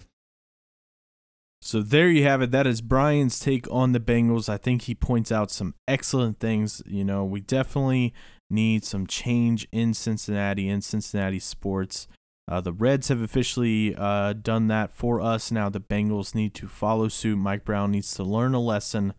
So 1.66 1.82
there 1.82 2.10
you 2.10 2.24
have 2.24 2.42
it. 2.42 2.52
That 2.52 2.68
is 2.68 2.82
Brian's 2.82 3.40
take 3.40 3.72
on 3.72 3.94
the 3.94 4.00
Bengals. 4.02 4.50
I 4.50 4.58
think 4.58 4.82
he 4.82 4.94
points 4.94 5.32
out 5.32 5.50
some 5.50 5.76
excellent 5.88 6.42
things. 6.42 6.82
You 6.86 7.06
know, 7.06 7.24
we 7.24 7.40
definitely 7.40 8.14
need 8.50 8.84
some 8.84 9.08
change 9.08 9.66
in 9.72 9.94
Cincinnati 9.94 10.68
in 10.68 10.82
Cincinnati 10.82 11.40
sports. 11.40 12.10
Uh, 12.52 12.60
the 12.60 12.74
Reds 12.74 13.08
have 13.08 13.22
officially 13.22 13.96
uh, 13.96 14.34
done 14.34 14.68
that 14.68 14.92
for 14.92 15.22
us. 15.22 15.54
Now 15.54 15.70
the 15.70 15.80
Bengals 15.80 16.36
need 16.36 16.54
to 16.56 16.68
follow 16.68 17.08
suit. 17.08 17.38
Mike 17.38 17.64
Brown 17.64 17.92
needs 17.92 18.14
to 18.16 18.24
learn 18.26 18.54
a 18.54 18.60
lesson 18.60 19.14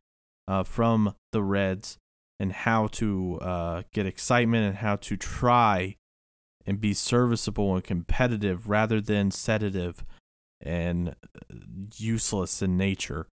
uh, 0.47 0.65
from 0.65 1.15
the 1.33 1.43
Reds 1.43 1.97
and 2.39 2.53
how 2.53 2.89
to 2.89 3.39
uh, 3.41 3.83
get 3.91 4.05
excitement 4.05 4.67
and 4.67 4.77
how 4.77 4.97
to 4.97 5.17
try 5.17 5.97
and 6.67 6.79
be 6.79 6.93
serviceable 6.93 7.75
and 7.75 7.83
competitive 7.83 8.69
rather 8.69 9.01
than 9.01 9.31
sedative 9.31 10.05
and 10.61 11.15
useless 11.97 12.63
in 12.63 12.77
nature. 12.77 13.27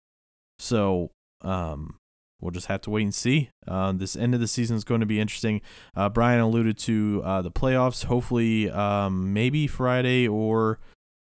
So, 0.58 1.12
um, 1.42 1.98
we'll 2.42 2.52
just 2.52 2.68
have 2.68 2.82
to 2.82 2.90
wait 2.90 3.04
and 3.04 3.16
see. 3.16 3.50
Uh, 3.68 3.92
this 3.94 4.16
end 4.16 4.34
of 4.34 4.40
the 4.40 4.48
season 4.48 4.76
is 4.76 4.84
going 4.84 5.02
to 5.02 5.06
be 5.06 5.20
interesting. 5.20 5.62
Uh, 5.96 6.10
Brian 6.10 6.40
alluded 6.40 6.78
to 6.80 7.22
uh, 7.24 7.42
the 7.42 7.52
playoffs. 7.52 8.06
Hopefully, 8.06 8.70
um, 8.70 9.34
maybe 9.34 9.68
Friday 9.68 10.28
or 10.28 10.80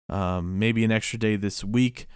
um, 0.08 0.58
maybe 0.58 0.84
an 0.84 0.92
extra 0.92 1.18
day 1.18 1.36
this 1.36 1.64
week 1.64 2.06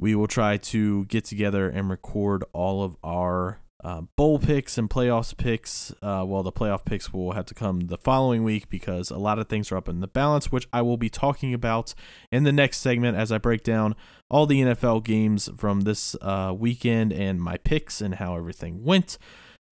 we 0.00 0.14
will 0.14 0.26
try 0.26 0.56
to 0.56 1.04
get 1.04 1.26
together 1.26 1.68
and 1.68 1.90
record 1.90 2.42
all 2.54 2.82
of 2.82 2.96
our 3.04 3.60
uh, 3.82 4.02
bowl 4.16 4.38
picks 4.38 4.76
and 4.76 4.90
playoffs 4.90 5.36
picks. 5.36 5.92
Uh, 6.02 6.24
well, 6.26 6.42
the 6.42 6.52
playoff 6.52 6.84
picks 6.84 7.12
will 7.12 7.32
have 7.32 7.46
to 7.46 7.54
come 7.54 7.82
the 7.82 7.96
following 7.96 8.44
week 8.44 8.68
because 8.68 9.10
a 9.10 9.18
lot 9.18 9.38
of 9.38 9.48
things 9.48 9.72
are 9.72 9.76
up 9.76 9.88
in 9.88 10.00
the 10.00 10.06
balance, 10.06 10.52
which 10.52 10.68
I 10.72 10.82
will 10.82 10.96
be 10.96 11.08
talking 11.08 11.54
about 11.54 11.94
in 12.30 12.44
the 12.44 12.52
next 12.52 12.78
segment 12.78 13.16
as 13.16 13.32
I 13.32 13.38
break 13.38 13.62
down 13.62 13.94
all 14.28 14.46
the 14.46 14.60
NFL 14.60 15.04
games 15.04 15.48
from 15.56 15.82
this 15.82 16.14
uh, 16.20 16.54
weekend 16.56 17.12
and 17.12 17.40
my 17.40 17.56
picks 17.56 18.00
and 18.00 18.16
how 18.16 18.36
everything 18.36 18.84
went. 18.84 19.18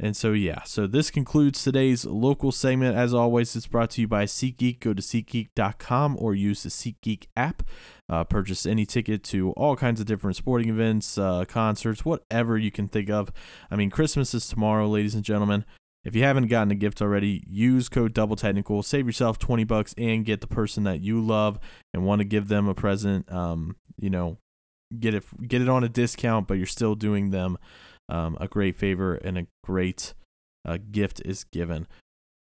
And 0.01 0.17
so, 0.17 0.33
yeah, 0.33 0.63
so 0.63 0.87
this 0.87 1.11
concludes 1.11 1.65
today's 1.65 2.05
local 2.05 2.53
segment. 2.53 2.97
As 2.97 3.13
always, 3.13 3.57
it's 3.57 3.67
brought 3.67 3.91
to 3.91 4.01
you 4.01 4.07
by 4.07 4.27
SeatGeek. 4.27 4.79
Go 4.79 4.95
to 4.95 5.03
SeatGeek.com 5.03 6.17
or 6.21 6.37
use 6.37 6.63
the 6.63 6.69
SeatGeek 6.69 7.27
app. 7.37 7.65
Uh, 8.09 8.23
purchase 8.23 8.65
any 8.65 8.87
ticket 8.87 9.25
to 9.25 9.51
all 9.53 9.75
kinds 9.75 10.01
of 10.01 10.07
different 10.07 10.37
sporting 10.37 10.69
events, 10.69 11.19
uh, 11.19 11.45
concerts, 11.47 12.05
whatever 12.05 12.57
you 12.57 12.71
can 12.71 12.87
think 12.87 13.11
of. 13.11 13.33
I 13.73 13.77
mean, 13.77 13.91
Christmas 13.91 14.35
is 14.35 14.47
tomorrow, 14.47 14.87
ladies 14.89 15.17
and 15.17 15.25
gentlemen. 15.25 15.65
If 16.05 16.15
you 16.15 16.23
haven't 16.23 16.47
gotten 16.47 16.71
a 16.71 16.77
gift 16.77 17.03
already, 17.03 17.43
use 17.49 17.89
code 17.89 18.15
Double 18.15 18.37
Technical. 18.37 18.85
Save 18.85 19.07
yourself 19.07 19.37
twenty 19.39 19.65
bucks 19.65 19.95
and 19.99 20.25
get 20.25 20.41
the 20.41 20.47
person 20.47 20.85
that 20.85 21.01
you 21.01 21.21
love 21.21 21.59
and 21.93 22.07
want 22.07 22.21
to 22.21 22.25
give 22.25 22.47
them 22.47 22.69
a 22.69 22.75
present. 22.75 23.31
Um, 23.33 23.77
you 23.99 24.09
know, 24.09 24.39
get 24.99 25.13
it 25.15 25.25
get 25.47 25.61
it 25.61 25.69
on 25.69 25.83
a 25.83 25.89
discount, 25.89 26.47
but 26.47 26.55
you're 26.55 26.67
still 26.67 26.95
doing 26.95 27.31
them 27.31 27.59
um, 28.09 28.37
a 28.41 28.49
great 28.49 28.77
favor 28.77 29.15
and 29.15 29.39
a 29.39 29.47
great 29.63 30.15
uh, 30.65 30.79
gift 30.91 31.23
is 31.25 31.45
given. 31.45 31.87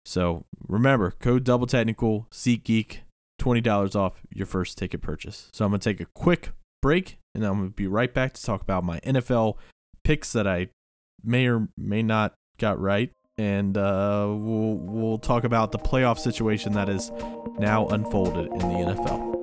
So 0.04 0.44
remember, 0.66 1.12
code 1.12 1.44
Double 1.44 1.66
Technical 1.66 2.26
SeatGeek 2.30 2.98
$20 3.40 3.96
off 3.96 4.22
your 4.32 4.46
first 4.46 4.78
ticket 4.78 5.02
purchase. 5.02 5.48
So 5.52 5.64
I'm 5.64 5.72
to 5.72 5.78
take 5.78 6.00
a 6.00 6.06
quick 6.14 6.52
break 6.82 7.18
and 7.34 7.44
I'm 7.44 7.64
to 7.64 7.70
be 7.70 7.86
right 7.86 8.12
back 8.12 8.34
to 8.34 8.42
talk 8.42 8.62
about 8.62 8.84
my 8.84 9.00
NFL 9.00 9.56
picks 10.04 10.32
that 10.32 10.46
I 10.46 10.68
may 11.22 11.46
or 11.48 11.68
may 11.76 12.02
not 12.02 12.34
got 12.58 12.80
right. 12.80 13.10
And 13.36 13.76
uh, 13.76 14.26
we'll, 14.28 14.76
we'll 14.76 15.18
talk 15.18 15.44
about 15.44 15.72
the 15.72 15.78
playoff 15.78 16.18
situation 16.18 16.74
that 16.74 16.88
is 16.88 17.10
now 17.58 17.88
unfolded 17.88 18.46
in 18.46 18.58
the 18.58 18.94
NFL. 18.94 19.33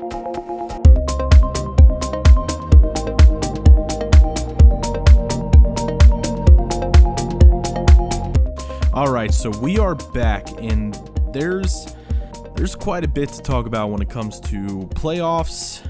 All 8.94 9.10
right, 9.10 9.34
so 9.34 9.50
we 9.50 9.80
are 9.80 9.96
back, 9.96 10.50
and 10.62 10.94
there's 11.32 11.96
there's 12.56 12.76
quite 12.76 13.06
a 13.06 13.08
bit 13.08 13.30
to 13.30 13.42
talk 13.42 13.66
about 13.66 13.90
when 13.90 14.02
it 14.02 14.10
comes 14.10 14.42
to 14.42 14.90
playoffs. 14.96 15.82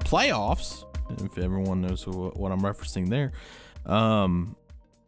Playoffs, 0.00 0.84
if 1.24 1.38
everyone 1.38 1.80
knows 1.80 2.06
what 2.06 2.52
I'm 2.52 2.60
referencing 2.60 3.08
there. 3.08 3.32
Um, 3.86 4.56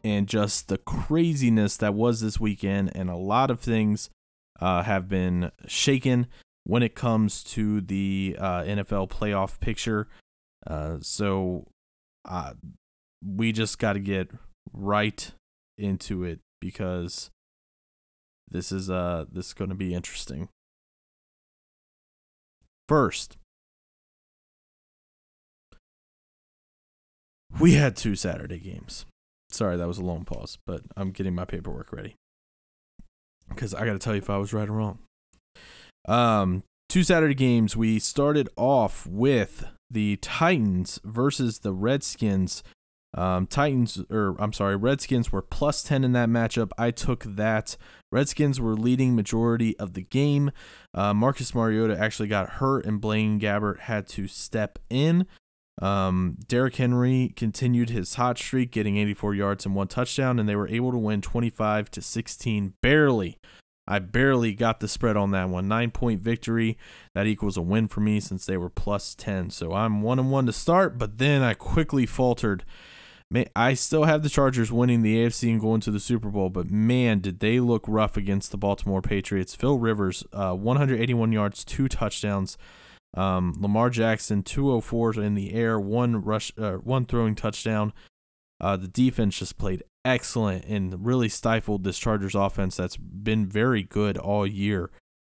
and 0.03 0.27
just 0.27 0.69
the 0.69 0.79
craziness 0.79 1.77
that 1.77 1.93
was 1.93 2.23
this 2.23 2.41
weekend, 2.41 2.91
and 2.95 3.11
a 3.11 3.17
lot 3.17 3.51
of 3.51 3.61
things 3.61 4.09
uh, 4.59 4.83
have 4.85 5.07
been 5.11 5.53
shaken 5.67 6.29
when 6.65 6.83
it 6.83 6.95
comes 6.95 7.45
to 7.45 7.83
the 7.83 8.35
uh, 8.41 8.63
NFL 8.63 9.11
playoff 9.11 9.61
picture. 9.61 10.09
Uh, 10.67 10.97
so 11.03 11.69
uh, 12.25 12.55
we 13.23 13.53
just 13.53 13.79
got 13.79 13.93
to 13.93 14.01
get 14.01 14.31
right 14.73 15.33
into 15.77 16.25
it 16.25 16.41
because 16.59 17.31
this 18.53 18.73
is 18.73 18.91
uh 18.91 19.25
this 19.31 19.49
is 19.49 19.55
going 19.55 19.71
to 19.71 19.75
be 19.75 19.95
interesting. 19.95 20.49
First, 22.89 23.37
we 27.59 27.73
had 27.73 27.97
two 27.97 28.15
Saturday 28.15 28.59
games. 28.59 29.07
Sorry, 29.51 29.77
that 29.77 29.89
was 29.89 29.99
a 29.99 30.05
long 30.05 30.25
pause, 30.25 30.59
but 30.67 30.83
I'm 30.97 31.11
getting 31.11 31.35
my 31.35 31.45
paperwork 31.45 31.93
ready. 31.93 32.17
Because 33.49 33.75
I 33.75 33.85
got 33.85 33.93
to 33.93 33.99
tell 33.99 34.15
you 34.15 34.19
if 34.19 34.31
I 34.31 34.39
was 34.39 34.53
right 34.53 34.69
or 34.69 34.73
wrong. 34.73 34.99
Um, 36.09 36.63
two 36.89 37.03
Saturday 37.03 37.35
games. 37.35 37.77
We 37.77 37.99
started 37.99 38.49
off 38.57 39.07
with 39.07 39.65
the 39.91 40.17
Titans 40.17 41.01
versus 41.05 41.61
the 41.61 41.73
Redskins. 41.73 42.63
Um, 43.15 43.47
Titans, 43.47 44.03
or 44.11 44.37
I'm 44.39 44.53
sorry, 44.53 44.77
Redskins 44.77 45.31
were 45.31 45.43
plus 45.43 45.83
10 45.83 46.03
in 46.05 46.13
that 46.13 46.29
matchup. 46.29 46.71
I 46.79 46.91
took 46.91 47.25
that. 47.25 47.77
Redskins 48.11 48.61
were 48.61 48.75
leading 48.75 49.15
majority 49.15 49.79
of 49.79 49.95
the 49.95 50.03
game. 50.03 50.51
Uh, 50.95 51.13
Marcus 51.13 51.55
Mariota 51.55 51.99
actually 51.99 52.29
got 52.29 52.55
hurt, 52.55 52.87
and 52.87 53.01
Blaine 53.01 53.39
Gabbert 53.39 53.81
had 53.81 54.07
to 54.09 54.29
step 54.29 54.79
in. 54.89 55.27
Um, 55.81 56.37
Derrick 56.49 56.77
Henry 56.77 57.33
continued 57.35 57.91
his 57.91 58.15
hot 58.15 58.39
streak, 58.39 58.71
getting 58.71 58.97
84 58.97 59.35
yards 59.35 59.67
and 59.67 59.75
one 59.75 59.89
touchdown, 59.89 60.39
and 60.39 60.49
they 60.49 60.57
were 60.57 60.69
able 60.69 60.93
to 60.93 60.99
win 60.99 61.21
25 61.21 61.91
to 61.91 62.03
16, 62.03 62.75
barely. 62.81 63.39
I 63.87 63.99
barely 63.99 64.55
got 64.55 64.81
the 64.81 64.89
spread 64.89 65.17
on 65.17 65.33
that 65.33 65.49
one. 65.49 65.67
Nine 65.67 65.91
point 65.91 66.21
victory. 66.21 66.79
That 67.15 67.27
equals 67.27 67.57
a 67.57 67.63
win 67.63 67.89
for 67.89 68.01
me 68.01 68.21
since 68.21 68.47
they 68.47 68.57
were 68.57 68.71
plus 68.71 69.15
10. 69.15 69.51
So 69.51 69.73
I'm 69.73 70.03
one 70.03 70.19
and 70.19 70.31
one 70.31 70.47
to 70.47 70.53
start, 70.53 70.99
but 70.99 71.19
then 71.19 71.43
I 71.43 71.55
quickly 71.55 72.07
faltered. 72.07 72.65
I 73.57 73.74
still 73.74 74.05
have 74.05 74.22
the 74.22 74.28
Chargers 74.28 74.72
winning 74.72 75.03
the 75.03 75.24
AFC 75.24 75.51
and 75.51 75.61
going 75.61 75.80
to 75.83 75.91
the 75.91 76.01
Super 76.01 76.28
Bowl, 76.28 76.51
but 76.51 76.70
man, 76.70 77.20
did 77.20 77.41
they 77.41 77.61
look 77.61 77.85
rough 77.87 78.16
against 78.16 78.51
the 78.51 78.59
Baltimore 78.59 79.03
Patriots. 79.03 79.55
Phil 79.55 79.78
Rivers, 79.78 80.24
uh, 80.33 80.53
181 80.53 81.33
yards, 81.33 81.64
two 81.64 81.89
touchdowns. 81.89 82.59
Um, 83.14 83.55
Lamar 83.59 83.91
Jackson, 83.91 84.43
204 84.43 85.20
in 85.22 85.35
the 85.35 85.53
air, 85.53 85.78
one 85.78 86.22
rush, 86.22 86.53
uh, 86.59 86.74
one 86.74 87.05
throwing 87.05 87.35
touchdown. 87.35 87.93
Uh, 88.61 88.76
the 88.76 88.89
defense 88.89 89.39
just 89.39 89.59
played 89.59 89.83
excellent 90.05 90.64
and 90.64 91.05
really 91.05 91.28
stifled 91.28 91.85
this 91.85 91.99
Chargers 91.99 92.35
offense 92.35 92.76
that's 92.76 92.97
been 92.97 93.47
very 93.47 93.83
good 93.83 94.16
all 94.16 94.47
year. 94.47 94.91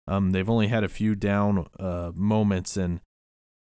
Um, 0.06 0.32
they've 0.32 0.48
only 0.48 0.68
had 0.68 0.84
a 0.84 0.88
few 0.88 1.14
down 1.14 1.66
uh, 1.80 2.12
moments, 2.14 2.76
and 2.76 3.00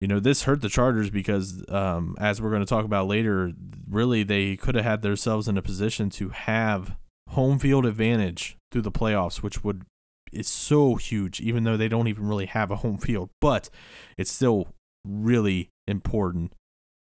you 0.05 0.09
know 0.09 0.21
this 0.21 0.43
hurt 0.43 0.61
the 0.61 0.69
Chargers 0.69 1.09
because, 1.09 1.65
um, 1.71 2.15
as 2.21 2.39
we're 2.39 2.51
going 2.51 2.61
to 2.61 2.69
talk 2.69 2.85
about 2.85 3.07
later, 3.07 3.53
really 3.89 4.23
they 4.23 4.55
could 4.55 4.75
have 4.75 4.85
had 4.85 5.01
themselves 5.01 5.49
in 5.49 5.57
a 5.57 5.63
position 5.63 6.11
to 6.11 6.29
have 6.29 6.95
home 7.31 7.59
field 7.59 7.87
advantage 7.87 8.59
through 8.71 8.83
the 8.83 8.93
playoffs, 8.93 9.37
which 9.37 9.65
would 9.65 9.87
is 10.31 10.47
so 10.47 10.97
huge, 10.97 11.41
even 11.41 11.65
though 11.65 11.79
they 11.79 11.89
don't 11.89 12.07
even 12.07 12.29
really 12.29 12.45
have 12.45 12.71
a 12.71 12.77
home 12.77 12.99
field, 12.99 13.31
but 13.41 13.71
it's 14.19 14.31
still 14.31 14.69
really 15.07 15.71
important 15.89 16.53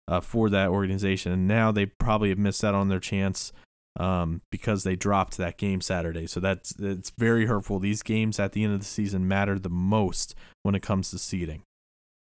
uh, 0.07 0.21
for 0.21 0.49
that 0.51 0.69
organization. 0.69 1.33
And 1.33 1.49
now 1.49 1.73
they 1.73 1.87
probably 1.87 2.29
have 2.29 2.39
missed 2.39 2.63
out 2.63 2.77
on 2.77 2.89
their 2.89 3.01
chance 3.01 3.53
um, 3.99 4.43
because 4.53 4.85
they 4.85 4.95
dropped 4.95 5.39
that 5.39 5.59
game 5.59 5.81
Saturday. 5.81 6.29
So 6.29 6.39
that's 6.39 6.77
it's 6.79 7.11
very 7.19 7.47
hurtful. 7.47 7.81
These 7.81 8.05
games 8.05 8.39
at 8.39 8.53
the 8.53 8.63
end 8.63 8.75
of 8.75 8.79
the 8.79 8.87
season 8.87 9.27
matter 9.27 9.59
the 9.59 9.69
most 9.69 10.37
when 10.63 10.77
it 10.77 10.83
comes 10.83 11.11
to 11.11 11.19
seeding. 11.19 11.65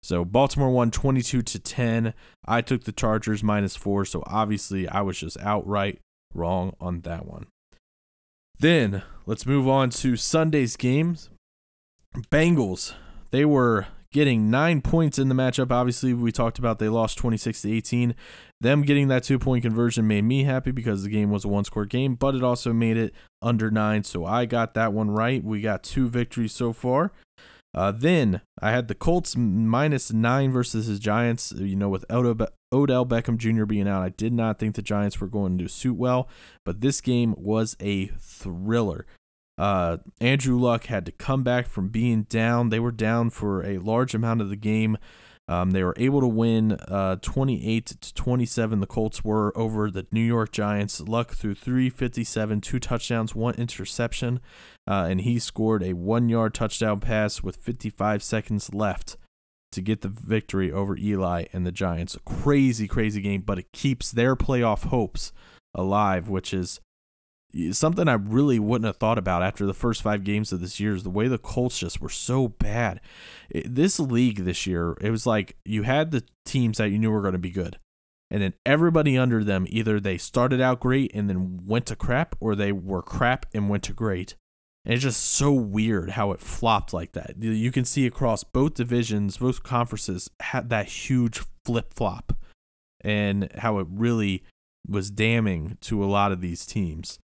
So 0.02 0.24
Baltimore 0.24 0.72
won 0.72 0.92
22 0.92 1.42
to 1.42 1.60
10. 1.60 2.14
I 2.46 2.62
took 2.62 2.84
the 2.84 2.92
Chargers 2.92 3.44
minus 3.44 3.76
4, 3.76 4.06
so 4.06 4.24
obviously 4.26 4.88
I 4.88 5.02
was 5.02 5.20
just 5.20 5.38
outright 5.40 6.00
wrong 6.34 6.74
on 6.80 7.02
that 7.02 7.26
one. 7.26 7.48
Then, 8.60 9.04
let's 9.26 9.46
move 9.46 9.68
on 9.68 9.90
to 9.92 10.16
Sunday's 10.16 10.76
games. 10.76 11.30
Bengals, 12.30 12.94
they 13.32 13.46
were 13.46 13.88
getting 14.12 14.50
nine 14.50 14.82
points 14.82 15.20
in 15.20 15.30
the 15.30 15.36
matchup. 15.36 15.72
Obviously, 15.72 16.14
we 16.14 16.32
talked 16.32 16.60
about 16.60 16.80
they 16.80 16.90
lost 16.90 17.18
26 17.18 17.62
to 17.62 17.72
18. 17.72 18.16
Them 18.60 18.82
getting 18.82 19.08
that 19.08 19.24
two 19.24 19.40
point 19.40 19.64
conversion 19.64 20.08
made 20.08 20.24
me 20.24 20.44
happy 20.44 20.72
because 20.72 21.04
the 21.04 21.10
game 21.10 21.30
was 21.30 21.46
a 21.46 21.48
one 21.48 21.64
score 21.64 21.86
game, 21.86 22.16
but 22.16 22.36
it 22.36 22.44
also 22.44 22.74
made 22.74 22.98
it 22.98 23.14
under 23.42 23.72
nine. 23.72 24.04
So 24.04 24.26
I 24.26 24.46
got 24.46 24.74
that 24.74 24.94
one 24.94 25.12
right. 25.12 25.44
We 25.44 25.62
got 25.62 25.84
two 25.84 26.10
victories 26.10 26.52
so 26.52 26.74
far. 26.74 27.12
Uh, 27.74 27.92
then 27.92 28.42
I 28.62 28.72
had 28.72 28.88
the 28.88 28.96
Colts 28.96 29.36
minus 29.36 30.12
nine 30.12 30.52
versus 30.52 30.88
the 30.88 30.98
Giants. 30.98 31.54
You 31.56 31.76
know, 31.76 31.90
with 31.90 32.06
Odell, 32.12 33.06
Beckham 33.06 33.38
Jr. 33.38 33.66
being 33.66 33.88
out, 33.88 34.02
I 34.02 34.10
did 34.10 34.34
not 34.34 34.60
think 34.60 34.76
the 34.76 34.82
Giants 34.82 35.22
were 35.22 35.28
going 35.28 35.58
to 35.60 35.68
suit 35.68 35.96
well, 35.96 36.28
but 36.66 36.82
this 36.82 37.02
game 37.02 37.36
was 37.38 37.76
a 37.80 38.08
thriller. 38.20 39.06
Uh, 39.58 39.98
Andrew 40.22 40.58
Luck 40.58 40.86
had 40.86 41.06
to 41.06 41.12
come 41.12 41.44
back 41.44 41.68
from 41.68 41.90
being 41.90 42.24
down. 42.24 42.70
They 42.70 42.80
were 42.80 42.94
down 42.94 43.30
for 43.30 43.64
a 43.64 43.78
large 43.78 44.16
amount 44.16 44.42
of 44.42 44.50
the 44.50 44.56
game. 44.56 44.98
Um, 45.50 45.72
they 45.72 45.84
were 45.84 45.96
able 45.98 46.22
to 46.22 46.28
win 46.28 46.74
uh, 46.74 47.16
28 47.24 47.86
to 47.88 48.14
27. 48.14 48.80
The 48.82 48.86
Colts 48.86 49.24
were 49.24 49.52
over 49.58 49.90
the 49.90 50.06
New 50.12 50.22
York 50.22 50.52
Giants. 50.52 51.02
Luck 51.02 51.32
threw 51.32 51.56
357, 51.56 52.62
two 52.62 52.80
touchdowns, 52.80 53.34
one 53.34 53.56
interception, 53.56 54.42
uh, 54.88 55.08
and 55.10 55.22
he 55.22 55.40
scored 55.40 55.82
a 55.82 55.94
one 55.94 56.30
yard 56.30 56.54
touchdown 56.54 57.00
pass 57.00 57.42
with 57.42 57.56
55 57.56 58.22
seconds 58.22 58.76
left 58.76 59.18
to 59.72 59.82
get 59.82 60.02
the 60.02 60.08
victory 60.08 60.72
over 60.72 60.96
Eli 60.96 61.46
and 61.52 61.66
the 61.66 61.72
Giants. 61.72 62.14
A 62.14 62.20
crazy, 62.20 62.88
crazy 62.88 63.20
game, 63.20 63.42
but 63.42 63.58
it 63.58 63.72
keeps 63.74 64.12
their 64.12 64.36
playoff 64.36 64.86
hopes 64.86 65.34
alive, 65.74 66.30
which 66.30 66.54
is 66.54 66.80
something 67.72 68.08
I 68.08 68.14
really 68.14 68.60
wouldn't 68.60 68.86
have 68.86 68.98
thought 68.98 69.18
about 69.18 69.44
after 69.44 69.66
the 69.66 69.74
first 69.74 70.02
five 70.02 70.24
games 70.24 70.52
of 70.52 70.62
this 70.62 70.80
year 70.80 70.94
is 70.94 71.04
the 71.04 71.10
way 71.10 71.28
the 71.28 71.38
Colts 71.38 71.80
just 71.80 72.02
were 72.02 72.10
so 72.10 72.48
bad. 72.48 73.02
It, 73.50 73.74
this 73.74 74.00
league 74.00 74.46
this 74.46 74.68
year, 74.68 74.96
it 75.02 75.12
was 75.12 75.26
like 75.26 75.58
you 75.66 75.84
had 75.84 76.12
the 76.12 76.24
teams 76.46 76.78
that 76.78 76.90
you 76.90 77.00
knew 77.00 77.12
were 77.12 77.22
going 77.22 77.34
to 77.34 77.40
be 77.40 77.52
good. 77.52 77.80
And 78.32 78.42
then 78.44 78.54
everybody 78.66 79.18
under 79.18 79.44
them, 79.44 79.66
either 79.70 80.00
they 80.00 80.18
started 80.18 80.62
out 80.62 80.80
great 80.80 81.12
and 81.16 81.28
then 81.28 81.62
went 81.66 81.88
to 81.88 81.96
crap, 81.96 82.36
or 82.40 82.56
they 82.56 82.72
were 82.72 83.02
crap 83.02 83.48
and 83.54 83.70
went 83.70 83.84
to 83.84 83.94
great. 83.94 84.36
And 84.86 84.94
it's 84.94 85.04
just 85.04 85.24
so 85.24 85.52
weird 85.52 86.12
how 86.12 86.32
it 86.32 86.40
flopped 86.40 86.94
like 86.94 87.14
that. 87.14 87.42
You 87.42 87.72
can 87.72 87.86
see 87.86 88.06
across 88.06 88.44
both 88.44 88.76
divisions, 88.76 89.38
both 89.38 89.64
conferences 89.64 90.30
had 90.42 90.70
that 90.70 90.88
huge 90.88 91.42
flip 91.66 91.94
flop 91.94 92.34
and 93.02 93.52
how 93.58 93.80
it 93.80 93.88
really 93.90 94.44
was 94.88 95.10
damning 95.10 95.78
to 95.82 96.04
a 96.04 96.06
lot 96.06 96.32
of 96.32 96.42
these 96.42 96.66
teams. 96.66 97.20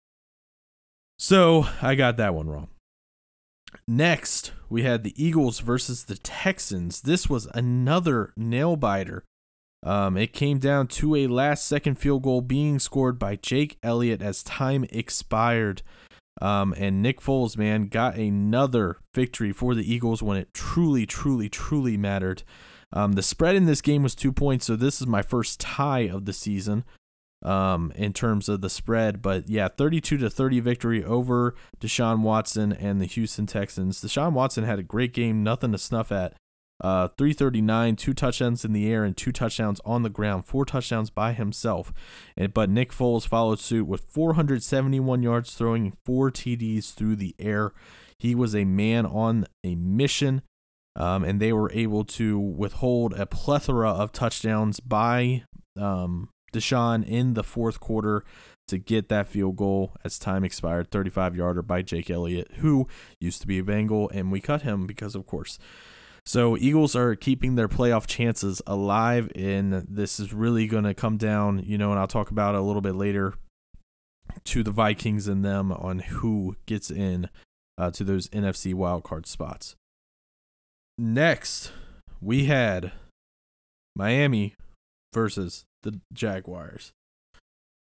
So 1.22 1.68
I 1.80 1.94
got 1.94 2.16
that 2.16 2.34
one 2.34 2.48
wrong. 2.48 2.66
Next, 3.86 4.50
we 4.68 4.82
had 4.82 5.04
the 5.04 5.14
Eagles 5.16 5.60
versus 5.60 6.02
the 6.02 6.16
Texans. 6.16 7.02
This 7.02 7.30
was 7.30 7.46
another 7.54 8.32
nail 8.36 8.74
biter. 8.74 9.22
Um, 9.84 10.16
it 10.16 10.32
came 10.32 10.58
down 10.58 10.88
to 10.88 11.14
a 11.14 11.28
last 11.28 11.64
second 11.64 11.94
field 11.94 12.24
goal 12.24 12.40
being 12.40 12.80
scored 12.80 13.20
by 13.20 13.36
Jake 13.36 13.78
Elliott 13.84 14.20
as 14.20 14.42
time 14.42 14.84
expired. 14.90 15.82
Um, 16.40 16.74
and 16.76 17.00
Nick 17.00 17.20
Foles, 17.20 17.56
man, 17.56 17.86
got 17.86 18.16
another 18.16 18.96
victory 19.14 19.52
for 19.52 19.76
the 19.76 19.94
Eagles 19.94 20.24
when 20.24 20.38
it 20.38 20.52
truly, 20.52 21.06
truly, 21.06 21.48
truly 21.48 21.96
mattered. 21.96 22.42
Um, 22.92 23.12
the 23.12 23.22
spread 23.22 23.54
in 23.54 23.66
this 23.66 23.80
game 23.80 24.02
was 24.02 24.16
two 24.16 24.32
points, 24.32 24.66
so 24.66 24.74
this 24.74 25.00
is 25.00 25.06
my 25.06 25.22
first 25.22 25.60
tie 25.60 26.08
of 26.08 26.24
the 26.24 26.32
season 26.32 26.82
um, 27.42 27.92
in 27.96 28.12
terms 28.12 28.48
of 28.48 28.60
the 28.60 28.70
spread. 28.70 29.22
But 29.22 29.48
yeah, 29.48 29.68
32 29.68 30.18
to 30.18 30.30
30 30.30 30.60
victory 30.60 31.04
over 31.04 31.54
Deshaun 31.80 32.20
Watson 32.20 32.72
and 32.72 33.00
the 33.00 33.06
Houston 33.06 33.46
Texans. 33.46 34.00
Deshaun 34.00 34.32
Watson 34.32 34.64
had 34.64 34.78
a 34.78 34.84
great 34.84 35.12
game, 35.12 35.42
nothing 35.42 35.72
to 35.72 35.78
snuff 35.78 36.12
at. 36.12 36.34
Uh, 36.80 37.06
339, 37.16 37.94
two 37.94 38.12
touchdowns 38.12 38.64
in 38.64 38.72
the 38.72 38.90
air 38.90 39.04
and 39.04 39.16
two 39.16 39.30
touchdowns 39.30 39.80
on 39.84 40.02
the 40.02 40.10
ground, 40.10 40.46
four 40.46 40.64
touchdowns 40.64 41.10
by 41.10 41.32
himself. 41.32 41.92
And, 42.36 42.52
but 42.52 42.68
Nick 42.68 42.90
Foles 42.90 43.26
followed 43.26 43.60
suit 43.60 43.86
with 43.86 44.04
471 44.08 45.22
yards, 45.22 45.54
throwing 45.54 45.96
four 46.04 46.32
TDs 46.32 46.92
through 46.92 47.16
the 47.16 47.36
air. 47.38 47.72
He 48.18 48.34
was 48.34 48.56
a 48.56 48.64
man 48.64 49.06
on 49.06 49.46
a 49.62 49.76
mission, 49.76 50.42
um, 50.96 51.22
and 51.22 51.38
they 51.40 51.52
were 51.52 51.70
able 51.72 52.04
to 52.04 52.38
withhold 52.38 53.14
a 53.14 53.26
plethora 53.26 53.90
of 53.90 54.10
touchdowns 54.10 54.80
by 54.80 55.44
um, 55.80 56.30
Deshaun 56.52 57.04
in 57.04 57.34
the 57.34 57.44
fourth 57.44 57.80
quarter 57.80 58.24
to 58.68 58.78
get 58.78 59.08
that 59.08 59.26
field 59.26 59.56
goal 59.56 59.94
as 60.04 60.18
time 60.18 60.44
expired, 60.44 60.90
35 60.90 61.34
yarder 61.36 61.62
by 61.62 61.82
Jake 61.82 62.10
Elliott, 62.10 62.50
who 62.58 62.86
used 63.18 63.40
to 63.40 63.46
be 63.46 63.58
a 63.58 63.64
Bengal, 63.64 64.10
and 64.10 64.30
we 64.30 64.40
cut 64.40 64.62
him 64.62 64.86
because, 64.86 65.14
of 65.14 65.26
course. 65.26 65.58
So 66.24 66.56
Eagles 66.56 66.94
are 66.94 67.16
keeping 67.16 67.56
their 67.56 67.68
playoff 67.68 68.06
chances 68.06 68.62
alive, 68.66 69.30
and 69.34 69.84
this 69.88 70.20
is 70.20 70.32
really 70.32 70.66
going 70.66 70.84
to 70.84 70.94
come 70.94 71.16
down, 71.16 71.64
you 71.66 71.76
know, 71.76 71.90
and 71.90 71.98
I'll 71.98 72.06
talk 72.06 72.30
about 72.30 72.54
it 72.54 72.58
a 72.58 72.64
little 72.64 72.80
bit 72.80 72.94
later 72.94 73.34
to 74.44 74.62
the 74.62 74.70
Vikings 74.70 75.26
and 75.26 75.44
them 75.44 75.72
on 75.72 75.98
who 75.98 76.56
gets 76.66 76.90
in 76.90 77.28
uh, 77.76 77.90
to 77.90 78.04
those 78.04 78.28
NFC 78.28 78.72
wildcard 78.72 79.26
spots. 79.26 79.74
Next, 80.96 81.72
we 82.20 82.44
had 82.44 82.92
Miami 83.96 84.54
versus 85.12 85.64
the 85.82 86.00
Jaguars. 86.12 86.92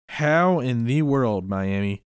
How 0.10 0.60
in 0.60 0.86
the 0.86 1.02
world, 1.02 1.50
Miami? 1.50 2.04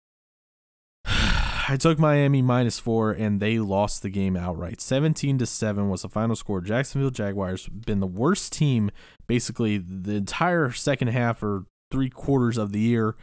I 1.04 1.76
took 1.78 1.98
Miami 1.98 2.42
minus 2.42 2.78
four 2.78 3.10
and 3.10 3.40
they 3.40 3.58
lost 3.58 4.02
the 4.02 4.10
game 4.10 4.36
outright. 4.36 4.80
17 4.80 5.38
to 5.38 5.46
7 5.46 5.88
was 5.88 6.02
the 6.02 6.08
final 6.08 6.36
score. 6.36 6.60
Jacksonville 6.60 7.10
Jaguars 7.10 7.68
been 7.68 8.00
the 8.00 8.06
worst 8.06 8.52
team 8.52 8.90
basically 9.26 9.78
the 9.78 10.14
entire 10.14 10.70
second 10.70 11.08
half 11.08 11.42
or 11.42 11.64
three 11.90 12.10
quarters 12.10 12.56
of 12.56 12.72
the 12.72 12.80
year. 12.80 13.16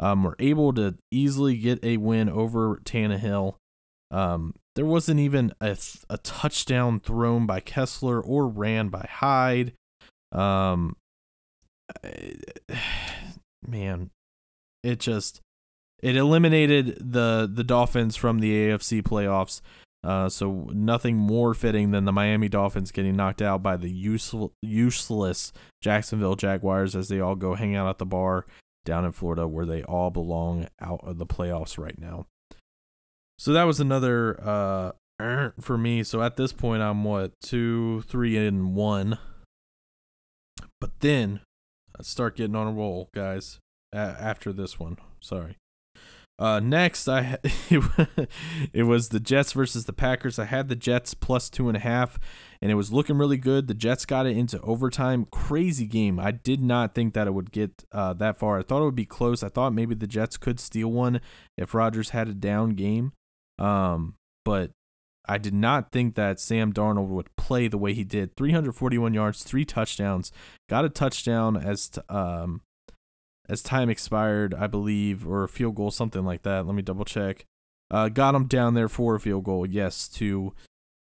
Um, 0.00 0.24
were 0.24 0.34
able 0.40 0.72
to 0.72 0.96
easily 1.12 1.56
get 1.56 1.84
a 1.84 1.98
win 1.98 2.28
over 2.28 2.80
Tannehill. 2.84 3.54
Um, 4.10 4.54
there 4.74 4.84
wasn't 4.84 5.20
even 5.20 5.52
a, 5.60 5.76
a 6.10 6.18
touchdown 6.18 6.98
thrown 6.98 7.46
by 7.46 7.60
Kessler 7.60 8.20
or 8.20 8.48
ran 8.48 8.88
by 8.88 9.06
Hyde. 9.08 9.74
Um, 10.32 10.96
man, 13.66 14.10
it 14.82 15.00
just 15.00 15.40
it 16.02 16.16
eliminated 16.16 16.98
the 17.00 17.50
the 17.52 17.64
Dolphins 17.64 18.16
from 18.16 18.40
the 18.40 18.52
AFC 18.52 19.02
playoffs. 19.02 19.60
Uh, 20.04 20.28
so 20.28 20.68
nothing 20.74 21.16
more 21.16 21.54
fitting 21.54 21.90
than 21.90 22.04
the 22.04 22.12
Miami 22.12 22.46
Dolphins 22.46 22.90
getting 22.90 23.16
knocked 23.16 23.40
out 23.40 23.62
by 23.62 23.74
the 23.78 23.88
useful, 23.88 24.52
useless 24.60 25.50
Jacksonville 25.80 26.36
Jaguars 26.36 26.94
as 26.94 27.08
they 27.08 27.20
all 27.20 27.34
go 27.34 27.54
hang 27.54 27.74
out 27.74 27.88
at 27.88 27.96
the 27.96 28.04
bar 28.04 28.44
down 28.84 29.06
in 29.06 29.12
Florida 29.12 29.48
where 29.48 29.64
they 29.64 29.82
all 29.84 30.10
belong 30.10 30.68
out 30.78 31.00
of 31.04 31.16
the 31.16 31.24
playoffs 31.24 31.78
right 31.78 31.98
now. 31.98 32.26
So 33.38 33.54
that 33.54 33.64
was 33.64 33.80
another 33.80 34.38
uh 34.42 34.92
for 35.60 35.78
me. 35.78 36.02
So 36.02 36.22
at 36.22 36.36
this 36.36 36.52
point 36.52 36.82
I'm 36.82 37.02
what 37.02 37.32
two, 37.40 38.02
three, 38.02 38.36
and 38.36 38.74
one. 38.74 39.18
But 40.80 41.00
then 41.00 41.40
Start 42.02 42.36
getting 42.36 42.56
on 42.56 42.66
a 42.66 42.72
roll, 42.72 43.08
guys. 43.14 43.60
after 43.92 44.52
this 44.52 44.78
one, 44.78 44.98
sorry. 45.20 45.56
Uh, 46.36 46.58
next, 46.58 47.08
I 47.08 47.38
it 48.72 48.82
was 48.82 49.10
the 49.10 49.20
Jets 49.20 49.52
versus 49.52 49.84
the 49.84 49.92
Packers. 49.92 50.38
I 50.38 50.46
had 50.46 50.68
the 50.68 50.74
Jets 50.74 51.14
plus 51.14 51.48
two 51.48 51.68
and 51.68 51.76
a 51.76 51.80
half, 51.80 52.18
and 52.60 52.72
it 52.72 52.74
was 52.74 52.92
looking 52.92 53.18
really 53.18 53.36
good. 53.36 53.68
The 53.68 53.74
Jets 53.74 54.04
got 54.04 54.26
it 54.26 54.36
into 54.36 54.60
overtime. 54.62 55.26
Crazy 55.30 55.86
game. 55.86 56.18
I 56.18 56.32
did 56.32 56.60
not 56.60 56.92
think 56.92 57.14
that 57.14 57.28
it 57.28 57.34
would 57.34 57.52
get 57.52 57.84
uh, 57.92 58.14
that 58.14 58.36
far. 58.36 58.58
I 58.58 58.62
thought 58.62 58.82
it 58.82 58.86
would 58.86 58.96
be 58.96 59.06
close. 59.06 59.44
I 59.44 59.48
thought 59.48 59.72
maybe 59.72 59.94
the 59.94 60.08
Jets 60.08 60.36
could 60.36 60.58
steal 60.58 60.90
one 60.90 61.20
if 61.56 61.72
Rodgers 61.72 62.10
had 62.10 62.28
a 62.28 62.34
down 62.34 62.70
game. 62.70 63.12
Um, 63.60 64.16
but 64.44 64.72
I 65.26 65.38
did 65.38 65.54
not 65.54 65.90
think 65.90 66.14
that 66.16 66.38
Sam 66.38 66.72
Darnold 66.72 67.08
would 67.08 67.34
play 67.36 67.68
the 67.68 67.78
way 67.78 67.94
he 67.94 68.04
did. 68.04 68.36
341 68.36 69.14
yards, 69.14 69.42
three 69.42 69.64
touchdowns. 69.64 70.30
Got 70.68 70.84
a 70.84 70.90
touchdown 70.90 71.56
as 71.56 71.88
t- 71.88 72.00
um 72.08 72.60
as 73.48 73.62
time 73.62 73.90
expired, 73.90 74.54
I 74.54 74.66
believe, 74.66 75.26
or 75.26 75.44
a 75.44 75.48
field 75.48 75.74
goal, 75.74 75.90
something 75.90 76.24
like 76.24 76.42
that. 76.42 76.66
Let 76.66 76.74
me 76.74 76.82
double 76.82 77.04
check. 77.04 77.46
Uh, 77.90 78.08
got 78.08 78.34
him 78.34 78.46
down 78.46 78.74
there 78.74 78.88
for 78.88 79.14
a 79.14 79.20
field 79.20 79.44
goal, 79.44 79.66
yes, 79.66 80.08
to 80.08 80.54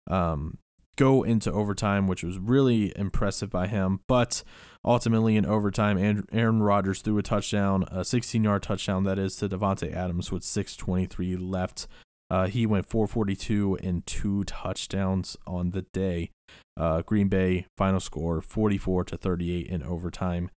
um, 0.10 0.58
go 0.96 1.24
into 1.24 1.52
overtime, 1.52 2.08
which 2.08 2.24
was 2.24 2.40
really 2.40 2.94
impressive 2.98 3.50
by 3.50 3.68
him. 3.68 4.00
But 4.08 4.44
ultimately, 4.86 5.36
in 5.36 5.46
overtime, 5.46 6.26
Aaron 6.32 6.64
Rodgers 6.64 7.02
threw 7.02 7.18
a 7.18 7.24
touchdown, 7.24 7.86
a 7.92 8.06
16 8.06 8.44
yard 8.44 8.64
touchdown, 8.64 9.04
that 9.04 9.20
is, 9.20 9.36
to 9.38 9.50
Davante 9.50 9.94
Adams 9.94 10.32
with 10.32 10.44
6.23 10.44 11.38
left. 11.40 11.88
Uh, 12.30 12.48
he 12.48 12.66
went 12.66 12.88
442 12.88 13.80
and 13.82 14.06
two 14.06 14.44
touchdowns 14.44 15.36
on 15.48 15.72
the 15.72 15.82
day. 15.94 16.30
Uh, 16.78 17.02
Green 17.02 17.28
Bay 17.28 17.66
final 17.78 18.00
score 18.00 18.42
44 18.42 19.04
to 19.06 19.18
38 19.18 19.68
in 19.68 19.84
overtime 19.84 20.50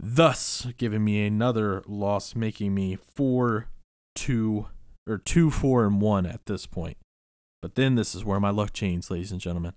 thus 0.00 0.66
giving 0.76 1.04
me 1.04 1.26
another 1.26 1.82
loss, 1.86 2.34
making 2.34 2.74
me 2.74 2.96
four, 2.96 3.68
two, 4.14 4.66
or 5.06 5.18
two, 5.18 5.50
four, 5.50 5.84
and 5.86 6.00
one 6.00 6.26
at 6.26 6.46
this 6.46 6.66
point. 6.66 6.96
But 7.60 7.74
then 7.74 7.96
this 7.96 8.14
is 8.14 8.24
where 8.24 8.40
my 8.40 8.50
luck 8.50 8.72
changed, 8.72 9.10
ladies 9.10 9.32
and 9.32 9.40
gentlemen. 9.40 9.72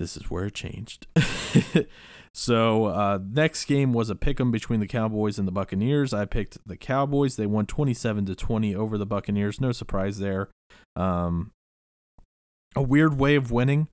This 0.00 0.16
is 0.16 0.30
where 0.30 0.46
it 0.46 0.54
changed. 0.54 1.06
so 2.34 2.86
uh, 2.86 3.18
next 3.22 3.66
game 3.66 3.92
was 3.92 4.08
a 4.08 4.14
pick 4.14 4.40
'em 4.40 4.50
between 4.50 4.80
the 4.80 4.86
Cowboys 4.86 5.38
and 5.38 5.46
the 5.46 5.52
Buccaneers. 5.52 6.14
I 6.14 6.24
picked 6.24 6.56
the 6.66 6.78
Cowboys. 6.78 7.36
They 7.36 7.44
won 7.44 7.66
27 7.66 8.24
to 8.24 8.34
20 8.34 8.74
over 8.74 8.96
the 8.96 9.04
Buccaneers. 9.04 9.60
No 9.60 9.72
surprise 9.72 10.18
there. 10.18 10.48
Um, 10.96 11.52
a 12.74 12.80
weird 12.80 13.18
way 13.18 13.34
of 13.34 13.50
winning, 13.50 13.88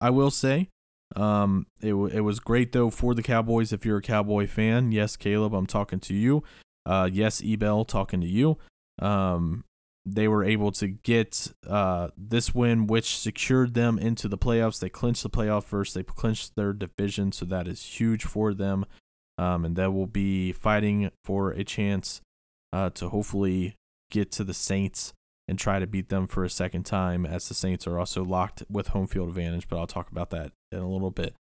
I 0.00 0.10
will 0.10 0.32
say. 0.32 0.70
Um, 1.14 1.68
it 1.80 1.94
it 1.94 2.22
was 2.22 2.40
great 2.40 2.72
though 2.72 2.90
for 2.90 3.14
the 3.14 3.22
Cowboys. 3.22 3.72
If 3.72 3.86
you're 3.86 3.98
a 3.98 4.02
Cowboy 4.02 4.48
fan, 4.48 4.90
yes, 4.90 5.16
Caleb, 5.16 5.54
I'm 5.54 5.68
talking 5.68 6.00
to 6.00 6.14
you. 6.14 6.42
Uh, 6.84 7.08
yes, 7.12 7.40
Ebel, 7.44 7.84
talking 7.84 8.20
to 8.20 8.26
you. 8.26 8.58
Um, 9.00 9.62
they 10.06 10.28
were 10.28 10.44
able 10.44 10.70
to 10.72 10.88
get 10.88 11.52
uh 11.66 12.08
this 12.16 12.54
win, 12.54 12.86
which 12.86 13.16
secured 13.16 13.74
them 13.74 13.98
into 13.98 14.28
the 14.28 14.38
playoffs. 14.38 14.80
They 14.80 14.88
clinched 14.88 15.22
the 15.22 15.30
playoff 15.30 15.64
first. 15.64 15.94
They 15.94 16.02
clinched 16.02 16.56
their 16.56 16.72
division, 16.72 17.32
so 17.32 17.44
that 17.46 17.66
is 17.66 17.82
huge 17.82 18.24
for 18.24 18.54
them. 18.54 18.86
Um, 19.36 19.64
and 19.64 19.76
they 19.76 19.88
will 19.88 20.06
be 20.06 20.52
fighting 20.52 21.10
for 21.24 21.50
a 21.50 21.64
chance 21.64 22.20
uh, 22.72 22.90
to 22.90 23.08
hopefully 23.08 23.74
get 24.10 24.30
to 24.32 24.44
the 24.44 24.54
Saints 24.54 25.12
and 25.48 25.58
try 25.58 25.78
to 25.78 25.86
beat 25.86 26.08
them 26.08 26.26
for 26.26 26.44
a 26.44 26.50
second 26.50 26.84
time, 26.84 27.26
as 27.26 27.48
the 27.48 27.54
Saints 27.54 27.86
are 27.86 27.98
also 27.98 28.24
locked 28.24 28.62
with 28.70 28.88
home 28.88 29.06
field 29.06 29.28
advantage. 29.28 29.68
But 29.68 29.78
I'll 29.78 29.86
talk 29.86 30.10
about 30.10 30.30
that 30.30 30.52
in 30.70 30.78
a 30.78 30.88
little 30.88 31.10
bit. 31.10 31.34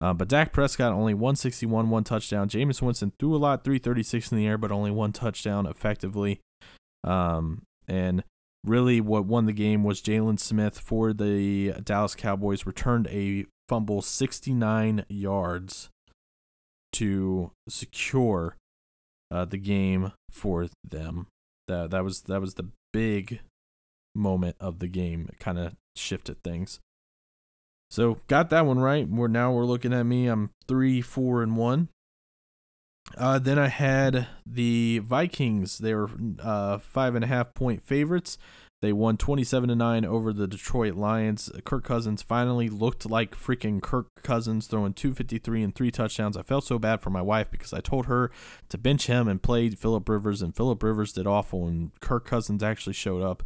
Uh, 0.00 0.12
but 0.12 0.28
Dak 0.28 0.52
Prescott 0.52 0.92
only 0.92 1.14
161, 1.14 1.90
one 1.90 2.04
touchdown. 2.04 2.48
Jameis 2.48 2.82
Winston 2.82 3.12
threw 3.18 3.34
a 3.34 3.38
lot, 3.38 3.64
336 3.64 4.32
in 4.32 4.38
the 4.38 4.46
air, 4.46 4.58
but 4.58 4.72
only 4.72 4.90
one 4.90 5.12
touchdown 5.12 5.66
effectively. 5.66 6.40
Um, 7.04 7.62
and 7.88 8.24
really, 8.64 9.00
what 9.00 9.26
won 9.26 9.46
the 9.46 9.52
game 9.52 9.84
was 9.84 10.02
Jaylon 10.02 10.38
Smith 10.38 10.78
for 10.78 11.12
the 11.12 11.72
Dallas 11.84 12.14
Cowboys 12.14 12.66
returned 12.66 13.06
a 13.08 13.46
fumble 13.68 14.02
69 14.02 15.04
yards 15.08 15.90
to 16.92 17.50
secure 17.68 18.56
uh, 19.30 19.44
the 19.44 19.58
game 19.58 20.12
for 20.30 20.68
them. 20.84 21.26
That 21.68 21.90
that 21.90 22.04
was 22.04 22.22
that 22.22 22.40
was 22.40 22.54
the 22.54 22.68
big 22.92 23.40
moment 24.14 24.56
of 24.60 24.78
the 24.78 24.88
game. 24.88 25.28
It 25.28 25.38
kind 25.38 25.58
of 25.58 25.74
shifted 25.96 26.42
things. 26.42 26.80
So 27.90 28.18
got 28.26 28.50
that 28.50 28.66
one 28.66 28.78
right. 28.78 29.08
We're 29.08 29.28
now 29.28 29.52
we're 29.52 29.64
looking 29.64 29.92
at 29.92 30.04
me. 30.04 30.26
I'm 30.26 30.50
three, 30.66 31.00
four, 31.00 31.42
and 31.42 31.56
one. 31.56 31.88
Uh, 33.16 33.38
then 33.38 33.58
I 33.58 33.68
had 33.68 34.26
the 34.44 34.98
Vikings. 34.98 35.78
They 35.78 35.94
were 35.94 36.10
uh, 36.42 36.78
five 36.78 37.14
and 37.14 37.24
a 37.24 37.28
half 37.28 37.54
point 37.54 37.82
favorites. 37.82 38.38
They 38.82 38.92
won 38.92 39.16
27 39.16 39.70
to 39.70 39.74
9 39.74 40.04
over 40.04 40.34
the 40.34 40.46
Detroit 40.46 40.96
Lions. 40.96 41.50
Kirk 41.64 41.82
Cousins 41.82 42.20
finally 42.20 42.68
looked 42.68 43.08
like 43.08 43.34
freaking 43.34 43.80
Kirk 43.80 44.08
Cousins, 44.22 44.66
throwing 44.66 44.92
253 44.92 45.62
and 45.62 45.74
three 45.74 45.90
touchdowns. 45.90 46.36
I 46.36 46.42
felt 46.42 46.64
so 46.64 46.78
bad 46.78 47.00
for 47.00 47.08
my 47.08 47.22
wife 47.22 47.50
because 47.50 47.72
I 47.72 47.80
told 47.80 48.04
her 48.06 48.30
to 48.68 48.76
bench 48.76 49.06
him 49.06 49.28
and 49.28 49.42
play 49.42 49.70
Philip 49.70 50.06
Rivers, 50.08 50.42
and 50.42 50.54
Philip 50.54 50.82
Rivers 50.82 51.14
did 51.14 51.26
awful, 51.26 51.66
and 51.66 51.98
Kirk 52.00 52.26
Cousins 52.26 52.62
actually 52.62 52.92
showed 52.92 53.22
up. 53.22 53.42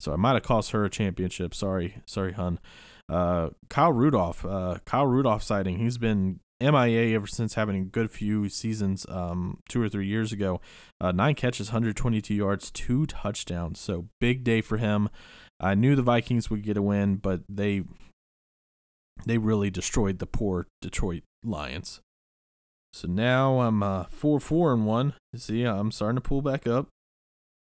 So 0.00 0.12
I 0.12 0.16
might 0.16 0.34
have 0.34 0.42
cost 0.42 0.72
her 0.72 0.84
a 0.84 0.90
championship. 0.90 1.54
Sorry, 1.54 2.02
sorry, 2.04 2.32
hun. 2.32 2.60
Uh, 3.08 3.50
Kyle 3.70 3.92
Rudolph, 3.92 4.44
uh, 4.44 4.78
Kyle 4.84 5.06
Rudolph 5.06 5.42
sighting. 5.42 5.78
He's 5.78 5.98
been 5.98 6.40
MIA 6.60 7.14
ever 7.14 7.26
since 7.26 7.54
having 7.54 7.76
a 7.76 7.84
good 7.84 8.10
few 8.10 8.48
seasons, 8.48 9.06
um, 9.08 9.58
two 9.68 9.82
or 9.82 9.88
three 9.88 10.06
years 10.06 10.32
ago. 10.32 10.60
Uh, 11.00 11.12
nine 11.12 11.34
catches, 11.34 11.68
122 11.68 12.34
yards, 12.34 12.70
two 12.70 13.06
touchdowns. 13.06 13.80
So 13.80 14.08
big 14.20 14.44
day 14.44 14.60
for 14.60 14.78
him. 14.78 15.08
I 15.60 15.74
knew 15.74 15.96
the 15.96 16.02
Vikings 16.02 16.50
would 16.50 16.62
get 16.62 16.76
a 16.76 16.82
win, 16.82 17.16
but 17.16 17.42
they 17.48 17.82
they 19.26 19.38
really 19.38 19.70
destroyed 19.70 20.18
the 20.18 20.26
poor 20.26 20.66
Detroit 20.82 21.22
Lions. 21.44 22.00
So 22.92 23.08
now 23.08 23.60
I'm 23.60 23.82
uh, 23.82 24.04
four 24.04 24.40
four 24.40 24.72
and 24.72 24.86
one. 24.86 25.14
You 25.32 25.38
see, 25.38 25.62
I'm 25.64 25.90
starting 25.90 26.16
to 26.16 26.20
pull 26.20 26.42
back 26.42 26.66
up. 26.66 26.88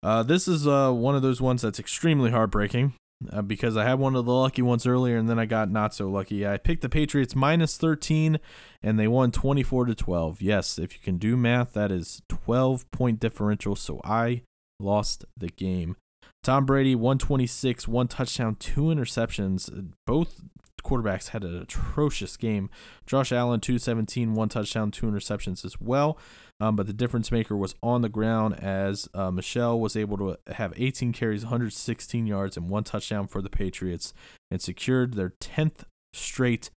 Uh, 0.03 0.23
this 0.23 0.47
is 0.47 0.67
uh, 0.67 0.91
one 0.91 1.15
of 1.15 1.21
those 1.21 1.41
ones 1.41 1.61
that's 1.61 1.79
extremely 1.79 2.31
heartbreaking 2.31 2.93
uh, 3.31 3.41
because 3.41 3.77
I 3.77 3.83
had 3.83 3.99
one 3.99 4.15
of 4.15 4.25
the 4.25 4.33
lucky 4.33 4.61
ones 4.61 4.85
earlier 4.85 5.17
and 5.17 5.29
then 5.29 5.39
I 5.39 5.45
got 5.45 5.69
not 5.69 5.93
so 5.93 6.09
lucky. 6.09 6.47
I 6.47 6.57
picked 6.57 6.81
the 6.81 6.89
Patriots 6.89 7.35
minus 7.35 7.77
13 7.77 8.39
and 8.81 8.99
they 8.99 9.07
won 9.07 9.31
24 9.31 9.85
to 9.85 9.95
12. 9.95 10.41
Yes, 10.41 10.79
if 10.79 10.93
you 10.93 10.99
can 10.99 11.17
do 11.17 11.37
math, 11.37 11.73
that 11.73 11.91
is 11.91 12.21
12 12.29 12.89
point 12.91 13.19
differential. 13.19 13.75
So 13.75 14.01
I 14.03 14.43
lost 14.79 15.25
the 15.37 15.49
game. 15.49 15.95
Tom 16.43 16.65
Brady 16.65 16.95
126, 16.95 17.87
one 17.87 18.07
touchdown, 18.07 18.55
two 18.55 18.83
interceptions. 18.83 19.93
Both 20.07 20.41
quarterbacks 20.83 21.29
had 21.29 21.43
an 21.43 21.55
atrocious 21.61 22.35
game. 22.35 22.69
Josh 23.05 23.31
Allen 23.31 23.59
217, 23.59 24.33
one 24.33 24.49
touchdown, 24.49 24.89
two 24.89 25.05
interceptions 25.05 25.63
as 25.63 25.79
well. 25.79 26.17
Um, 26.61 26.75
but 26.75 26.85
the 26.85 26.93
difference 26.93 27.31
maker 27.31 27.57
was 27.57 27.73
on 27.81 28.03
the 28.03 28.09
ground 28.09 28.53
as 28.59 29.09
uh, 29.15 29.31
Michel 29.31 29.79
was 29.79 29.95
able 29.95 30.15
to 30.19 30.37
have 30.53 30.73
18 30.77 31.11
carries, 31.11 31.43
116 31.43 32.27
yards, 32.27 32.55
and 32.55 32.69
one 32.69 32.83
touchdown 32.83 33.25
for 33.25 33.41
the 33.41 33.49
Patriots 33.49 34.13
and 34.51 34.61
secured 34.61 35.15
their 35.15 35.33
10th 35.41 35.85
straight 36.13 36.69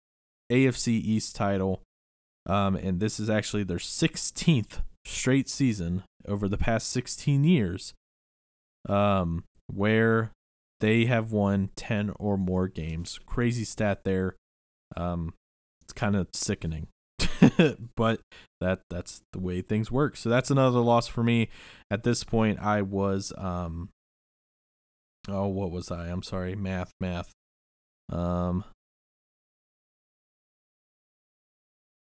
AFC 0.51 0.89
East 0.89 1.37
title. 1.37 1.83
Um, 2.47 2.77
and 2.77 2.99
this 2.99 3.21
is 3.21 3.29
actually 3.29 3.63
their 3.65 3.77
16th 3.77 4.83
straight 5.05 5.51
season 5.51 6.05
over 6.27 6.49
the 6.49 6.57
past 6.57 6.89
16 6.89 7.45
years 7.45 7.93
um, 8.89 9.45
where 9.67 10.33
they 10.81 11.05
have 11.05 11.31
won 11.31 11.69
10 11.77 12.11
or 12.19 12.39
more 12.39 12.69
games. 12.69 13.21
Crazy 13.27 13.65
stat 13.65 14.05
there. 14.05 14.37
Um, 14.97 15.35
it's 15.83 15.93
kind 15.93 16.17
of 16.17 16.29
sickening. 16.33 16.89
but 17.97 18.21
that 18.61 18.81
that's 18.91 19.23
the 19.33 19.39
way 19.39 19.61
things 19.63 19.91
work. 19.91 20.17
So 20.17 20.29
that's 20.29 20.51
another 20.51 20.81
loss 20.81 21.07
for 21.07 21.23
me. 21.23 21.49
At 21.91 22.03
this 22.03 22.25
point, 22.25 22.59
I 22.61 22.83
was 22.83 23.33
um 23.37 23.91
oh 25.29 25.49
what 25.49 25.71
was 25.71 25.91
I? 25.91 26.09
I'm 26.09 26.23
sorry, 26.23 26.55
math, 26.55 26.93
math. 27.01 27.33
Um 28.11 28.65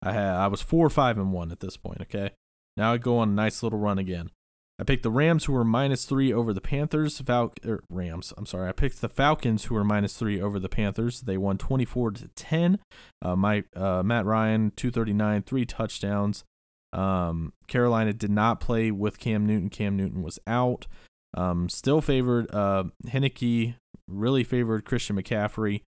I 0.03 0.13
had 0.13 0.35
I 0.35 0.47
was 0.47 0.63
four, 0.63 0.89
five, 0.91 1.19
and 1.19 1.33
one 1.33 1.51
at 1.51 1.61
this 1.61 1.77
point, 1.77 2.01
okay? 2.03 2.31
Now 2.77 2.93
I 2.93 2.99
go 2.99 3.19
on 3.19 3.31
a 3.31 3.33
nice 3.33 3.63
little 3.63 3.79
run 3.79 3.99
again. 3.99 4.31
I 4.79 4.85
picked 4.85 5.03
the 5.03 5.11
Rams, 5.11 5.45
who 5.45 5.55
were 5.55 5.65
minus 5.65 6.05
three 6.05 6.33
over 6.33 6.53
the 6.53 6.61
Panthers. 6.61 7.19
Fal- 7.21 7.55
er, 7.65 7.83
Rams, 7.89 8.35
I'm 8.37 8.45
sorry. 8.45 8.69
I 8.69 8.73
picked 8.73 9.01
the 9.01 9.09
Falcons, 9.09 9.65
who 9.65 9.75
were 9.75 9.85
minus 9.85 10.17
three 10.17 10.41
over 10.41 10.59
the 10.59 10.69
Panthers. 10.69 11.23
They 11.23 11.39
won 11.39 11.57
24 11.57 12.11
to 12.13 12.29
10. 12.29 12.79
Uh, 13.23 13.37
my 13.37 13.65
uh, 13.75 14.03
Matt 14.03 14.27
Ryan, 14.27 14.73
239, 14.77 15.43
three 15.43 15.65
touchdowns. 15.65 16.45
Um, 16.93 17.53
Carolina 17.69 18.13
did 18.13 18.31
not 18.31 18.61
play 18.61 18.91
with 18.91 19.19
Cam 19.19 19.47
Newton. 19.47 19.71
Cam 19.71 19.97
Newton 19.97 20.23
was 20.23 20.39
out. 20.47 20.87
Um, 21.35 21.69
still 21.69 22.01
favored 22.01 22.55
uh, 22.55 22.85
Heinicke. 23.07 23.77
Really 24.09 24.45
favored 24.45 24.85
Christian 24.85 25.17
McCaffrey. 25.17 25.83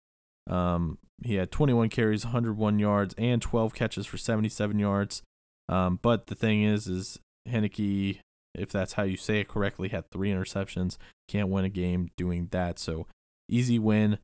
Um, 0.48 0.98
he 1.22 1.34
had 1.34 1.50
21 1.50 1.88
carries, 1.90 2.24
101 2.24 2.78
yards, 2.78 3.14
and 3.18 3.42
12 3.42 3.74
catches 3.74 4.06
for 4.06 4.16
77 4.16 4.78
yards. 4.78 5.22
Um, 5.68 5.98
but 6.00 6.26
the 6.26 6.34
thing 6.34 6.62
is, 6.62 6.86
is 6.86 7.18
Heinicke 7.48 8.20
if 8.58 8.70
that's 8.70 8.94
how 8.94 9.02
you 9.02 9.16
say 9.16 9.40
it 9.40 9.48
correctly, 9.48 9.88
had 9.88 10.10
three 10.10 10.30
interceptions. 10.30 10.96
Can't 11.28 11.48
win 11.48 11.64
a 11.64 11.70
game 11.70 12.10
doing 12.16 12.48
that. 12.50 12.78
So 12.78 13.06
easy 13.48 13.78
win 13.78 14.18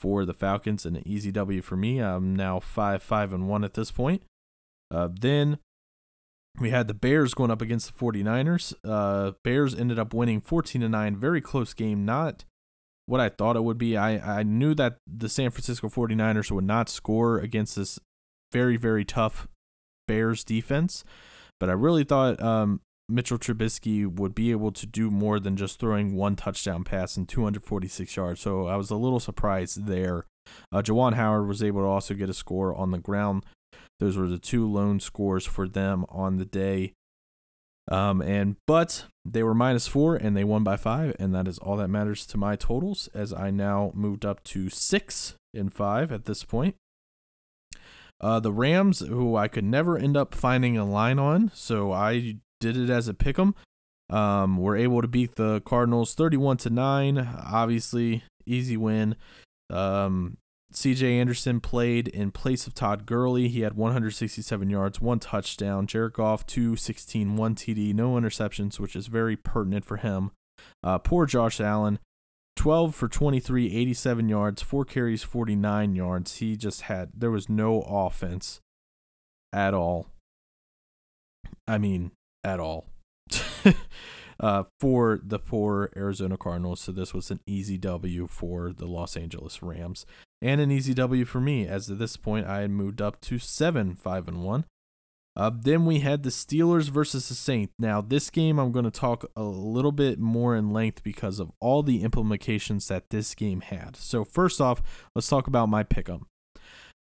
for 0.00 0.24
the 0.24 0.34
Falcons 0.34 0.84
and 0.84 0.96
an 0.96 1.06
easy 1.06 1.32
W 1.32 1.62
for 1.62 1.76
me. 1.76 2.00
I'm 2.00 2.34
now 2.34 2.60
five 2.60 3.02
five 3.02 3.32
and 3.32 3.48
one 3.48 3.64
at 3.64 3.74
this 3.74 3.90
point. 3.90 4.22
Uh, 4.90 5.08
then 5.12 5.58
we 6.58 6.70
had 6.70 6.88
the 6.88 6.94
Bears 6.94 7.34
going 7.34 7.50
up 7.50 7.62
against 7.62 7.92
the 7.92 8.04
49ers. 8.04 8.74
Uh, 8.84 9.32
Bears 9.44 9.74
ended 9.74 9.98
up 9.98 10.14
winning 10.14 10.40
14 10.40 10.80
to 10.80 10.88
9. 10.88 11.16
Very 11.16 11.40
close 11.40 11.74
game. 11.74 12.04
Not 12.04 12.44
what 13.06 13.20
I 13.20 13.28
thought 13.28 13.56
it 13.56 13.64
would 13.64 13.78
be. 13.78 13.96
I, 13.96 14.40
I 14.40 14.42
knew 14.42 14.74
that 14.74 14.98
the 15.06 15.28
San 15.28 15.50
Francisco 15.50 15.88
49ers 15.88 16.50
would 16.50 16.64
not 16.64 16.88
score 16.88 17.38
against 17.38 17.76
this 17.76 17.98
very, 18.52 18.76
very 18.76 19.04
tough 19.04 19.48
Bears 20.08 20.44
defense. 20.44 21.04
But 21.58 21.68
I 21.68 21.72
really 21.72 22.04
thought 22.04 22.40
um, 22.42 22.80
Mitchell 23.08 23.38
Trubisky 23.38 24.06
would 24.06 24.34
be 24.34 24.50
able 24.50 24.72
to 24.72 24.86
do 24.86 25.10
more 25.10 25.38
than 25.38 25.56
just 25.56 25.78
throwing 25.78 26.16
one 26.16 26.34
touchdown 26.34 26.82
pass 26.82 27.16
and 27.16 27.28
246 27.28 28.16
yards. 28.16 28.40
So 28.40 28.66
I 28.66 28.76
was 28.76 28.90
a 28.90 28.96
little 28.96 29.20
surprised 29.20 29.86
there. 29.86 30.24
Uh, 30.72 30.82
Juwan 30.82 31.14
Howard 31.14 31.46
was 31.46 31.62
able 31.62 31.82
to 31.82 31.86
also 31.86 32.14
get 32.14 32.30
a 32.30 32.34
score 32.34 32.74
on 32.74 32.90
the 32.90 32.98
ground. 32.98 33.44
Those 34.00 34.16
were 34.16 34.28
the 34.28 34.38
two 34.38 34.70
lone 34.70 35.00
scores 35.00 35.46
for 35.46 35.68
them 35.68 36.04
on 36.08 36.38
the 36.38 36.44
day. 36.44 36.92
Um, 37.88 38.20
and 38.20 38.56
but 38.66 39.06
they 39.24 39.44
were 39.44 39.54
minus 39.54 39.86
four 39.86 40.16
and 40.16 40.36
they 40.36 40.42
won 40.42 40.64
by 40.64 40.76
five, 40.76 41.14
and 41.20 41.32
that 41.34 41.46
is 41.46 41.58
all 41.58 41.76
that 41.76 41.88
matters 41.88 42.26
to 42.26 42.36
my 42.36 42.56
totals. 42.56 43.08
As 43.14 43.32
I 43.32 43.50
now 43.50 43.92
moved 43.94 44.24
up 44.24 44.42
to 44.44 44.68
six 44.68 45.34
and 45.54 45.72
five 45.72 46.10
at 46.10 46.24
this 46.24 46.42
point. 46.42 46.74
Uh, 48.20 48.40
the 48.40 48.52
Rams, 48.52 49.00
who 49.00 49.36
I 49.36 49.46
could 49.46 49.64
never 49.64 49.98
end 49.98 50.16
up 50.16 50.34
finding 50.34 50.76
a 50.76 50.86
line 50.86 51.18
on, 51.18 51.50
so 51.54 51.92
I 51.92 52.38
did 52.60 52.76
it 52.76 52.90
as 52.90 53.08
a 53.08 53.14
pick 53.14 53.38
'em. 53.38 53.54
Um, 54.08 54.56
we're 54.56 54.76
able 54.76 55.02
to 55.02 55.08
beat 55.08 55.34
the 55.34 55.60
Cardinals 55.62 56.14
31 56.14 56.58
to 56.58 56.70
9. 56.70 57.18
Obviously, 57.18 58.22
easy 58.44 58.76
win. 58.76 59.16
Um, 59.70 60.38
CJ 60.72 61.18
Anderson 61.18 61.60
played 61.60 62.08
in 62.08 62.30
place 62.30 62.66
of 62.66 62.74
Todd 62.74 63.06
Gurley. 63.06 63.48
He 63.48 63.60
had 63.60 63.74
167 63.74 64.68
yards, 64.68 65.00
one 65.00 65.18
touchdown. 65.18 65.86
Jared 65.86 66.12
Goff, 66.12 66.46
216, 66.46 67.36
one 67.36 67.54
TD, 67.54 67.94
no 67.94 68.14
interceptions, 68.14 68.78
which 68.78 68.94
is 68.94 69.06
very 69.06 69.36
pertinent 69.36 69.84
for 69.84 69.96
him. 69.96 70.32
Uh, 70.82 70.98
poor 70.98 71.26
Josh 71.26 71.60
Allen, 71.60 71.98
12 72.56 72.94
for 72.94 73.08
23, 73.08 73.74
87 73.74 74.28
yards, 74.28 74.62
four 74.62 74.84
carries, 74.84 75.22
49 75.22 75.94
yards. 75.94 76.36
He 76.36 76.56
just 76.56 76.82
had, 76.82 77.10
there 77.14 77.30
was 77.30 77.48
no 77.48 77.82
offense 77.82 78.60
at 79.52 79.72
all. 79.72 80.08
I 81.68 81.78
mean, 81.78 82.12
at 82.46 82.60
all 82.60 82.86
uh, 84.40 84.62
for 84.78 85.20
the 85.22 85.38
poor 85.38 85.90
Arizona 85.96 86.36
Cardinals. 86.36 86.80
So 86.80 86.92
this 86.92 87.12
was 87.12 87.30
an 87.30 87.40
easy 87.44 87.76
W 87.76 88.28
for 88.28 88.72
the 88.72 88.86
Los 88.86 89.16
Angeles 89.16 89.62
Rams 89.62 90.06
and 90.40 90.60
an 90.60 90.70
easy 90.70 90.94
W 90.94 91.24
for 91.24 91.40
me. 91.40 91.66
As 91.66 91.90
at 91.90 91.98
this 91.98 92.16
point, 92.16 92.46
I 92.46 92.60
had 92.60 92.70
moved 92.70 93.02
up 93.02 93.20
to 93.22 93.38
seven, 93.38 93.96
five, 93.96 94.28
and 94.28 94.42
one. 94.44 94.64
Uh, 95.34 95.50
then 95.52 95.84
we 95.84 95.98
had 95.98 96.22
the 96.22 96.30
Steelers 96.30 96.88
versus 96.88 97.28
the 97.28 97.34
Saints. 97.34 97.74
Now, 97.78 98.00
this 98.00 98.30
game 98.30 98.58
I'm 98.58 98.72
going 98.72 98.86
to 98.86 98.90
talk 98.90 99.30
a 99.36 99.42
little 99.42 99.92
bit 99.92 100.18
more 100.18 100.56
in 100.56 100.70
length 100.70 101.02
because 101.02 101.40
of 101.40 101.52
all 101.60 101.82
the 101.82 102.02
implications 102.02 102.88
that 102.88 103.10
this 103.10 103.34
game 103.34 103.60
had. 103.60 103.96
So, 103.96 104.24
first 104.24 104.62
off, 104.62 104.80
let's 105.14 105.28
talk 105.28 105.46
about 105.46 105.68
my 105.68 105.82
pick 105.82 106.08
'em. 106.08 106.26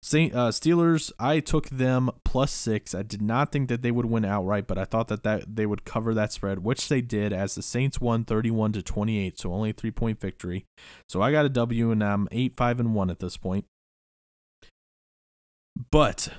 Saint 0.05 0.35
uh, 0.35 0.49
Steelers, 0.49 1.11
I 1.17 1.39
took 1.39 1.67
them 1.67 2.11
plus 2.23 2.51
six. 2.51 2.93
I 2.93 3.01
did 3.01 3.23
not 3.23 3.51
think 3.51 3.69
that 3.69 3.81
they 3.81 3.89
would 3.89 4.05
win 4.05 4.23
outright, 4.23 4.67
but 4.67 4.77
I 4.77 4.85
thought 4.85 5.07
that, 5.07 5.23
that 5.23 5.55
they 5.55 5.65
would 5.65 5.83
cover 5.83 6.13
that 6.13 6.31
spread, 6.31 6.59
which 6.59 6.89
they 6.89 7.01
did 7.01 7.33
as 7.33 7.55
the 7.55 7.63
Saints 7.63 7.99
won 7.99 8.23
31 8.23 8.73
to 8.73 8.83
28, 8.83 9.39
so 9.39 9.51
only 9.51 9.71
a 9.71 9.73
three 9.73 9.89
point 9.89 10.21
victory. 10.21 10.67
So 11.09 11.23
I 11.23 11.31
got 11.31 11.47
a 11.47 11.49
W 11.49 11.89
and 11.89 12.03
I'm 12.03 12.27
8 12.31 12.55
5 12.55 12.79
and 12.81 12.93
1 12.93 13.09
at 13.09 13.17
this 13.17 13.35
point. 13.35 13.65
But 15.89 16.29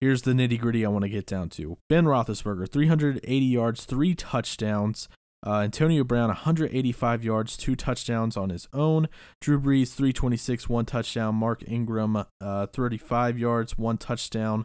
here's 0.00 0.22
the 0.22 0.32
nitty 0.32 0.58
gritty 0.58 0.86
I 0.86 0.88
want 0.88 1.04
to 1.04 1.10
get 1.10 1.26
down 1.26 1.50
to 1.50 1.76
Ben 1.90 2.06
Roethlisberger, 2.06 2.72
380 2.72 3.44
yards, 3.44 3.84
three 3.84 4.14
touchdowns. 4.14 5.10
Uh, 5.46 5.60
Antonio 5.60 6.04
Brown, 6.04 6.28
185 6.28 7.22
yards, 7.22 7.56
two 7.56 7.76
touchdowns 7.76 8.36
on 8.36 8.48
his 8.48 8.66
own. 8.72 9.08
Drew 9.40 9.60
Brees, 9.60 9.92
326, 9.92 10.68
one 10.68 10.86
touchdown. 10.86 11.34
Mark 11.34 11.62
Ingram, 11.66 12.24
uh, 12.40 12.66
35 12.66 13.38
yards, 13.38 13.76
one 13.76 13.98
touchdown. 13.98 14.64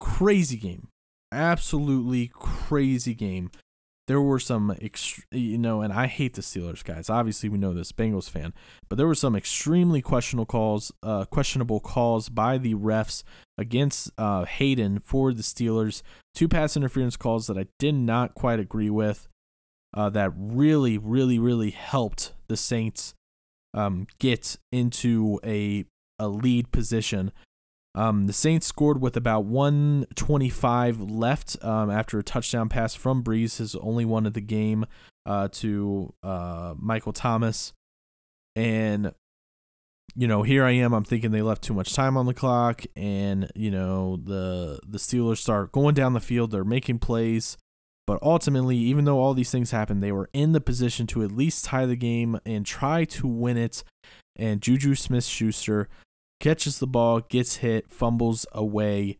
Crazy 0.00 0.56
game. 0.56 0.88
Absolutely 1.30 2.30
crazy 2.32 3.14
game. 3.14 3.50
There 4.06 4.20
were 4.20 4.38
some, 4.38 4.74
ext- 4.82 5.22
you 5.30 5.56
know, 5.56 5.80
and 5.80 5.92
I 5.92 6.06
hate 6.06 6.34
the 6.34 6.42
Steelers 6.42 6.84
guys. 6.84 7.08
Obviously, 7.08 7.48
we 7.48 7.56
know 7.56 7.72
this 7.72 7.90
Bengals 7.90 8.28
fan, 8.28 8.52
but 8.88 8.96
there 8.96 9.06
were 9.06 9.14
some 9.14 9.34
extremely 9.34 10.02
questionable 10.02 10.44
calls, 10.44 10.92
uh, 11.02 11.24
questionable 11.24 11.80
calls 11.80 12.28
by 12.28 12.58
the 12.58 12.74
refs 12.74 13.22
against 13.56 14.10
uh, 14.18 14.44
Haden 14.44 14.98
for 14.98 15.32
the 15.32 15.42
Steelers. 15.42 16.02
Two 16.34 16.48
pass 16.48 16.76
interference 16.76 17.16
calls 17.16 17.46
that 17.46 17.56
I 17.56 17.66
did 17.78 17.94
not 17.94 18.34
quite 18.34 18.60
agree 18.60 18.90
with 18.90 19.26
uh, 19.94 20.10
that 20.10 20.32
really, 20.36 20.98
really, 20.98 21.38
really 21.38 21.70
helped 21.70 22.32
the 22.48 22.56
Saints 22.56 23.14
um, 23.72 24.06
get 24.18 24.56
into 24.72 25.40
a 25.44 25.84
a 26.18 26.28
lead 26.28 26.70
position. 26.72 27.32
Um, 27.96 28.26
the 28.26 28.32
Saints 28.32 28.66
scored 28.66 29.00
with 29.00 29.16
about 29.16 29.44
125 29.44 31.00
left 31.00 31.56
um, 31.62 31.90
after 31.90 32.18
a 32.18 32.24
touchdown 32.24 32.68
pass 32.68 32.94
from 32.94 33.22
Brees, 33.22 33.58
his 33.58 33.76
only 33.76 34.04
one 34.04 34.26
of 34.26 34.34
the 34.34 34.40
game, 34.40 34.86
uh, 35.26 35.48
to 35.52 36.12
uh, 36.22 36.74
Michael 36.76 37.12
Thomas. 37.12 37.72
And, 38.56 39.12
you 40.16 40.26
know, 40.26 40.42
here 40.42 40.64
I 40.64 40.72
am. 40.72 40.92
I'm 40.92 41.04
thinking 41.04 41.30
they 41.30 41.42
left 41.42 41.62
too 41.62 41.74
much 41.74 41.94
time 41.94 42.16
on 42.16 42.26
the 42.26 42.34
clock, 42.34 42.84
and 42.96 43.50
you 43.54 43.70
know 43.70 44.16
the 44.16 44.80
the 44.86 44.98
Steelers 44.98 45.38
start 45.38 45.72
going 45.72 45.94
down 45.94 46.14
the 46.14 46.20
field. 46.20 46.50
They're 46.50 46.64
making 46.64 47.00
plays. 47.00 47.56
But 48.06 48.22
ultimately, 48.22 48.76
even 48.76 49.04
though 49.04 49.18
all 49.18 49.34
these 49.34 49.50
things 49.50 49.70
happened, 49.70 50.02
they 50.02 50.12
were 50.12 50.28
in 50.32 50.52
the 50.52 50.60
position 50.60 51.06
to 51.08 51.22
at 51.22 51.32
least 51.32 51.64
tie 51.64 51.86
the 51.86 51.96
game 51.96 52.38
and 52.44 52.66
try 52.66 53.04
to 53.06 53.26
win 53.26 53.56
it. 53.56 53.82
And 54.36 54.60
Juju 54.60 54.94
Smith 54.94 55.24
Schuster 55.24 55.88
catches 56.40 56.78
the 56.78 56.86
ball, 56.86 57.20
gets 57.20 57.56
hit, 57.56 57.90
fumbles 57.90 58.44
away 58.52 59.18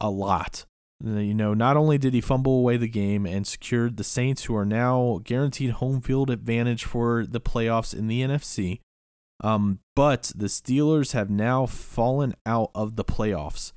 a 0.00 0.10
lot. 0.10 0.64
You 1.02 1.34
know, 1.34 1.54
not 1.54 1.76
only 1.76 1.98
did 1.98 2.14
he 2.14 2.20
fumble 2.20 2.58
away 2.58 2.76
the 2.76 2.88
game 2.88 3.26
and 3.26 3.46
secured 3.46 3.96
the 3.96 4.04
Saints, 4.04 4.44
who 4.44 4.56
are 4.56 4.64
now 4.64 5.20
guaranteed 5.24 5.70
home 5.70 6.00
field 6.00 6.30
advantage 6.30 6.84
for 6.84 7.26
the 7.26 7.40
playoffs 7.40 7.92
in 7.96 8.06
the 8.06 8.22
NFC, 8.22 8.80
um, 9.42 9.80
but 9.96 10.32
the 10.34 10.46
Steelers 10.46 11.12
have 11.12 11.28
now 11.28 11.66
fallen 11.66 12.34
out 12.46 12.70
of 12.74 12.96
the 12.96 13.04
playoffs. 13.04 13.72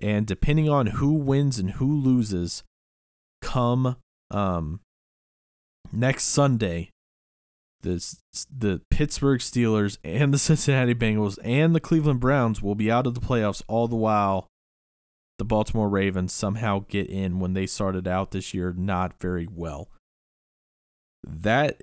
And 0.00 0.26
depending 0.26 0.68
on 0.68 0.86
who 0.86 1.12
wins 1.12 1.58
and 1.58 1.72
who 1.72 2.00
loses, 2.00 2.62
come 3.44 3.96
um 4.30 4.80
next 5.92 6.24
Sunday, 6.24 6.90
the 7.82 8.02
the 8.50 8.80
Pittsburgh 8.90 9.40
Steelers 9.40 9.98
and 10.02 10.32
the 10.32 10.38
Cincinnati 10.48 10.94
Bengals 10.94 11.38
and 11.44 11.74
the 11.74 11.80
Cleveland 11.80 12.20
Browns 12.20 12.62
will 12.62 12.74
be 12.74 12.90
out 12.90 13.06
of 13.06 13.14
the 13.14 13.20
playoffs 13.20 13.62
all 13.68 13.86
the 13.86 13.96
while 13.96 14.48
the 15.38 15.44
Baltimore 15.44 15.88
Ravens 15.88 16.32
somehow 16.32 16.84
get 16.88 17.08
in 17.08 17.40
when 17.40 17.54
they 17.54 17.66
started 17.66 18.06
out 18.06 18.30
this 18.30 18.54
year 18.54 18.72
not 18.76 19.14
very 19.20 19.48
well. 19.50 19.88
That 21.22 21.80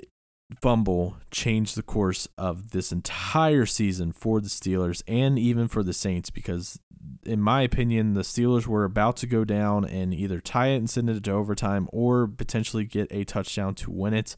fumble 0.60 1.18
changed 1.32 1.76
the 1.76 1.84
course 1.84 2.28
of 2.38 2.72
this 2.72 2.92
entire 2.92 3.66
season 3.66 4.12
for 4.12 4.42
the 4.42 4.50
Steelers 4.50 5.02
and 5.08 5.38
even 5.40 5.68
for 5.68 5.84
the 5.84 5.94
Saints 5.94 6.30
because 6.30 6.80
in 7.24 7.42
my 7.42 7.62
opinion 7.62 8.14
the 8.14 8.22
Steelers 8.22 8.68
were 8.68 8.84
about 8.84 9.18
to 9.18 9.28
go 9.28 9.46
down 9.46 9.86
and 9.86 10.14
either 10.14 10.40
tie 10.40 10.68
it 10.68 10.78
and 10.78 10.90
send 10.90 11.10
it 11.10 11.24
to 11.24 11.32
overtime 11.32 11.88
or 11.92 12.28
potentially 12.28 12.84
get 12.84 13.08
a 13.12 13.24
touchdown 13.24 13.76
to 13.76 13.92
win 13.92 14.14
it 14.14 14.36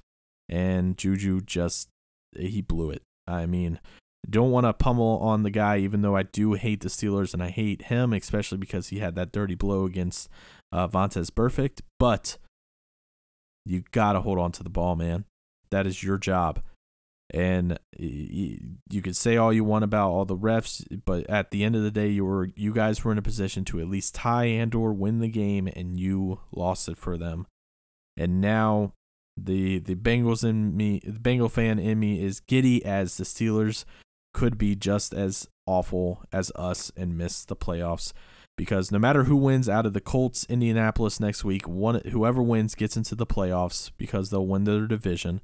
and 0.50 0.98
Juju 0.98 1.42
just 1.42 1.90
he 2.38 2.62
blew 2.62 2.90
it. 2.90 3.04
I 3.28 3.46
mean, 3.46 3.80
don't 4.30 4.52
want 4.52 4.66
to 4.66 4.74
pummel 4.74 5.20
on 5.20 5.44
the 5.44 5.52
guy 5.52 5.78
even 5.78 6.02
though 6.02 6.16
I 6.16 6.24
do 6.24 6.54
hate 6.54 6.82
the 6.82 6.90
Steelers 6.90 7.34
and 7.34 7.42
I 7.42 7.50
hate 7.50 7.84
him 7.84 8.14
especially 8.14 8.58
because 8.58 8.90
he 8.90 9.00
had 9.00 9.16
that 9.16 9.32
dirty 9.32 9.56
blow 9.56 9.86
against 9.86 10.30
uh, 10.72 10.88
Vontaze 10.88 11.32
Burfict, 11.32 11.82
but 12.00 12.38
you 13.66 13.84
got 13.92 14.14
to 14.14 14.22
hold 14.22 14.40
on 14.40 14.52
to 14.54 14.64
the 14.64 14.70
ball, 14.70 14.96
man. 14.96 15.26
That 15.74 15.88
is 15.88 16.04
your 16.04 16.20
job. 16.20 16.62
And 17.34 17.80
you 17.98 19.02
could 19.02 19.16
say 19.16 19.38
all 19.38 19.52
you 19.52 19.64
want 19.64 19.84
about 19.84 20.12
all 20.12 20.24
the 20.24 20.38
refs, 20.38 20.86
but 21.04 21.28
at 21.28 21.50
the 21.50 21.64
end 21.64 21.76
of 21.76 21.82
the 21.82 21.90
day, 21.90 22.10
you 22.10 22.26
were 22.26 22.50
you 22.56 22.74
guys 22.74 23.04
were 23.04 23.12
in 23.12 23.18
a 23.18 23.24
position 23.24 23.66
to 23.66 23.80
at 23.80 23.90
least 23.90 24.14
tie 24.14 24.46
and 24.46 24.76
or 24.76 24.94
win 24.94 25.18
the 25.20 25.28
game, 25.28 25.68
and 25.76 26.00
you 26.00 26.42
lost 26.52 26.88
it 26.88 26.98
for 26.98 27.18
them. 27.18 27.48
And 28.16 28.40
now 28.40 28.94
the 29.36 29.80
the 29.80 29.96
Bengals 29.96 30.48
in 30.48 30.78
me, 30.78 31.02
the 31.04 31.20
Bengal 31.20 31.50
fan 31.50 31.80
in 31.80 32.00
me 32.00 32.24
is 32.24 32.40
giddy 32.40 32.86
as 32.86 33.18
the 33.18 33.24
Steelers 33.24 33.84
could 34.36 34.60
be 34.60 34.76
just 34.76 35.12
as 35.12 35.48
awful 35.66 36.24
as 36.32 36.52
us 36.56 36.92
and 36.96 37.18
miss 37.18 37.46
the 37.46 37.56
playoffs 37.56 38.14
because 38.58 38.92
no 38.92 39.00
matter 39.00 39.24
who 39.24 39.36
wins 39.36 39.68
out 39.68 39.86
of 39.86 39.94
the 39.94 40.02
Colts, 40.02 40.46
Indianapolis 40.50 41.20
next 41.20 41.44
week, 41.44 41.68
one 41.68 42.02
whoever 42.12 42.42
wins 42.42 42.76
gets 42.76 42.96
into 42.96 43.16
the 43.16 43.26
playoffs 43.26 43.92
because 43.98 44.30
they'll 44.30 44.46
win 44.46 44.66
their 44.66 44.86
division. 44.86 45.42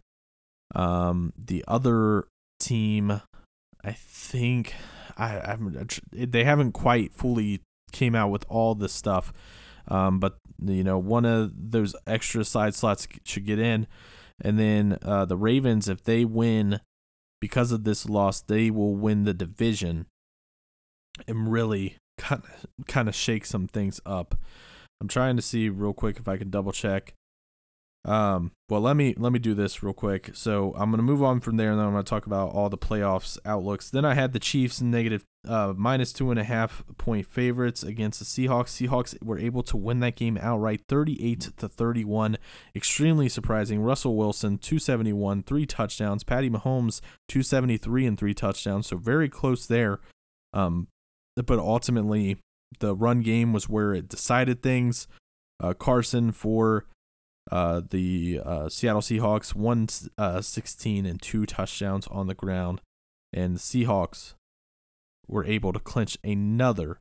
Um, 0.75 1.33
the 1.37 1.63
other 1.67 2.27
team, 2.59 3.21
I 3.83 3.91
think, 3.91 4.73
I, 5.17 5.39
I'm, 5.39 5.87
they 6.11 6.43
haven't 6.43 6.73
quite 6.73 7.13
fully 7.13 7.61
came 7.91 8.15
out 8.15 8.29
with 8.29 8.45
all 8.49 8.75
this 8.75 8.93
stuff, 8.93 9.33
um, 9.87 10.19
but 10.19 10.37
you 10.63 10.83
know 10.83 10.97
one 10.97 11.25
of 11.25 11.51
those 11.55 11.95
extra 12.05 12.43
side 12.43 12.75
slots 12.75 13.07
should 13.25 13.45
get 13.45 13.59
in, 13.59 13.87
and 14.39 14.59
then 14.59 14.97
uh, 15.01 15.25
the 15.25 15.37
Ravens 15.37 15.87
if 15.89 16.03
they 16.03 16.25
win 16.25 16.81
because 17.41 17.71
of 17.71 17.83
this 17.83 18.07
loss, 18.07 18.41
they 18.41 18.69
will 18.69 18.95
win 18.95 19.23
the 19.23 19.33
division 19.33 20.05
and 21.27 21.51
really 21.51 21.97
kind 22.17 22.43
of 22.43 22.85
kind 22.87 23.07
of 23.07 23.15
shake 23.15 23.45
some 23.45 23.67
things 23.67 23.99
up. 24.05 24.35
I'm 25.01 25.07
trying 25.07 25.37
to 25.37 25.41
see 25.41 25.69
real 25.69 25.93
quick 25.93 26.17
if 26.19 26.27
I 26.27 26.37
can 26.37 26.49
double 26.49 26.71
check. 26.71 27.13
Um, 28.09 28.53
well, 28.69 28.81
let 28.81 28.95
me 28.95 29.13
let 29.19 29.31
me 29.31 29.37
do 29.37 29.53
this 29.53 29.83
real 29.83 29.93
quick. 29.93 30.31
So 30.33 30.73
I'm 30.75 30.89
gonna 30.89 31.03
move 31.03 31.21
on 31.21 31.41
from 31.41 31.57
there, 31.57 31.69
and 31.69 31.79
then 31.79 31.85
I'm 31.85 31.91
gonna 31.91 32.03
talk 32.03 32.25
about 32.25 32.49
all 32.53 32.67
the 32.67 32.77
playoffs 32.77 33.37
outlooks. 33.45 33.91
Then 33.91 34.03
I 34.03 34.15
had 34.15 34.33
the 34.33 34.39
Chiefs 34.39 34.81
negative 34.81 35.23
uh, 35.47 35.73
minus 35.77 36.11
two 36.11 36.31
and 36.31 36.39
a 36.39 36.43
half 36.43 36.83
point 36.97 37.27
favorites 37.27 37.83
against 37.83 38.17
the 38.17 38.25
Seahawks. 38.25 38.69
Seahawks 38.69 39.21
were 39.23 39.37
able 39.37 39.61
to 39.61 39.77
win 39.77 39.99
that 39.99 40.15
game 40.15 40.39
outright, 40.41 40.81
38 40.89 41.51
to 41.57 41.69
31. 41.69 42.37
Extremely 42.75 43.29
surprising. 43.29 43.79
Russell 43.79 44.15
Wilson 44.15 44.57
271, 44.57 45.43
three 45.43 45.67
touchdowns. 45.67 46.23
Patty 46.23 46.49
Mahomes 46.49 47.01
273 47.27 48.07
and 48.07 48.17
three 48.17 48.33
touchdowns. 48.33 48.87
So 48.87 48.97
very 48.97 49.29
close 49.29 49.67
there. 49.67 49.99
Um, 50.51 50.87
but 51.35 51.59
ultimately 51.59 52.37
the 52.79 52.95
run 52.95 53.21
game 53.21 53.53
was 53.53 53.69
where 53.69 53.93
it 53.93 54.09
decided 54.09 54.63
things. 54.63 55.07
Uh, 55.61 55.73
Carson 55.73 56.31
for 56.31 56.85
uh, 57.51 57.81
the 57.89 58.41
uh, 58.43 58.69
Seattle 58.69 59.01
Seahawks, 59.01 59.55
one 59.55 59.87
uh, 60.17 60.41
16 60.41 61.05
and 61.05 61.21
two 61.21 61.45
touchdowns 61.45 62.07
on 62.07 62.27
the 62.27 62.33
ground, 62.33 62.81
and 63.33 63.55
the 63.55 63.59
Seahawks 63.59 64.33
were 65.27 65.45
able 65.45 65.73
to 65.73 65.79
clinch 65.79 66.17
another 66.23 66.99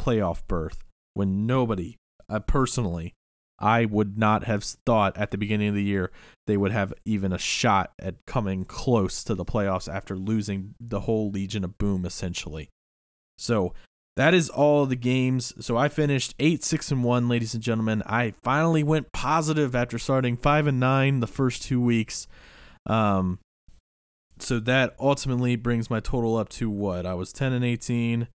playoff 0.00 0.42
berth 0.48 0.84
when 1.14 1.46
nobody, 1.46 1.96
uh, 2.28 2.40
personally, 2.40 3.14
I 3.58 3.84
would 3.84 4.16
not 4.16 4.44
have 4.44 4.64
thought 4.64 5.16
at 5.18 5.30
the 5.30 5.38
beginning 5.38 5.68
of 5.68 5.74
the 5.74 5.82
year 5.82 6.10
they 6.46 6.56
would 6.56 6.72
have 6.72 6.94
even 7.04 7.32
a 7.32 7.38
shot 7.38 7.92
at 7.98 8.24
coming 8.26 8.64
close 8.64 9.22
to 9.24 9.34
the 9.34 9.44
playoffs 9.44 9.92
after 9.92 10.16
losing 10.16 10.74
the 10.80 11.00
whole 11.00 11.30
Legion 11.30 11.62
of 11.64 11.76
Boom 11.76 12.06
essentially. 12.06 12.70
So 13.36 13.74
that 14.20 14.34
is 14.34 14.50
all 14.50 14.84
the 14.84 14.96
games. 14.96 15.54
So 15.64 15.78
I 15.78 15.88
finished 15.88 16.34
eight, 16.38 16.62
six, 16.62 16.90
and 16.90 17.02
one, 17.02 17.26
ladies 17.26 17.54
and 17.54 17.62
gentlemen. 17.62 18.02
I 18.04 18.34
finally 18.42 18.82
went 18.82 19.12
positive 19.12 19.74
after 19.74 19.98
starting 19.98 20.36
five 20.36 20.66
and 20.66 20.78
nine 20.78 21.20
the 21.20 21.26
first 21.26 21.62
two 21.62 21.80
weeks. 21.80 22.28
Um, 22.84 23.38
so 24.38 24.60
that 24.60 24.94
ultimately 25.00 25.56
brings 25.56 25.88
my 25.88 26.00
total 26.00 26.36
up 26.36 26.50
to 26.50 26.68
what? 26.68 27.06
I 27.06 27.14
was 27.14 27.32
ten 27.32 27.54
and 27.54 27.64
eighteen, 27.64 28.28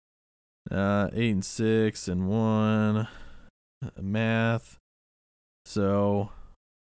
uh, 0.71 1.11
eight 1.13 1.33
and 1.33 1.45
six 1.45 2.09
and 2.09 2.29
one. 2.31 3.07
Math. 4.01 4.79
So 5.67 6.31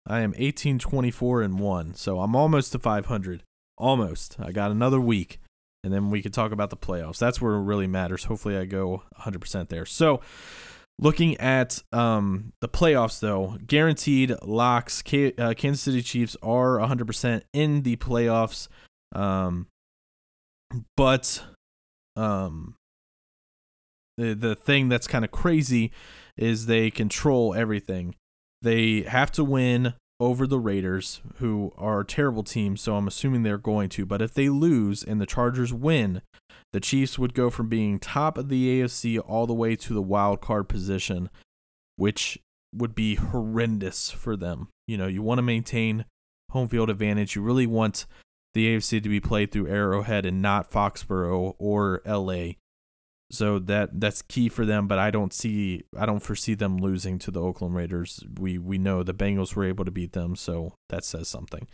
I 0.07 0.21
am 0.21 0.35
18, 0.37 0.79
24, 0.79 1.41
and 1.41 1.59
one. 1.59 1.95
So 1.95 2.21
I'm 2.21 2.37
almost 2.37 2.73
to 2.73 2.79
500. 2.79 3.43
Almost. 3.79 4.37
I 4.39 4.53
got 4.53 4.71
another 4.71 5.01
week 5.01 5.41
and 5.83 5.93
then 5.93 6.11
we 6.11 6.23
could 6.23 6.35
talk 6.35 6.53
about 6.53 6.71
the 6.71 6.77
playoffs. 6.77 7.19
That's 7.19 7.41
where 7.41 7.55
it 7.55 7.63
really 7.63 7.87
matters. 7.87 8.25
Hopefully, 8.25 8.57
I 8.57 8.65
go 8.65 9.03
100% 9.19 9.69
there. 9.69 9.87
So, 9.87 10.21
looking 10.99 11.37
at 11.39 11.83
um, 11.93 12.53
the 12.61 12.69
playoffs, 12.69 13.21
though, 13.21 13.57
guaranteed 13.67 14.35
locks. 14.43 15.03
K- 15.03 15.33
uh, 15.39 15.55
Kansas 15.55 15.83
City 15.83 16.03
Chiefs 16.03 16.37
are 16.43 16.79
100% 16.79 17.43
in 17.53 17.83
the 17.83 17.97
playoffs. 17.97 18.69
Um, 19.15 19.67
but 20.97 21.43
um, 22.17 22.77
the 24.17 24.35
the 24.35 24.55
thing 24.55 24.89
that's 24.89 25.07
kind 25.07 25.25
of 25.25 25.31
crazy 25.31 25.91
is 26.37 26.67
they 26.67 26.91
control 26.91 27.55
everything. 27.55 28.15
They 28.63 29.03
have 29.03 29.33
to 29.33 29.45
win 29.45 29.95
over 30.21 30.47
the 30.47 30.61
Raiders, 30.61 31.23
who 31.37 31.73
are 31.79 32.01
a 32.01 32.07
terrible 32.07 32.43
team, 32.43 32.77
so 32.77 32.95
I'm 32.95 33.09
assuming 33.09 33.43
they're 33.43 33.59
going 33.59 33.89
to. 33.91 34.05
But 34.05 34.21
if 34.21 34.35
they 34.35 34.49
lose 34.49 35.03
and 35.03 35.21
the 35.21 35.27
Chargers 35.27 35.73
win, 35.73 36.23
the 36.73 36.81
Chiefs 36.81 37.19
would 37.19 37.35
go 37.35 37.51
from 37.51 37.69
being 37.69 37.99
top 37.99 38.39
of 38.39 38.49
the 38.49 38.83
AFC 38.83 39.21
all 39.27 39.47
the 39.47 39.55
way 39.55 39.75
to 39.77 39.95
the 39.95 40.03
wild 40.03 40.41
card 40.41 40.69
position, 40.69 41.31
which 41.97 42.39
would 42.73 42.95
be 42.95 43.17
horrendous 43.17 44.11
for 44.11 44.37
them. 44.37 44.69
You 44.87 44.99
know, 44.99 45.07
you 45.07 45.23
want 45.23 45.39
to 45.39 45.43
maintain 45.43 46.05
home 46.51 46.69
field 46.69 46.91
advantage. 46.91 47.35
You 47.35 47.43
really 47.43 47.67
want 47.67 48.07
the 48.55 48.77
AFC 48.77 49.03
to 49.03 49.09
be 49.09 49.21
played 49.21 49.51
through 49.51 49.69
Arrowhead 49.69 50.27
and 50.27 50.43
not 50.43 50.71
Foxborough 50.71 51.55
or 51.59 52.03
LA. 52.07 52.53
So 53.31 53.61
that 53.61 54.01
that's 54.01 54.23
key 54.23 54.49
for 54.49 54.67
them, 54.67 54.89
but 54.89 54.99
I 54.99 55.11
don't 55.11 55.33
see 55.33 55.85
I 55.97 56.05
don't 56.05 56.23
foresee 56.23 56.55
them 56.55 56.79
losing 56.79 57.19
to 57.21 57.31
the 57.31 57.41
Oakland 57.41 57.77
Raiders. 57.77 58.25
We 58.39 58.59
we 58.59 58.77
know 58.77 59.03
the 59.03 59.15
Bengals 59.15 59.55
were 59.55 59.65
able 59.65 59.85
to 59.85 59.91
beat 59.91 60.13
them, 60.13 60.35
so 60.35 60.75
that 60.89 61.05
says 61.05 61.29
something. 61.29 61.69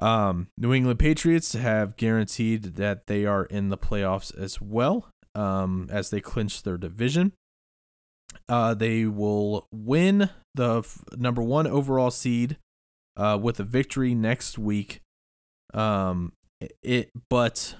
Um, 0.00 0.48
New 0.56 0.74
England 0.74 0.98
Patriots 0.98 1.54
have 1.54 1.96
guaranteed 1.96 2.76
that 2.76 3.06
they 3.06 3.24
are 3.24 3.44
in 3.44 3.68
the 3.68 3.78
playoffs 3.78 4.36
as 4.36 4.60
well, 4.60 5.10
um, 5.34 5.88
as 5.90 6.10
they 6.10 6.20
clinch 6.20 6.62
their 6.62 6.76
division. 6.76 7.32
Uh, 8.48 8.74
they 8.74 9.04
will 9.06 9.66
win 9.72 10.30
the 10.54 10.78
f- 10.78 11.02
number 11.16 11.42
one 11.42 11.66
overall 11.66 12.10
seed 12.10 12.58
uh, 13.16 13.38
with 13.40 13.58
a 13.58 13.64
victory 13.64 14.14
next 14.14 14.58
week. 14.58 15.00
Um, 15.74 16.32
it, 16.82 17.10
but 17.28 17.74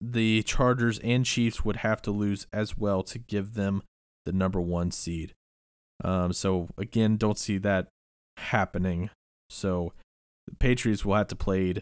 the 0.00 0.42
Chargers 0.44 0.98
and 1.00 1.24
Chiefs 1.24 1.64
would 1.64 1.76
have 1.76 2.00
to 2.02 2.10
lose 2.10 2.46
as 2.52 2.76
well 2.76 3.02
to 3.04 3.18
give 3.18 3.54
them 3.54 3.82
the 4.24 4.32
number 4.32 4.60
one 4.60 4.90
seed. 4.90 5.34
Um, 6.04 6.32
so 6.32 6.68
again, 6.76 7.16
don't 7.16 7.38
see 7.38 7.58
that 7.58 7.88
happening. 8.36 9.10
So 9.50 9.92
the 10.46 10.54
Patriots 10.54 11.04
will 11.04 11.16
have 11.16 11.28
to 11.28 11.36
play 11.36 11.74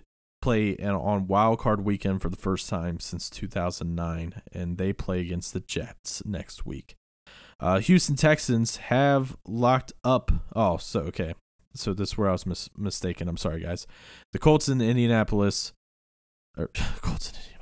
play 0.42 0.76
on 0.78 1.26
wild 1.26 1.58
card 1.58 1.84
weekend 1.84 2.22
for 2.22 2.28
the 2.28 2.36
first 2.36 2.68
time 2.68 3.00
since 3.00 3.28
2009, 3.28 4.42
and 4.52 4.78
they 4.78 4.92
play 4.92 5.20
against 5.20 5.52
the 5.52 5.60
Jets 5.60 6.22
next 6.24 6.64
week. 6.64 6.94
Uh, 7.58 7.80
Houston 7.80 8.16
Texans 8.16 8.76
have 8.76 9.36
locked 9.46 9.92
up. 10.04 10.30
Oh, 10.54 10.76
so 10.76 11.00
okay. 11.00 11.34
So 11.74 11.92
this 11.92 12.10
is 12.10 12.18
where 12.18 12.28
I 12.28 12.32
was 12.32 12.46
mis- 12.46 12.70
mistaken. 12.76 13.28
I'm 13.28 13.36
sorry, 13.36 13.62
guys. 13.62 13.86
The 14.32 14.38
Colts 14.38 14.68
in 14.68 14.80
Indianapolis. 14.80 15.72
Or, 16.56 16.68
Colts 17.00 17.30
in 17.30 17.34
Indianapolis 17.34 17.55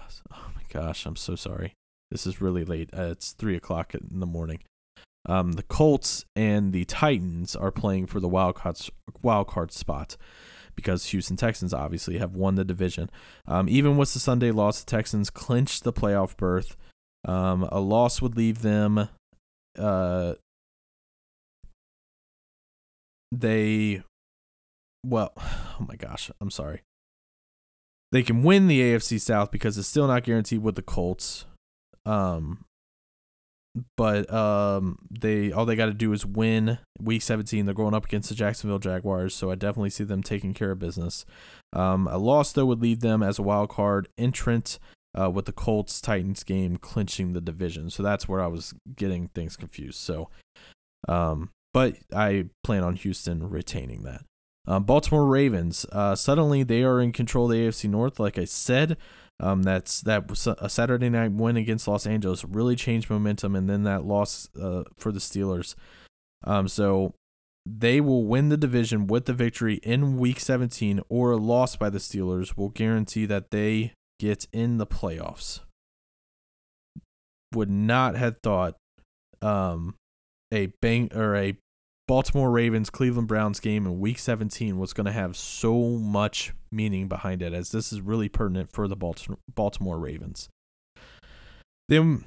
gosh, 0.75 1.07
I'm 1.07 1.16
so 1.16 1.37
sorry. 1.37 1.75
This 2.11 2.27
is 2.27 2.41
really 2.41 2.64
late. 2.64 2.91
Uh, 2.97 3.11
it's 3.12 3.33
three 3.33 3.57
o'clock 3.57 3.95
in 3.95 4.20
the 4.20 4.27
morning. 4.27 4.61
Um, 5.27 5.53
the 5.53 5.62
Colts 5.62 6.25
and 6.37 6.72
the 6.72 6.85
Titans 6.85 7.57
are 7.57 7.70
playing 7.70 8.07
for 8.07 8.20
the 8.20 8.29
wild 8.29 8.57
card, 8.57 8.79
wild 9.22 9.47
card 9.47 9.72
spot 9.72 10.16
because 10.75 11.07
Houston 11.07 11.37
Texans 11.37 11.72
obviously 11.72 12.18
have 12.18 12.35
won 12.35 12.57
the 12.57 12.64
division. 12.64 13.09
Um, 13.47 13.68
even 13.68 13.97
with 13.97 14.12
the 14.12 14.18
Sunday 14.18 14.51
loss, 14.51 14.81
the 14.81 14.91
Texans 14.91 15.31
clinched 15.31 15.85
the 15.85 15.93
playoff 15.93 16.37
berth. 16.37 16.77
Um, 17.25 17.66
a 17.70 17.81
loss 17.81 18.20
would 18.20 18.37
leave 18.37 18.62
them. 18.62 19.09
Uh, 19.79 20.35
they, 23.33 24.03
well, 25.07 25.33
oh 25.39 25.87
my 25.89 25.97
gosh, 25.97 26.31
I'm 26.41 26.51
sorry. 26.51 26.83
They 28.15 28.23
can 28.23 28.45
win 28.45 28.69
the 28.69 28.81
AFC 28.81 29.21
South 29.21 29.51
because 29.51 29.77
it's 29.77 29.89
still 29.89 30.07
not 30.07 30.23
guaranteed 30.23 30.62
with 30.62 30.77
the 30.77 30.83
Colts. 30.83 31.47
Um, 32.07 32.65
but 33.97 34.33
um, 34.33 34.99
they 35.11 35.51
all 35.51 35.67
they 35.67 35.75
got 35.75 35.87
to 35.87 35.95
do 35.95 36.12
is 36.12 36.25
win 36.25 36.79
Week 37.01 37.23
17. 37.23 37.67
They're 37.67 37.75
going 37.75 37.93
up 37.93 38.05
against 38.05 38.29
the 38.29 38.37
Jacksonville 38.37 38.79
Jaguars, 38.79 39.35
so 39.35 39.51
I 39.51 39.57
definitely 39.57 39.91
see 39.91 40.05
them 40.05 40.23
taking 40.23 40.55
care 40.55 40.71
of 40.71 40.79
business. 40.79 41.27
Um, 41.73 42.07
a 42.07 42.17
loss 42.17 42.53
though 42.53 42.67
would 42.67 42.81
leave 42.81 43.01
them 43.01 43.21
as 43.21 43.41
a 43.41 43.43
wild 43.43 43.71
card 43.71 44.07
entrant 44.17 44.79
uh, 45.21 45.29
with 45.29 45.47
the 45.47 45.53
Colts 45.53 46.01
Titans 46.01 46.45
game 46.45 46.77
clinching 46.77 47.33
the 47.33 47.41
division. 47.41 47.91
So 47.91 48.05
that's 48.05 48.29
where 48.29 48.41
I 48.41 48.47
was 48.47 48.75
getting 48.95 49.27
things 49.27 49.57
confused. 49.57 49.99
So, 49.99 50.31
um, 51.09 51.51
but 51.73 51.97
I 52.15 52.45
plan 52.62 52.85
on 52.85 52.95
Houston 52.95 53.51
retaining 53.51 54.05
that. 54.05 54.23
Um, 54.67 54.85
Baltimore 54.85 55.27
Ravens. 55.27 55.85
Uh, 55.93 56.15
suddenly 56.15 56.62
they 56.62 56.83
are 56.83 57.01
in 57.01 57.12
control 57.12 57.47
of 57.47 57.53
the 57.53 57.67
AFC 57.67 57.89
North. 57.89 58.19
Like 58.19 58.39
I 58.39 58.45
said, 58.45 58.97
um, 59.41 59.62
that's 59.62 60.01
that 60.03 60.29
was 60.29 60.47
a 60.47 60.69
Saturday 60.69 61.11
night 61.11 61.33
win 61.33 61.57
against 61.57 61.89
Los 61.89 62.07
Angeles 62.07 62.45
really 62.45 62.77
changed 62.77 63.11
momentum, 63.11 63.57
and 63.57 63.69
then 63.69 63.83
that 63.83 64.05
loss 64.05 64.49
uh, 64.61 64.85
for 64.97 65.12
the 65.12 65.19
Steelers. 65.19 65.75
Um, 66.45 66.69
so 66.69 67.15
they 67.67 68.01
will 68.01 68.25
win 68.25 68.49
the 68.49 68.57
division 68.57 69.07
with 69.07 69.25
the 69.25 69.33
victory 69.33 69.77
in 69.83 70.19
Week 70.19 70.39
17, 70.39 71.01
or 71.09 71.33
a 71.33 71.37
loss 71.37 71.77
by 71.77 71.91
the 71.91 71.99
Steelers 71.99 72.57
will 72.57 72.69
guarantee 72.69 73.27
that 73.27 73.51
they 73.51 73.93
get 74.21 74.47
in 74.53 74.79
the 74.79 74.87
playoffs. 74.87 75.61
Would 77.53 77.71
not 77.71 78.17
have 78.17 78.37
thought 78.43 78.77
um, 79.43 79.97
a 80.53 80.67
bang 80.81 81.11
or 81.15 81.37
a 81.37 81.57
Baltimore 82.07 82.50
Ravens 82.50 82.90
Cleveland 82.90 83.28
Browns 83.28 83.61
game 83.61 83.86
in 83.86 83.98
week 83.98 84.18
17 84.18 84.78
was 84.78 84.92
going 84.92 85.07
to 85.07 85.12
have 85.12 85.36
so 85.36 85.90
much 85.90 86.52
meaning 86.70 87.09
behind 87.09 87.40
it 87.40 87.55
as 87.55 87.70
this 87.70 87.92
is 87.92 88.00
really 88.00 88.28
pertinent 88.28 88.70
for 88.72 88.86
the 88.86 88.96
Baltimore 89.55 89.98
Ravens. 89.98 90.48
Then 91.88 92.24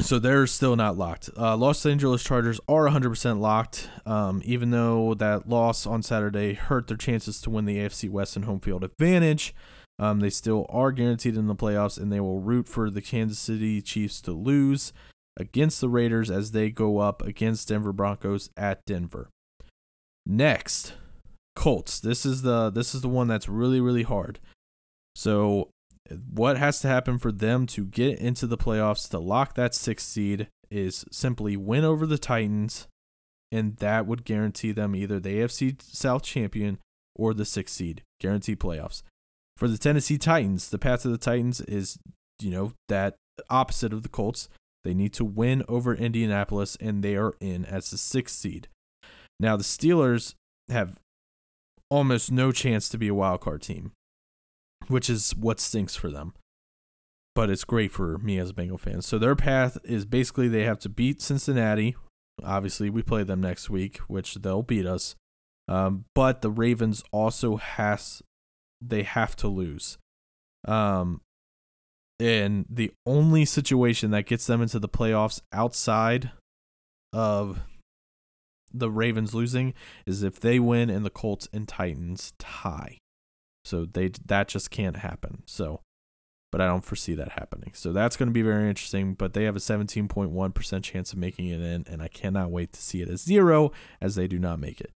so 0.00 0.18
they're 0.18 0.46
still 0.46 0.74
not 0.74 0.98
locked. 0.98 1.30
Uh, 1.38 1.56
Los 1.56 1.86
Angeles 1.86 2.24
Chargers 2.24 2.58
are 2.68 2.88
100% 2.88 3.38
locked, 3.38 3.88
um, 4.04 4.42
even 4.44 4.70
though 4.70 5.14
that 5.14 5.48
loss 5.48 5.86
on 5.86 6.02
Saturday 6.02 6.54
hurt 6.54 6.88
their 6.88 6.96
chances 6.96 7.40
to 7.42 7.50
win 7.50 7.64
the 7.64 7.78
AFC 7.78 8.10
West 8.10 8.34
and 8.34 8.44
home 8.44 8.58
field 8.58 8.82
advantage. 8.82 9.54
Um, 10.00 10.18
they 10.18 10.30
still 10.30 10.66
are 10.68 10.90
guaranteed 10.90 11.36
in 11.36 11.46
the 11.46 11.54
playoffs, 11.54 11.96
and 11.96 12.10
they 12.10 12.18
will 12.18 12.40
root 12.40 12.68
for 12.68 12.90
the 12.90 13.00
Kansas 13.00 13.38
City 13.38 13.80
Chiefs 13.80 14.20
to 14.22 14.32
lose 14.32 14.92
against 15.36 15.80
the 15.80 15.88
Raiders 15.88 16.30
as 16.30 16.52
they 16.52 16.70
go 16.70 16.98
up 16.98 17.22
against 17.22 17.68
Denver 17.68 17.92
Broncos 17.92 18.50
at 18.56 18.84
Denver. 18.86 19.28
Next, 20.26 20.94
Colts. 21.56 22.00
This 22.00 22.24
is 22.24 22.42
the 22.42 22.70
this 22.70 22.94
is 22.94 23.02
the 23.02 23.08
one 23.08 23.28
that's 23.28 23.48
really 23.48 23.80
really 23.80 24.02
hard. 24.02 24.38
So, 25.14 25.70
what 26.30 26.58
has 26.58 26.80
to 26.80 26.88
happen 26.88 27.18
for 27.18 27.32
them 27.32 27.66
to 27.68 27.84
get 27.84 28.18
into 28.18 28.46
the 28.46 28.58
playoffs 28.58 29.08
to 29.10 29.18
lock 29.18 29.54
that 29.54 29.72
6th 29.72 30.00
seed 30.00 30.48
is 30.70 31.04
simply 31.12 31.56
win 31.56 31.84
over 31.84 32.06
the 32.06 32.18
Titans 32.18 32.88
and 33.54 33.76
that 33.76 34.06
would 34.06 34.24
guarantee 34.24 34.72
them 34.72 34.96
either 34.96 35.20
the 35.20 35.40
AFC 35.40 35.80
South 35.80 36.24
champion 36.24 36.78
or 37.14 37.32
the 37.32 37.44
6th 37.44 37.68
seed, 37.68 38.02
guaranteed 38.20 38.58
playoffs. 38.58 39.02
For 39.56 39.68
the 39.68 39.78
Tennessee 39.78 40.18
Titans, 40.18 40.70
the 40.70 40.78
path 40.78 41.04
of 41.04 41.12
the 41.12 41.18
Titans 41.18 41.60
is, 41.60 41.96
you 42.42 42.50
know, 42.50 42.72
that 42.88 43.14
opposite 43.48 43.92
of 43.92 44.02
the 44.02 44.08
Colts. 44.08 44.48
They 44.84 44.94
need 44.94 45.12
to 45.14 45.24
win 45.24 45.62
over 45.68 45.94
Indianapolis, 45.94 46.76
and 46.80 47.02
they 47.02 47.16
are 47.16 47.34
in 47.40 47.64
as 47.64 47.90
the 47.90 47.98
sixth 47.98 48.36
seed. 48.36 48.68
Now, 49.40 49.56
the 49.56 49.64
Steelers 49.64 50.34
have 50.68 51.00
almost 51.90 52.30
no 52.30 52.52
chance 52.52 52.88
to 52.90 52.98
be 52.98 53.08
a 53.08 53.14
wild 53.14 53.40
card 53.40 53.62
team, 53.62 53.92
which 54.88 55.08
is 55.08 55.34
what 55.34 55.60
stinks 55.60 55.96
for 55.96 56.10
them. 56.10 56.34
But 57.34 57.50
it's 57.50 57.64
great 57.64 57.90
for 57.90 58.18
me 58.18 58.38
as 58.38 58.50
a 58.50 58.54
Bengal 58.54 58.78
fan. 58.78 59.02
So 59.02 59.18
their 59.18 59.34
path 59.34 59.76
is 59.82 60.04
basically 60.04 60.48
they 60.48 60.64
have 60.64 60.78
to 60.80 60.88
beat 60.88 61.20
Cincinnati. 61.20 61.96
Obviously, 62.42 62.90
we 62.90 63.02
play 63.02 63.24
them 63.24 63.40
next 63.40 63.68
week, 63.68 63.98
which 64.06 64.34
they'll 64.36 64.62
beat 64.62 64.86
us. 64.86 65.16
Um, 65.66 66.04
but 66.14 66.42
the 66.42 66.50
Ravens 66.50 67.02
also 67.10 67.56
has 67.56 68.22
they 68.80 69.02
have 69.02 69.34
to 69.36 69.48
lose. 69.48 69.98
Um, 70.66 71.20
and 72.20 72.66
the 72.68 72.92
only 73.06 73.44
situation 73.44 74.10
that 74.12 74.26
gets 74.26 74.46
them 74.46 74.62
into 74.62 74.78
the 74.78 74.88
playoffs 74.88 75.40
outside 75.52 76.30
of 77.12 77.60
the 78.72 78.90
Ravens 78.90 79.34
losing 79.34 79.74
is 80.06 80.22
if 80.22 80.40
they 80.40 80.58
win 80.58 80.90
and 80.90 81.04
the 81.04 81.10
Colts 81.10 81.48
and 81.52 81.66
Titans 81.66 82.32
tie. 82.38 82.98
So 83.64 83.84
they 83.84 84.10
that 84.26 84.48
just 84.48 84.70
can't 84.70 84.96
happen. 84.96 85.42
So 85.46 85.80
but 86.54 86.60
I 86.60 86.68
don't 86.68 86.84
foresee 86.84 87.14
that 87.14 87.32
happening. 87.32 87.72
So 87.74 87.92
that's 87.92 88.16
going 88.16 88.28
to 88.28 88.32
be 88.32 88.42
very 88.42 88.68
interesting, 88.68 89.14
but 89.14 89.32
they 89.32 89.42
have 89.42 89.56
a 89.56 89.58
17.1% 89.58 90.82
chance 90.84 91.12
of 91.12 91.18
making 91.18 91.48
it 91.48 91.60
in 91.60 91.84
and 91.88 92.00
I 92.00 92.06
cannot 92.06 92.52
wait 92.52 92.72
to 92.74 92.80
see 92.80 93.02
it 93.02 93.08
as 93.08 93.22
zero 93.22 93.72
as 94.00 94.14
they 94.14 94.28
do 94.28 94.38
not 94.38 94.60
make 94.60 94.80
it. 94.80 94.92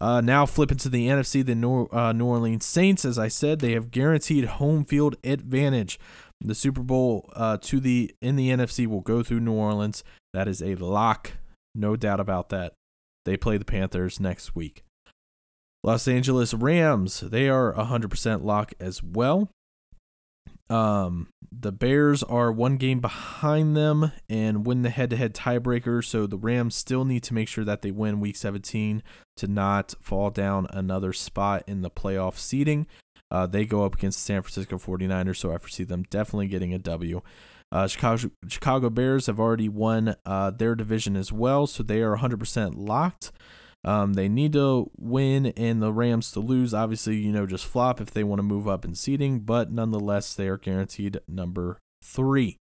Uh, 0.00 0.20
now 0.20 0.46
flipping 0.46 0.78
to 0.78 0.88
the 0.88 1.08
NFC, 1.08 1.44
the 1.44 1.56
New, 1.56 1.86
uh, 1.86 2.12
New 2.12 2.26
Orleans 2.26 2.64
Saints, 2.64 3.04
as 3.04 3.18
I 3.18 3.26
said, 3.26 3.58
they 3.58 3.72
have 3.72 3.90
guaranteed 3.90 4.44
home 4.44 4.84
field 4.84 5.16
advantage. 5.24 5.98
The 6.40 6.54
Super 6.54 6.82
Bowl 6.82 7.30
uh, 7.34 7.58
to 7.62 7.80
the 7.80 8.14
in 8.22 8.36
the 8.36 8.48
NFC 8.48 8.86
will 8.86 9.02
go 9.02 9.22
through 9.22 9.40
New 9.40 9.52
Orleans. 9.52 10.02
That 10.32 10.48
is 10.48 10.62
a 10.62 10.74
lock, 10.76 11.32
no 11.74 11.96
doubt 11.96 12.20
about 12.20 12.48
that. 12.48 12.74
They 13.24 13.36
play 13.36 13.58
the 13.58 13.64
Panthers 13.64 14.18
next 14.18 14.54
week. 14.54 14.82
Los 15.82 16.06
Angeles 16.08 16.52
Rams, 16.52 17.20
they 17.20 17.48
are 17.48 17.72
100% 17.74 18.44
lock 18.44 18.72
as 18.78 19.02
well. 19.02 19.48
Um, 20.68 21.28
the 21.50 21.72
Bears 21.72 22.22
are 22.22 22.52
one 22.52 22.76
game 22.76 23.00
behind 23.00 23.76
them 23.76 24.12
and 24.28 24.64
win 24.64 24.82
the 24.82 24.90
head-to-head 24.90 25.34
tiebreaker, 25.34 26.04
so 26.04 26.26
the 26.26 26.38
Rams 26.38 26.76
still 26.76 27.04
need 27.04 27.24
to 27.24 27.34
make 27.34 27.48
sure 27.48 27.64
that 27.64 27.82
they 27.82 27.90
win 27.90 28.20
Week 28.20 28.36
17 28.36 29.02
to 29.38 29.46
not 29.48 29.94
fall 30.00 30.30
down 30.30 30.68
another 30.70 31.12
spot 31.12 31.64
in 31.66 31.82
the 31.82 31.90
playoff 31.90 32.38
seeding. 32.38 32.86
Uh, 33.30 33.46
they 33.46 33.64
go 33.64 33.84
up 33.84 33.94
against 33.94 34.18
the 34.18 34.22
San 34.22 34.42
Francisco 34.42 34.76
49ers, 34.76 35.36
so 35.36 35.52
I 35.52 35.58
foresee 35.58 35.84
them 35.84 36.04
definitely 36.10 36.48
getting 36.48 36.74
a 36.74 36.78
W. 36.78 37.22
Uh, 37.72 37.86
Chicago, 37.86 38.30
Chicago 38.48 38.90
Bears 38.90 39.26
have 39.26 39.38
already 39.38 39.68
won 39.68 40.16
uh, 40.26 40.50
their 40.50 40.74
division 40.74 41.16
as 41.16 41.32
well, 41.32 41.66
so 41.66 41.82
they 41.82 42.02
are 42.02 42.16
100% 42.16 42.72
locked. 42.76 43.30
Um, 43.84 44.12
they 44.14 44.28
need 44.28 44.52
to 44.54 44.90
win 44.98 45.46
and 45.46 45.80
the 45.80 45.92
Rams 45.92 46.32
to 46.32 46.40
lose. 46.40 46.74
Obviously, 46.74 47.16
you 47.16 47.32
know, 47.32 47.46
just 47.46 47.64
flop 47.64 48.00
if 48.00 48.10
they 48.10 48.24
want 48.24 48.40
to 48.40 48.44
move 48.44 48.68
up 48.68 48.84
in 48.84 48.94
seeding, 48.94 49.40
but 49.40 49.72
nonetheless, 49.72 50.34
they 50.34 50.48
are 50.48 50.58
guaranteed 50.58 51.20
number 51.26 51.78
three. 52.02 52.56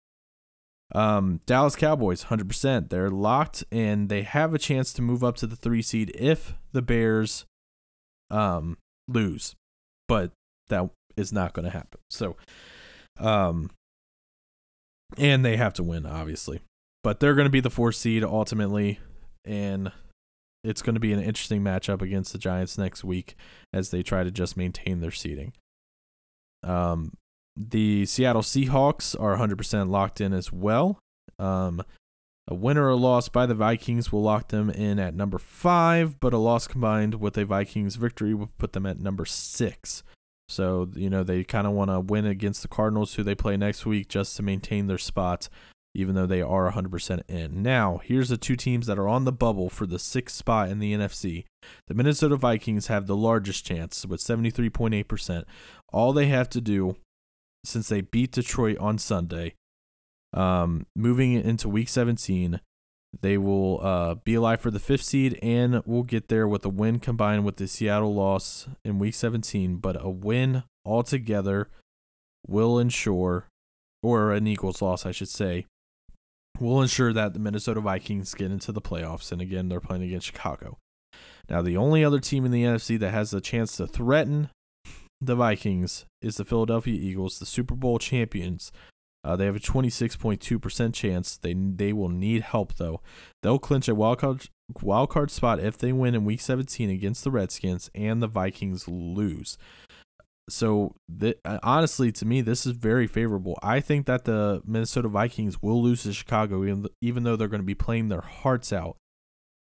Um, 0.93 1.41
Dallas 1.45 1.75
Cowboys, 1.75 2.25
100%. 2.25 2.89
They're 2.89 3.09
locked 3.09 3.63
and 3.71 4.09
they 4.09 4.23
have 4.23 4.53
a 4.53 4.59
chance 4.59 4.93
to 4.93 5.01
move 5.01 5.23
up 5.23 5.35
to 5.37 5.47
the 5.47 5.55
three 5.55 5.81
seed 5.81 6.11
if 6.15 6.53
the 6.71 6.81
Bears 6.81 7.45
um, 8.31 8.77
lose. 9.07 9.55
But 10.07 10.31
that 10.69 10.89
is 11.17 11.33
not 11.33 11.53
going 11.53 11.65
to 11.65 11.71
happen. 11.71 11.99
So, 12.09 12.37
um, 13.19 13.71
and 15.17 15.43
they 15.43 15.57
have 15.57 15.73
to 15.75 15.83
win, 15.83 16.05
obviously. 16.05 16.61
But 17.03 17.19
they're 17.19 17.35
going 17.35 17.45
to 17.45 17.51
be 17.51 17.61
the 17.61 17.69
four 17.69 17.91
seed 17.91 18.23
ultimately. 18.23 18.99
And 19.45 19.91
it's 20.63 20.81
going 20.81 20.95
to 20.95 20.99
be 20.99 21.13
an 21.13 21.21
interesting 21.21 21.61
matchup 21.61 22.01
against 22.01 22.33
the 22.33 22.37
Giants 22.37 22.77
next 22.77 23.03
week 23.03 23.35
as 23.73 23.91
they 23.91 24.03
try 24.03 24.23
to 24.23 24.31
just 24.31 24.57
maintain 24.57 24.99
their 24.99 25.11
seeding. 25.11 25.53
Um, 26.63 27.13
the 27.55 28.05
Seattle 28.05 28.41
Seahawks 28.41 29.19
are 29.19 29.37
100% 29.37 29.89
locked 29.89 30.21
in 30.21 30.33
as 30.33 30.51
well. 30.51 30.99
Um, 31.37 31.81
a 32.47 32.55
win 32.55 32.77
or 32.77 32.89
a 32.89 32.95
loss 32.95 33.29
by 33.29 33.45
the 33.45 33.53
Vikings 33.53 34.11
will 34.11 34.23
lock 34.23 34.49
them 34.49 34.69
in 34.69 34.99
at 34.99 35.13
number 35.13 35.37
five, 35.37 36.19
but 36.19 36.33
a 36.33 36.37
loss 36.37 36.67
combined 36.67 37.15
with 37.15 37.37
a 37.37 37.45
Vikings 37.45 37.95
victory 37.95 38.33
will 38.33 38.51
put 38.57 38.73
them 38.73 38.85
at 38.85 38.99
number 38.99 39.23
six. 39.23 40.03
So, 40.49 40.89
you 40.95 41.09
know, 41.09 41.23
they 41.23 41.43
kind 41.43 41.67
of 41.67 41.73
want 41.73 41.91
to 41.91 41.99
win 41.99 42.25
against 42.25 42.61
the 42.61 42.67
Cardinals, 42.67 43.13
who 43.13 43.23
they 43.23 43.35
play 43.35 43.55
next 43.55 43.85
week, 43.85 44.07
just 44.09 44.35
to 44.37 44.43
maintain 44.43 44.87
their 44.87 44.97
spot 44.97 45.47
even 45.93 46.15
though 46.15 46.25
they 46.25 46.41
are 46.41 46.71
100% 46.71 47.21
in. 47.27 47.63
Now, 47.63 47.99
here's 48.03 48.29
the 48.29 48.37
two 48.37 48.55
teams 48.55 48.85
that 48.87 48.99
are 48.99 49.07
on 49.07 49.25
the 49.25 49.31
bubble 49.31 49.69
for 49.69 49.85
the 49.85 49.99
sixth 49.99 50.35
spot 50.35 50.69
in 50.69 50.79
the 50.79 50.93
NFC. 50.93 51.45
The 51.87 51.93
Minnesota 51.93 52.35
Vikings 52.35 52.87
have 52.87 53.07
the 53.07 53.15
largest 53.15 53.65
chance 53.65 54.05
with 54.05 54.21
73.8%. 54.21 55.45
All 55.91 56.13
they 56.13 56.27
have 56.27 56.49
to 56.49 56.61
do, 56.61 56.95
since 57.65 57.89
they 57.89 58.01
beat 58.01 58.31
Detroit 58.31 58.77
on 58.77 58.97
Sunday, 58.97 59.55
um, 60.33 60.85
moving 60.95 61.33
into 61.33 61.67
week 61.67 61.89
17, 61.89 62.59
they 63.21 63.37
will 63.37 63.83
uh, 63.83 64.15
be 64.15 64.35
alive 64.35 64.61
for 64.61 64.71
the 64.71 64.79
fifth 64.79 65.03
seed 65.03 65.39
and 65.41 65.83
will 65.85 66.03
get 66.03 66.27
there 66.27 66.47
with 66.47 66.63
a 66.65 66.69
win 66.69 66.99
combined 66.99 67.43
with 67.43 67.57
the 67.57 67.67
Seattle 67.67 68.13
loss 68.13 68.67
in 68.85 68.99
week 68.99 69.15
17. 69.15 69.77
But 69.77 69.97
a 70.03 70.09
win 70.09 70.63
altogether 70.85 71.69
will 72.47 72.77
ensure, 72.77 73.47
or 74.03 74.31
an 74.31 74.47
Eagles 74.47 74.81
loss, 74.81 75.05
I 75.05 75.11
should 75.11 75.29
say, 75.29 75.65
will 76.59 76.81
ensure 76.81 77.13
that 77.13 77.33
the 77.33 77.39
Minnesota 77.39 77.81
Vikings 77.81 78.33
get 78.33 78.51
into 78.51 78.71
the 78.71 78.81
playoffs. 78.81 79.31
And 79.31 79.41
again, 79.41 79.69
they're 79.69 79.79
playing 79.79 80.03
against 80.03 80.27
Chicago. 80.27 80.77
Now, 81.49 81.61
the 81.61 81.77
only 81.77 82.03
other 82.03 82.19
team 82.19 82.45
in 82.45 82.51
the 82.51 82.63
NFC 82.63 82.99
that 82.99 83.11
has 83.11 83.33
a 83.33 83.41
chance 83.41 83.75
to 83.77 83.87
threaten 83.87 84.49
the 85.19 85.35
Vikings 85.35 86.05
is 86.21 86.37
the 86.37 86.45
Philadelphia 86.45 86.93
Eagles, 86.93 87.39
the 87.39 87.45
Super 87.45 87.75
Bowl 87.75 87.97
champions. 87.97 88.71
Uh, 89.23 89.35
they 89.35 89.45
have 89.45 89.55
a 89.55 89.59
26.2% 89.59 90.93
chance. 90.93 91.37
They 91.37 91.53
they 91.53 91.91
will 91.91 92.09
need 92.09 92.41
help 92.41 92.75
though. 92.75 93.01
They'll 93.43 93.59
clinch 93.59 93.87
a 93.87 93.95
wild 93.95 94.19
card 94.19 94.47
wild 94.81 95.09
card 95.09 95.31
spot 95.31 95.59
if 95.59 95.77
they 95.77 95.91
win 95.91 96.15
in 96.15 96.25
Week 96.25 96.41
17 96.41 96.89
against 96.89 97.23
the 97.23 97.31
Redskins 97.31 97.89
and 97.93 98.21
the 98.21 98.27
Vikings 98.27 98.87
lose. 98.87 99.57
So, 100.49 100.95
th- 101.19 101.37
uh, 101.45 101.59
honestly, 101.61 102.11
to 102.13 102.25
me, 102.25 102.41
this 102.41 102.65
is 102.65 102.71
very 102.71 103.07
favorable. 103.07 103.57
I 103.61 103.79
think 103.79 104.07
that 104.07 104.25
the 104.25 104.61
Minnesota 104.65 105.07
Vikings 105.07 105.61
will 105.61 105.81
lose 105.81 106.03
to 106.03 106.13
Chicago, 106.13 106.63
even, 106.63 106.87
even 107.01 107.23
though 107.23 107.35
they're 107.35 107.47
going 107.47 107.61
to 107.61 107.65
be 107.65 107.75
playing 107.75 108.09
their 108.09 108.21
hearts 108.21 108.73
out. 108.73 108.97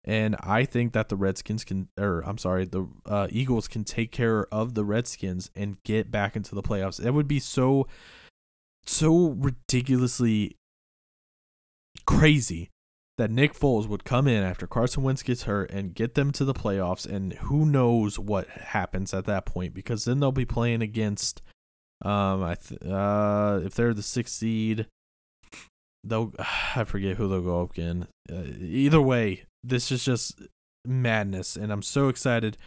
And 0.06 0.38
I 0.40 0.64
think 0.64 0.94
that 0.94 1.10
the 1.10 1.18
Redskins 1.18 1.66
can, 1.66 1.90
or 2.00 2.22
I'm 2.22 2.38
sorry, 2.38 2.64
the 2.64 2.88
uh, 3.06 3.28
Eagles 3.30 3.68
can 3.68 3.84
take 3.84 4.14
care 4.14 4.48
of 4.54 4.74
the 4.74 4.86
Redskins 4.86 5.52
and 5.54 5.84
get 5.84 6.10
back 6.10 6.38
into 6.38 6.56
the 6.56 6.64
playoffs. 6.64 7.02
That 7.04 7.14
would 7.14 7.28
be 7.28 7.40
so, 7.40 7.88
so 8.88 9.30
ridiculously 9.30 10.58
crazy 12.06 12.70
that 13.18 13.32
Nick 13.32 13.54
Foles 13.54 13.88
would 13.88 14.04
come 14.04 14.28
in 14.28 14.44
after 14.44 14.68
Carson 14.68 15.04
Wentz 15.04 15.24
gets 15.24 15.44
hurt 15.44 15.72
and 15.72 15.96
get 15.96 16.14
them 16.14 16.32
to 16.34 16.46
the 16.46 16.54
playoffs, 16.54 17.06
and 17.06 17.34
who 17.34 17.66
knows 17.66 18.20
what 18.20 18.48
happens 18.48 19.14
at 19.14 19.26
that 19.26 19.46
point 19.46 19.74
because 19.74 20.06
then 20.06 20.20
they'll 20.20 20.32
be 20.32 20.46
playing 20.46 20.82
against, 20.82 21.42
um, 22.04 22.44
I 22.44 22.56
th- 22.56 22.82
uh, 22.82 23.60
if 23.64 23.74
they're 23.74 23.94
the 23.94 24.04
sixth 24.04 24.36
seed, 24.36 24.88
they'll 26.04 26.34
I 26.76 26.84
forget 26.84 27.18
who 27.18 27.28
they'll 27.28 27.42
go 27.42 27.64
up 27.64 27.72
again. 27.72 28.08
Uh, 28.32 28.44
either 28.60 29.02
way, 29.02 29.46
this 29.64 29.92
is 29.92 30.06
just 30.06 30.42
madness, 30.86 31.56
and 31.56 31.72
I'm 31.72 31.82
so 31.82 32.10
excited. 32.10 32.58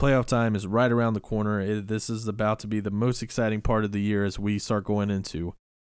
Playoff 0.00 0.26
time 0.26 0.54
is 0.54 0.66
right 0.66 0.92
around 0.92 1.14
the 1.14 1.20
corner. 1.20 1.60
It, 1.60 1.88
this 1.88 2.08
is 2.08 2.28
about 2.28 2.60
to 2.60 2.66
be 2.66 2.80
the 2.80 2.90
most 2.90 3.22
exciting 3.22 3.60
part 3.60 3.84
of 3.84 3.92
the 3.92 4.00
year 4.00 4.24
as 4.24 4.38
we 4.38 4.58
start 4.58 4.84
going 4.84 5.10
into, 5.10 5.54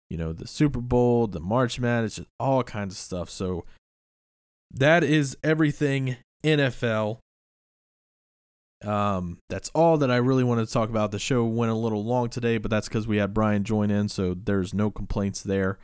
you 0.09 0.17
know, 0.17 0.33
the 0.33 0.47
Super 0.47 0.81
Bowl, 0.81 1.27
the 1.27 1.41
March 1.41 1.81
Madness, 1.81 2.21
all 2.39 2.63
kinds 2.63 2.95
of 2.95 2.99
stuff. 2.99 3.29
So 3.29 3.65
that 4.71 5.03
is 5.03 5.37
everything 5.43 6.17
NFL. 6.45 7.19
Um, 8.85 9.39
that's 9.49 9.71
all 9.75 9.99
that 9.99 10.11
I 10.11 10.17
really 10.17 10.45
wanted 10.45 10.69
to 10.69 10.73
talk 10.73 10.91
about. 10.91 11.11
The 11.11 11.19
show 11.19 11.45
went 11.45 11.73
a 11.73 11.75
little 11.75 12.05
long 12.05 12.29
today, 12.29 12.59
but 12.59 12.71
that's 12.71 12.89
because 12.89 13.09
we 13.09 13.17
had 13.17 13.35
Brian 13.35 13.65
join 13.65 13.91
in, 13.91 14.09
so 14.09 14.35
there's 14.35 14.73
no 14.73 14.91
complaints 14.91 15.43
there. 15.43 15.79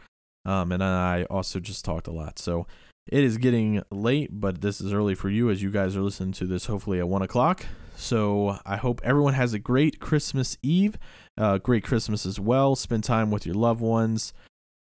Um, 0.45 0.71
and 0.71 0.85
I 0.85 1.25
also 1.25 1.59
just 1.59 1.85
talked 1.85 2.07
a 2.07 2.13
lot. 2.13 2.39
So 2.39 2.67
it 3.07 3.23
is 3.23 3.37
getting 3.39 3.83
late, 3.91 4.31
but 4.33 4.61
this 4.61 4.81
is 4.81 4.93
early 4.93 5.15
for 5.15 5.29
you 5.29 5.51
as 5.51 5.63
you 5.63 5.71
guys 5.71 5.97
are 5.97 6.03
listening 6.03 6.33
to 6.33 6.47
this 6.47 6.67
hopefully 6.67 6.99
at 6.99 7.09
one 7.09 7.23
o'clock. 7.23 7.67
So 7.97 8.59
I 8.65 8.77
hope 8.77 9.01
everyone 9.05 9.35
has 9.35 9.55
a 9.55 9.59
great 9.59 10.01
Christmas 10.01 10.57
Eve, 10.63 10.97
uh, 11.39 11.59
great 11.59 11.85
Christmas 11.85 12.27
as 12.27 12.41
well. 12.41 12.75
Spend 12.77 13.05
time 13.05 13.31
with 13.31 13.47
your 13.47 13.55
loved 13.55 13.81
ones. 13.81 14.33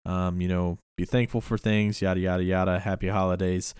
Um, 0.05 0.41
you 0.41 0.47
know, 0.47 0.77
be 0.97 1.05
thankful 1.05 1.41
for 1.41 1.57
things, 1.57 2.01
yada 2.01 2.19
yada 2.19 2.43
yada. 2.43 2.79
Happy 2.79 3.07
holidays. 3.07 3.73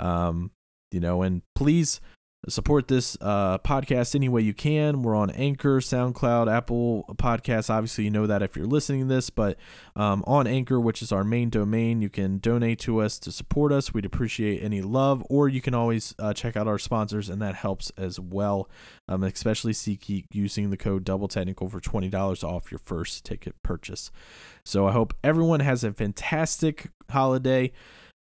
Um, 0.00 0.50
you 0.92 1.00
know, 1.00 1.22
and 1.22 1.42
please 1.54 2.00
support 2.48 2.86
this 2.86 3.16
uh, 3.20 3.58
podcast 3.58 4.14
any 4.14 4.28
way 4.28 4.40
you 4.40 4.54
can. 4.54 5.02
We're 5.02 5.16
on 5.16 5.30
Anchor, 5.30 5.80
SoundCloud, 5.80 6.50
Apple 6.50 7.04
Podcasts. 7.16 7.68
Obviously, 7.68 8.04
you 8.04 8.10
know 8.10 8.28
that 8.28 8.42
if 8.42 8.56
you're 8.56 8.66
listening 8.66 9.08
to 9.08 9.14
this, 9.14 9.28
but 9.28 9.58
um, 9.96 10.22
on 10.26 10.46
Anchor, 10.46 10.78
which 10.78 11.02
is 11.02 11.10
our 11.10 11.24
main 11.24 11.50
domain, 11.50 12.00
you 12.00 12.08
can 12.08 12.38
donate 12.38 12.78
to 12.80 13.00
us 13.00 13.18
to 13.18 13.32
support 13.32 13.72
us. 13.72 13.92
We'd 13.92 14.04
appreciate 14.04 14.62
any 14.62 14.80
love, 14.80 15.24
or 15.28 15.48
you 15.48 15.60
can 15.60 15.74
always 15.74 16.14
uh, 16.20 16.32
check 16.32 16.56
out 16.56 16.68
our 16.68 16.78
sponsors, 16.78 17.28
and 17.28 17.42
that 17.42 17.56
helps 17.56 17.90
as 17.96 18.20
well. 18.20 18.70
Um, 19.08 19.24
especially 19.24 19.72
SeatGeek 19.72 20.26
using 20.30 20.70
the 20.70 20.76
code 20.76 21.04
Double 21.04 21.28
Technical 21.28 21.68
for 21.68 21.80
twenty 21.80 22.08
dollars 22.08 22.44
off 22.44 22.70
your 22.70 22.78
first 22.78 23.24
ticket 23.24 23.60
purchase. 23.62 24.10
So 24.64 24.86
I 24.86 24.92
hope 24.92 25.12
everyone 25.24 25.60
has 25.60 25.82
a 25.82 25.92
fantastic 25.92 26.90
holiday. 27.10 27.72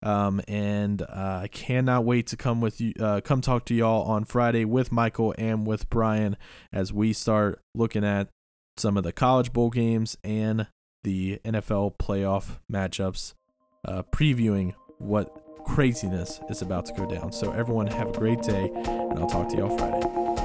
Um, 0.03 0.41
and 0.47 1.01
uh, 1.01 1.39
I 1.43 1.49
cannot 1.51 2.05
wait 2.05 2.27
to 2.27 2.37
come 2.37 2.61
with 2.61 2.79
you, 2.79 2.93
uh, 2.99 3.21
come 3.21 3.41
talk 3.41 3.65
to 3.65 3.73
y'all 3.73 4.03
on 4.03 4.25
Friday 4.25 4.63
with 4.63 4.91
Michael 4.91 5.33
and 5.37 5.65
with 5.65 5.89
Brian 5.89 6.37
as 6.71 6.93
we 6.93 7.13
start 7.13 7.61
looking 7.73 8.05
at 8.05 8.29
some 8.77 8.95
of 8.95 9.03
the 9.03 9.11
college 9.11 9.53
bowl 9.53 9.71
games 9.71 10.15
and 10.23 10.67
the 11.03 11.39
NFL 11.43 11.97
playoff 11.97 12.59
matchups, 12.71 13.33
uh, 13.85 14.03
previewing 14.11 14.73
what 14.99 15.43
craziness 15.65 16.39
is 16.49 16.61
about 16.61 16.85
to 16.85 16.93
go 16.93 17.07
down. 17.07 17.31
So 17.31 17.51
everyone 17.51 17.87
have 17.87 18.09
a 18.09 18.13
great 18.13 18.41
day, 18.41 18.71
and 18.73 19.19
I'll 19.19 19.27
talk 19.27 19.49
to 19.49 19.57
y'all 19.57 19.77
Friday. 19.77 20.36